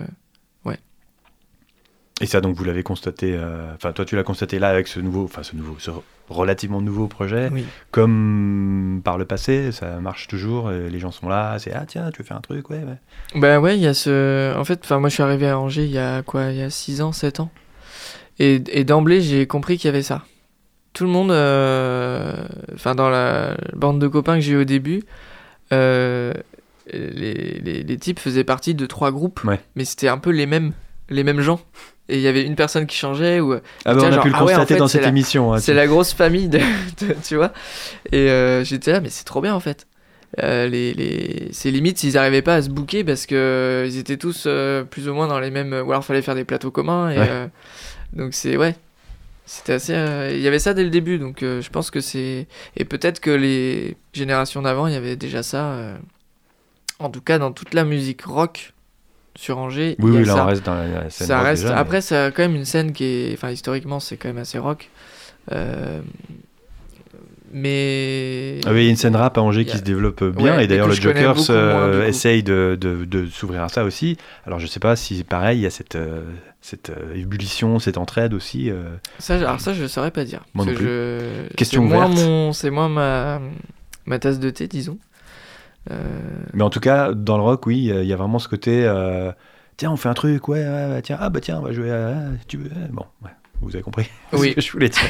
Et 2.22 2.26
ça, 2.26 2.40
donc, 2.40 2.56
vous 2.56 2.64
l'avez 2.64 2.82
constaté, 2.82 3.34
euh, 3.36 3.74
enfin, 3.74 3.92
toi, 3.92 4.04
tu 4.04 4.16
l'as 4.16 4.22
constaté 4.22 4.58
là 4.58 4.68
avec 4.68 4.86
ce 4.88 5.00
nouveau, 5.00 5.24
enfin, 5.24 5.42
ce 5.42 5.54
nouveau, 5.56 5.76
ce 5.78 5.90
relativement 6.28 6.80
nouveau 6.80 7.08
projet, 7.08 7.50
Oui. 7.52 7.64
comme 7.90 9.00
par 9.04 9.18
le 9.18 9.24
passé, 9.24 9.70
ça 9.72 9.98
marche 10.00 10.28
toujours, 10.28 10.70
et 10.72 10.88
les 10.88 10.98
gens 10.98 11.10
sont 11.10 11.28
là, 11.28 11.58
c'est 11.58 11.72
Ah, 11.72 11.84
tiens, 11.86 12.10
tu 12.12 12.22
veux 12.22 12.24
faire 12.26 12.36
un 12.36 12.40
truc, 12.40 12.70
ouais, 12.70 12.78
ouais. 12.84 13.40
Bah 13.40 13.60
ouais, 13.60 13.76
il 13.76 13.82
y 13.82 13.86
a 13.86 13.92
ce. 13.94 14.56
En 14.56 14.64
fait, 14.64 14.80
enfin, 14.84 14.98
moi 14.98 15.08
je 15.08 15.14
suis 15.14 15.22
arrivé 15.22 15.48
à 15.48 15.58
Angers 15.58 15.84
il 15.84 15.90
y 15.90 15.98
a 15.98 16.22
quoi 16.22 16.50
Il 16.52 16.56
y 16.58 16.62
a 16.62 16.70
6 16.70 17.02
ans, 17.02 17.12
7 17.12 17.40
ans. 17.40 17.50
Et, 18.38 18.62
et 18.68 18.84
d'emblée, 18.84 19.20
j'ai 19.20 19.46
compris 19.46 19.76
qu'il 19.76 19.88
y 19.88 19.92
avait 19.92 20.02
ça. 20.02 20.22
Tout 20.94 21.04
le 21.04 21.10
monde, 21.10 21.32
euh, 21.32 22.46
enfin, 22.74 22.94
dans 22.94 23.10
la 23.10 23.56
bande 23.74 23.98
de 23.98 24.08
copains 24.08 24.34
que 24.36 24.40
j'ai 24.40 24.52
eu 24.52 24.60
au 24.60 24.64
début, 24.64 25.02
euh, 25.72 26.32
les, 26.92 27.58
les, 27.60 27.82
les 27.82 27.96
types 27.98 28.18
faisaient 28.18 28.44
partie 28.44 28.74
de 28.74 28.86
trois 28.86 29.10
groupes, 29.10 29.42
Ouais. 29.44 29.60
mais 29.74 29.84
c'était 29.84 30.08
un 30.08 30.18
peu 30.18 30.30
les 30.30 30.46
mêmes, 30.46 30.72
les 31.10 31.24
mêmes 31.24 31.40
gens. 31.40 31.60
Et 32.08 32.16
il 32.16 32.20
y 32.22 32.28
avait 32.28 32.42
une 32.42 32.56
personne 32.56 32.86
qui 32.86 32.96
changeait 32.96 33.40
ou 33.40 33.52
Ah, 33.54 33.60
bah, 33.84 33.94
on 33.94 34.02
a 34.04 34.10
genre, 34.10 34.22
pu 34.24 34.28
le 34.30 34.34
ah 34.36 34.44
ouais, 34.44 34.52
en 34.52 34.56
constater 34.56 34.74
fait, 34.74 34.80
dans 34.80 34.88
cette 34.88 35.02
la- 35.02 35.08
émission. 35.08 35.52
hein, 35.54 35.58
c'est 35.58 35.72
la 35.74 35.86
grosse 35.86 36.12
famille, 36.12 36.48
de, 36.48 36.58
de- 37.00 37.14
tu 37.24 37.36
vois. 37.36 37.52
Et 38.10 38.28
euh, 38.30 38.64
j'étais 38.64 38.92
là, 38.92 39.00
mais 39.00 39.08
c'est 39.08 39.24
trop 39.24 39.40
bien 39.40 39.54
en 39.54 39.60
fait. 39.60 39.86
Euh, 40.42 40.66
les, 40.66 40.94
les... 40.94 41.48
C'est 41.52 41.70
limite 41.70 41.98
s'ils 41.98 42.14
n'arrivaient 42.14 42.42
pas 42.42 42.56
à 42.56 42.62
se 42.62 42.70
booker 42.70 43.04
parce 43.04 43.26
que 43.26 43.34
euh, 43.34 43.86
ils 43.86 43.98
étaient 43.98 44.16
tous 44.16 44.44
euh, 44.46 44.82
plus 44.82 45.08
ou 45.08 45.14
moins 45.14 45.28
dans 45.28 45.38
les 45.38 45.50
mêmes. 45.50 45.72
Ou 45.72 45.90
alors 45.92 46.04
fallait 46.04 46.22
faire 46.22 46.34
des 46.34 46.44
plateaux 46.44 46.70
communs. 46.70 47.10
Et, 47.10 47.18
Ouais. 47.18 47.48
donc 48.14 48.34
c'est. 48.34 48.56
Ouais. 48.56 48.74
C'était 49.46 49.74
assez. 49.74 49.92
Il 50.32 50.40
y 50.40 50.48
avait 50.48 50.58
ça 50.58 50.72
dès 50.74 50.84
le 50.84 50.90
début, 50.90 51.18
donc 51.18 51.38
je 51.40 51.68
pense 51.70 51.90
que 51.90 52.00
c'est. 52.00 52.46
Et 52.76 52.84
peut-être 52.84 53.20
que 53.20 53.30
les 53.30 53.96
générations 54.12 54.62
d'avant, 54.62 54.86
il 54.86 54.94
y 54.94 54.96
avait 54.96 55.16
déjà 55.16 55.42
ça. 55.42 55.76
En 56.98 57.10
tout 57.10 57.20
cas, 57.20 57.38
dans 57.38 57.52
toute 57.52 57.74
la 57.74 57.84
musique 57.84 58.22
rock 58.22 58.72
sur 59.34 59.58
Angers, 59.58 59.96
Oui, 59.98 60.16
a 60.16 60.20
oui, 60.20 60.24
là, 60.26 60.34
ça 60.34 60.44
on 60.44 60.46
reste 60.46 60.66
dans 60.66 60.74
la, 60.74 61.10
scène 61.10 61.26
ça 61.26 61.38
rock 61.38 61.46
reste 61.46 61.62
déjà, 61.62 61.74
mais- 61.74 61.80
après 61.80 62.00
c'est 62.02 62.32
quand 62.34 62.42
même 62.42 62.54
une 62.54 62.64
scène 62.64 62.92
qui 62.92 63.04
est 63.04 63.32
enfin 63.34 63.50
historiquement 63.50 63.98
c'est 64.00 64.16
quand 64.16 64.28
même 64.28 64.38
assez 64.38 64.58
rock 64.58 64.88
Euh, 65.50 66.00
mais 67.54 68.60
Ah 68.64 68.70
oui, 68.72 68.80
il 68.80 68.84
y 68.84 68.86
a 68.86 68.90
une 68.90 68.96
scène 68.96 69.16
rap 69.16 69.36
à 69.36 69.42
Angers 69.42 69.64
qui 69.66 69.72
a- 69.72 69.76
se 69.78 69.82
développe 69.82 70.22
bien, 70.24 70.56
Ouais, 70.56 70.64
et 70.64 70.66
d'ailleurs 70.66 70.88
le 70.88 70.94
moins, 70.94 71.50
euh, 71.50 72.06
essaye 72.06 72.42
de, 72.42 72.78
de- 72.80 73.04
de 73.04 73.26
s'ouvrir 73.26 73.62
à 73.62 73.68
ça 73.68 73.84
aussi. 73.84 74.16
Alors 74.46 74.58
je 74.58 74.66
sais 74.66 74.80
pas 74.80 74.96
si 74.96 75.22
pareil, 75.24 75.58
il 75.58 75.62
y 75.62 75.66
a 75.66 75.70
cette, 75.70 75.96
euh, 75.96 76.22
cette 76.62 76.90
euh, 76.90 77.14
ébullition, 77.14 77.78
cette 77.78 77.98
entraide 77.98 78.32
aussi. 78.32 78.70
ça 79.18 79.34
alors 79.36 79.60
ça 79.60 79.74
je 79.74 79.86
saurais 79.86 80.10
pas 80.12 80.24
dire 80.24 80.40
Moi 80.54 80.64
non 80.64 80.72
que 80.72 80.78
je- 80.78 81.54
Question 81.54 81.84
ouverte. 81.84 82.52
c'est 82.52 82.70
moins 82.70 82.88
ma 82.88 83.40
ma 84.06 84.18
tasse 84.18 84.38
de 84.40 84.48
thé 84.50 84.66
disons 84.66 84.96
Mais 85.90 86.62
en 86.62 86.70
tout 86.70 86.80
cas, 86.80 87.12
dans 87.12 87.36
le 87.36 87.42
rock, 87.42 87.66
oui, 87.66 87.90
il 87.92 88.04
y 88.06 88.12
a- 88.12 88.16
vraiment 88.16 88.38
ce 88.38 88.48
côté. 88.48 88.84
euh, 88.86 89.32
tiens, 89.76 89.90
on 89.90 89.96
fait 89.96 90.08
un 90.08 90.14
truc, 90.14 90.48
ouais, 90.48 91.00
tiens, 91.02 91.16
ah 91.20 91.28
bah 91.30 91.40
tiens, 91.40 91.58
on 91.58 91.62
va 91.62 91.72
jouer 91.72 91.90
à. 91.90 92.14
si 92.40 92.46
tu 92.46 92.56
veux. 92.58 92.70
Bon, 92.90 93.04
ouais, 93.24 93.30
vous 93.60 93.74
avez 93.74 93.82
compris 93.82 94.08
Oui. 94.32 94.50
ce 94.50 94.54
que 94.54 94.60
je 94.60 94.72
voulais 94.72 94.88
dire. 94.88 95.02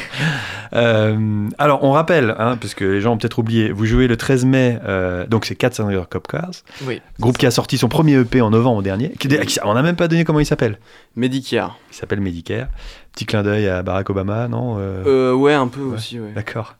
Euh, 0.73 1.47
alors, 1.59 1.83
on 1.83 1.91
rappelle, 1.91 2.33
hein, 2.39 2.57
parce 2.59 2.73
que 2.73 2.85
les 2.85 3.01
gens 3.01 3.13
ont 3.13 3.17
peut-être 3.17 3.37
oublié, 3.39 3.71
vous 3.71 3.85
jouez 3.85 4.07
le 4.07 4.17
13 4.17 4.45
mai, 4.45 4.79
euh, 4.85 5.27
donc 5.27 5.45
c'est 5.45 5.55
4 5.55 5.75
Cylinder 5.75 6.03
Cop 6.09 6.27
Cars, 6.27 6.49
oui 6.85 7.01
groupe 7.19 7.37
qui 7.37 7.45
a 7.45 7.51
sorti 7.51 7.77
son 7.77 7.89
premier 7.89 8.15
EP 8.19 8.41
en 8.41 8.49
novembre 8.49 8.81
dernier. 8.81 9.09
Qui, 9.19 9.27
qui- 9.27 9.59
on 9.63 9.73
n'a 9.75 9.83
même 9.83 9.95
pas 9.95 10.07
donné 10.07 10.23
comment 10.23 10.39
il 10.39 10.45
s'appelle. 10.45 10.79
Medicare. 11.15 11.77
Il 11.91 11.95
s'appelle 11.95 12.21
Medicare. 12.21 12.67
Petit 13.13 13.25
clin 13.27 13.43
d'œil 13.43 13.67
à 13.67 13.83
Barack 13.83 14.09
Obama, 14.09 14.47
non 14.47 14.77
euh, 14.79 15.03
Euh, 15.05 15.33
ouais, 15.35 15.53
un 15.53 15.67
peu 15.67 15.81
Ouais. 15.81 15.95
aussi, 15.95 16.19
ouais. 16.19 16.31
D'accord. 16.33 16.75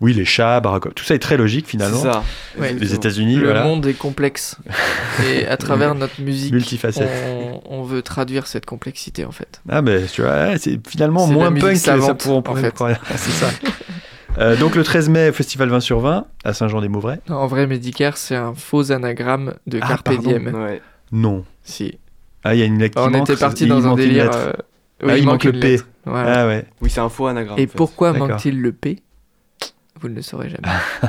Oui, 0.00 0.14
les 0.14 0.24
chats, 0.24 0.60
Barack 0.60 0.82
Obama, 0.86 0.94
tout 0.94 1.04
ça 1.04 1.14
est 1.14 1.18
très 1.18 1.36
logique 1.36 1.64
C'est 1.66 1.72
finalement. 1.72 2.00
ça. 2.00 2.22
Ouais. 2.58 2.72
Les. 2.74 2.94
États-Unis, 2.94 3.36
le 3.36 3.46
voilà, 3.46 3.64
monde 3.64 3.84
est 3.86 3.94
complexe 3.94 4.56
et 5.28 5.46
à 5.46 5.56
travers 5.56 5.94
notre 5.96 6.20
musique 6.20 6.52
multifacette. 6.52 7.08
on, 7.26 7.60
on 7.64 7.82
veut 7.82 8.02
traduire 8.02 8.46
cette 8.46 8.66
complexité 8.66 9.24
en 9.24 9.32
fait 9.32 9.60
Ah, 9.68 9.82
mais 9.82 10.02
tu 10.06 10.22
vois, 10.22 10.56
c'est 10.58 10.78
finalement 10.88 11.26
C'est 11.26 11.32
moins 11.32 11.50
punk 11.52 11.72
que 11.72 11.74
ça 11.74 11.92
savante, 11.98 12.20
pour, 12.22 12.48
en 12.48 12.54
fait. 12.54 12.74
c'est 13.16 13.30
ça. 13.30 13.50
Euh, 14.36 14.54
donc 14.56 14.76
le 14.76 14.84
13 14.84 15.08
mai, 15.08 15.32
festival 15.32 15.68
20 15.68 15.80
sur 15.80 15.98
20 15.98 16.24
à 16.44 16.52
Saint-Jean-des-Mauvrais. 16.52 17.18
En 17.28 17.48
vrai 17.48 17.66
Medicare 17.66 18.16
c'est 18.16 18.36
un 18.36 18.54
faux 18.54 18.92
anagramme 18.92 19.54
de 19.66 19.80
Ah, 19.82 19.88
Carpe. 19.88 20.10
Diem 20.20 20.54
Ouais. 20.54 20.80
Non. 21.10 21.44
si 21.64 21.98
Ah, 22.44 22.54
il 22.54 22.60
y 22.60 22.62
a 22.62 22.66
une 22.66 22.78
lettre 22.78 22.94
qui 22.94 23.08
on 23.08 23.10
manque, 23.10 23.28
était 23.28 23.36
parti 23.40 23.66
dans 23.66 23.88
un 23.88 23.96
délire 23.96 24.30
euh, 24.32 24.52
Ah, 25.04 25.16
il 25.18 25.24
manque 25.24 25.42
le 25.42 25.52
P. 25.58 25.80
Voilà. 26.04 26.42
Ah 26.42 26.46
ouais. 26.46 26.66
Oui, 26.80 26.88
c'est 26.88 27.00
un 27.00 27.08
faux 27.08 27.26
anagramme. 27.26 27.58
Et 27.58 27.64
en 27.64 27.66
fait. 27.66 27.74
pourquoi 27.76 28.12
D'accord. 28.12 28.28
manque-t-il 28.28 28.60
le 28.60 28.70
P? 28.70 29.00
Vous 30.00 30.08
ne 30.08 30.14
le 30.14 30.22
saurez 30.22 30.48
jamais. 30.48 30.68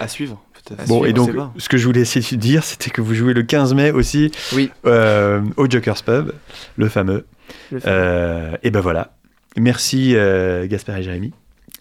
À 0.00 0.06
suivre, 0.08 0.40
peut-être. 0.54 0.80
À 0.80 0.86
Bon, 0.86 1.02
suivre, 1.02 1.06
et 1.06 1.20
on 1.20 1.32
donc, 1.34 1.52
ce 1.58 1.68
que 1.68 1.76
je 1.76 1.86
voulais 1.86 2.00
essayer 2.02 2.36
de 2.36 2.40
dire, 2.40 2.62
c'était 2.62 2.90
que 2.90 3.00
vous 3.00 3.14
jouez 3.14 3.34
le 3.34 3.42
15 3.42 3.74
mai 3.74 3.90
aussi 3.90 4.30
Oui. 4.54 4.70
euh, 4.86 5.40
au 5.56 5.68
Joker's 5.68 6.02
Pub, 6.02 6.32
le 6.76 6.88
fameux. 6.88 7.26
Le. 7.72 7.80
Euh, 7.86 8.56
et 8.62 8.70
ben 8.70 8.80
voilà. 8.80 9.12
Merci 9.56 10.12
euh, 10.14 10.66
Gaspard 10.66 10.98
et 10.98 11.02
Jérémy 11.02 11.32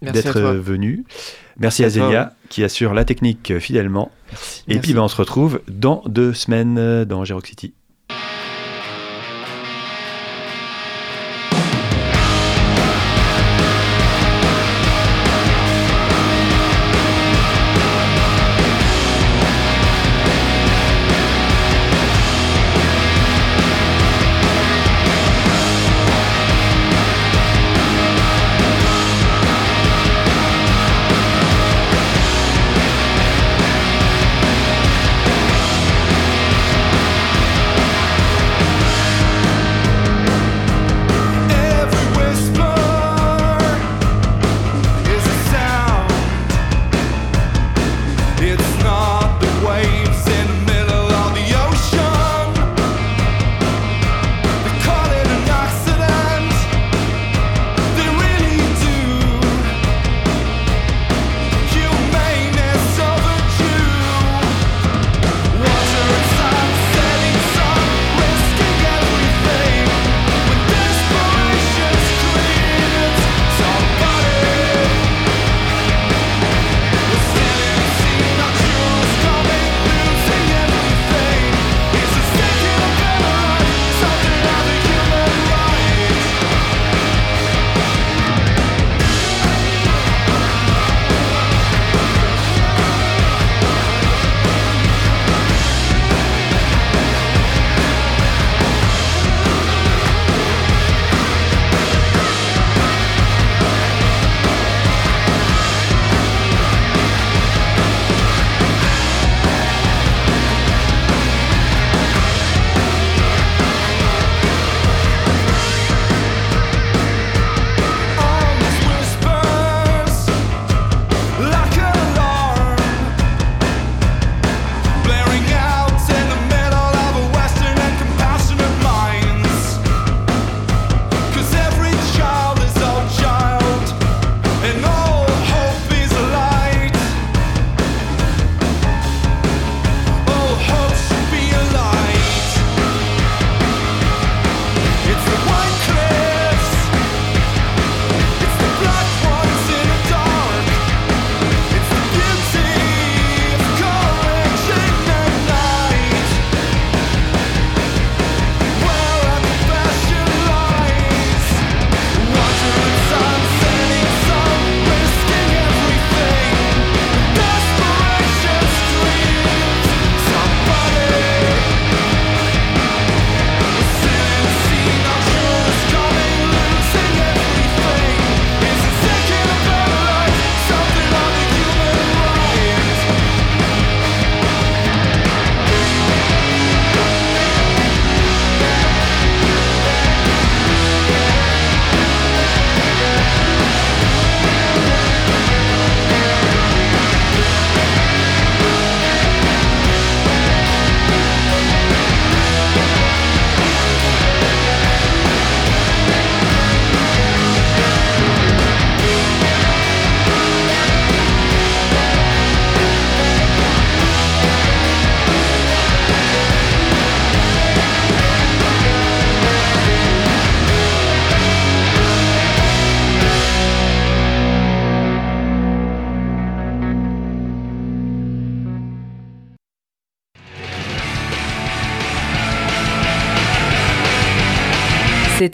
d'être 0.02 0.40
venus. 0.40 1.04
Merci 1.58 1.84
à 1.84 1.90
Zélia 1.90 2.34
qui 2.50 2.64
assure 2.64 2.94
la 2.94 3.06
technique 3.06 3.60
fidèlement. 3.60 4.12
Merci. 4.32 4.64
Et 4.68 4.74
Merci. 4.76 4.82
puis 4.82 4.94
ben, 4.94 5.02
on 5.02 5.08
se 5.08 5.16
retrouve 5.18 5.62
dans 5.68 6.04
deux 6.06 6.34
semaines 6.34 7.06
dans 7.06 7.24
Gerox 7.26 7.50
City. 7.50 7.74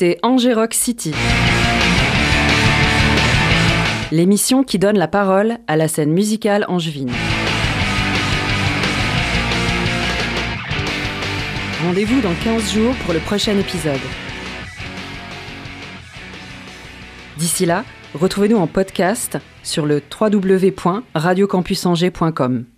C'était 0.02 0.18
Rock 0.56 0.74
City. 0.74 1.14
L'émission 4.12 4.64
qui 4.64 4.80
donne 4.80 4.98
la 4.98 5.08
parole 5.08 5.60
à 5.68 5.78
la 5.78 5.88
scène 5.88 6.12
musicale 6.12 6.66
angevine. 6.68 7.12
Rendez-vous 11.84 12.20
dans 12.22 12.34
15 12.44 12.74
jours 12.74 12.96
pour 13.06 13.14
le 13.14 13.20
prochain 13.20 13.56
épisode. 13.60 14.02
D'ici 17.38 17.68
là, 17.68 17.86
retrouvez-nous 18.16 18.58
en 18.58 18.66
podcast 18.66 19.38
sur 19.62 19.86
le 19.86 20.02
www.radiocampusangers.com. 20.20 22.71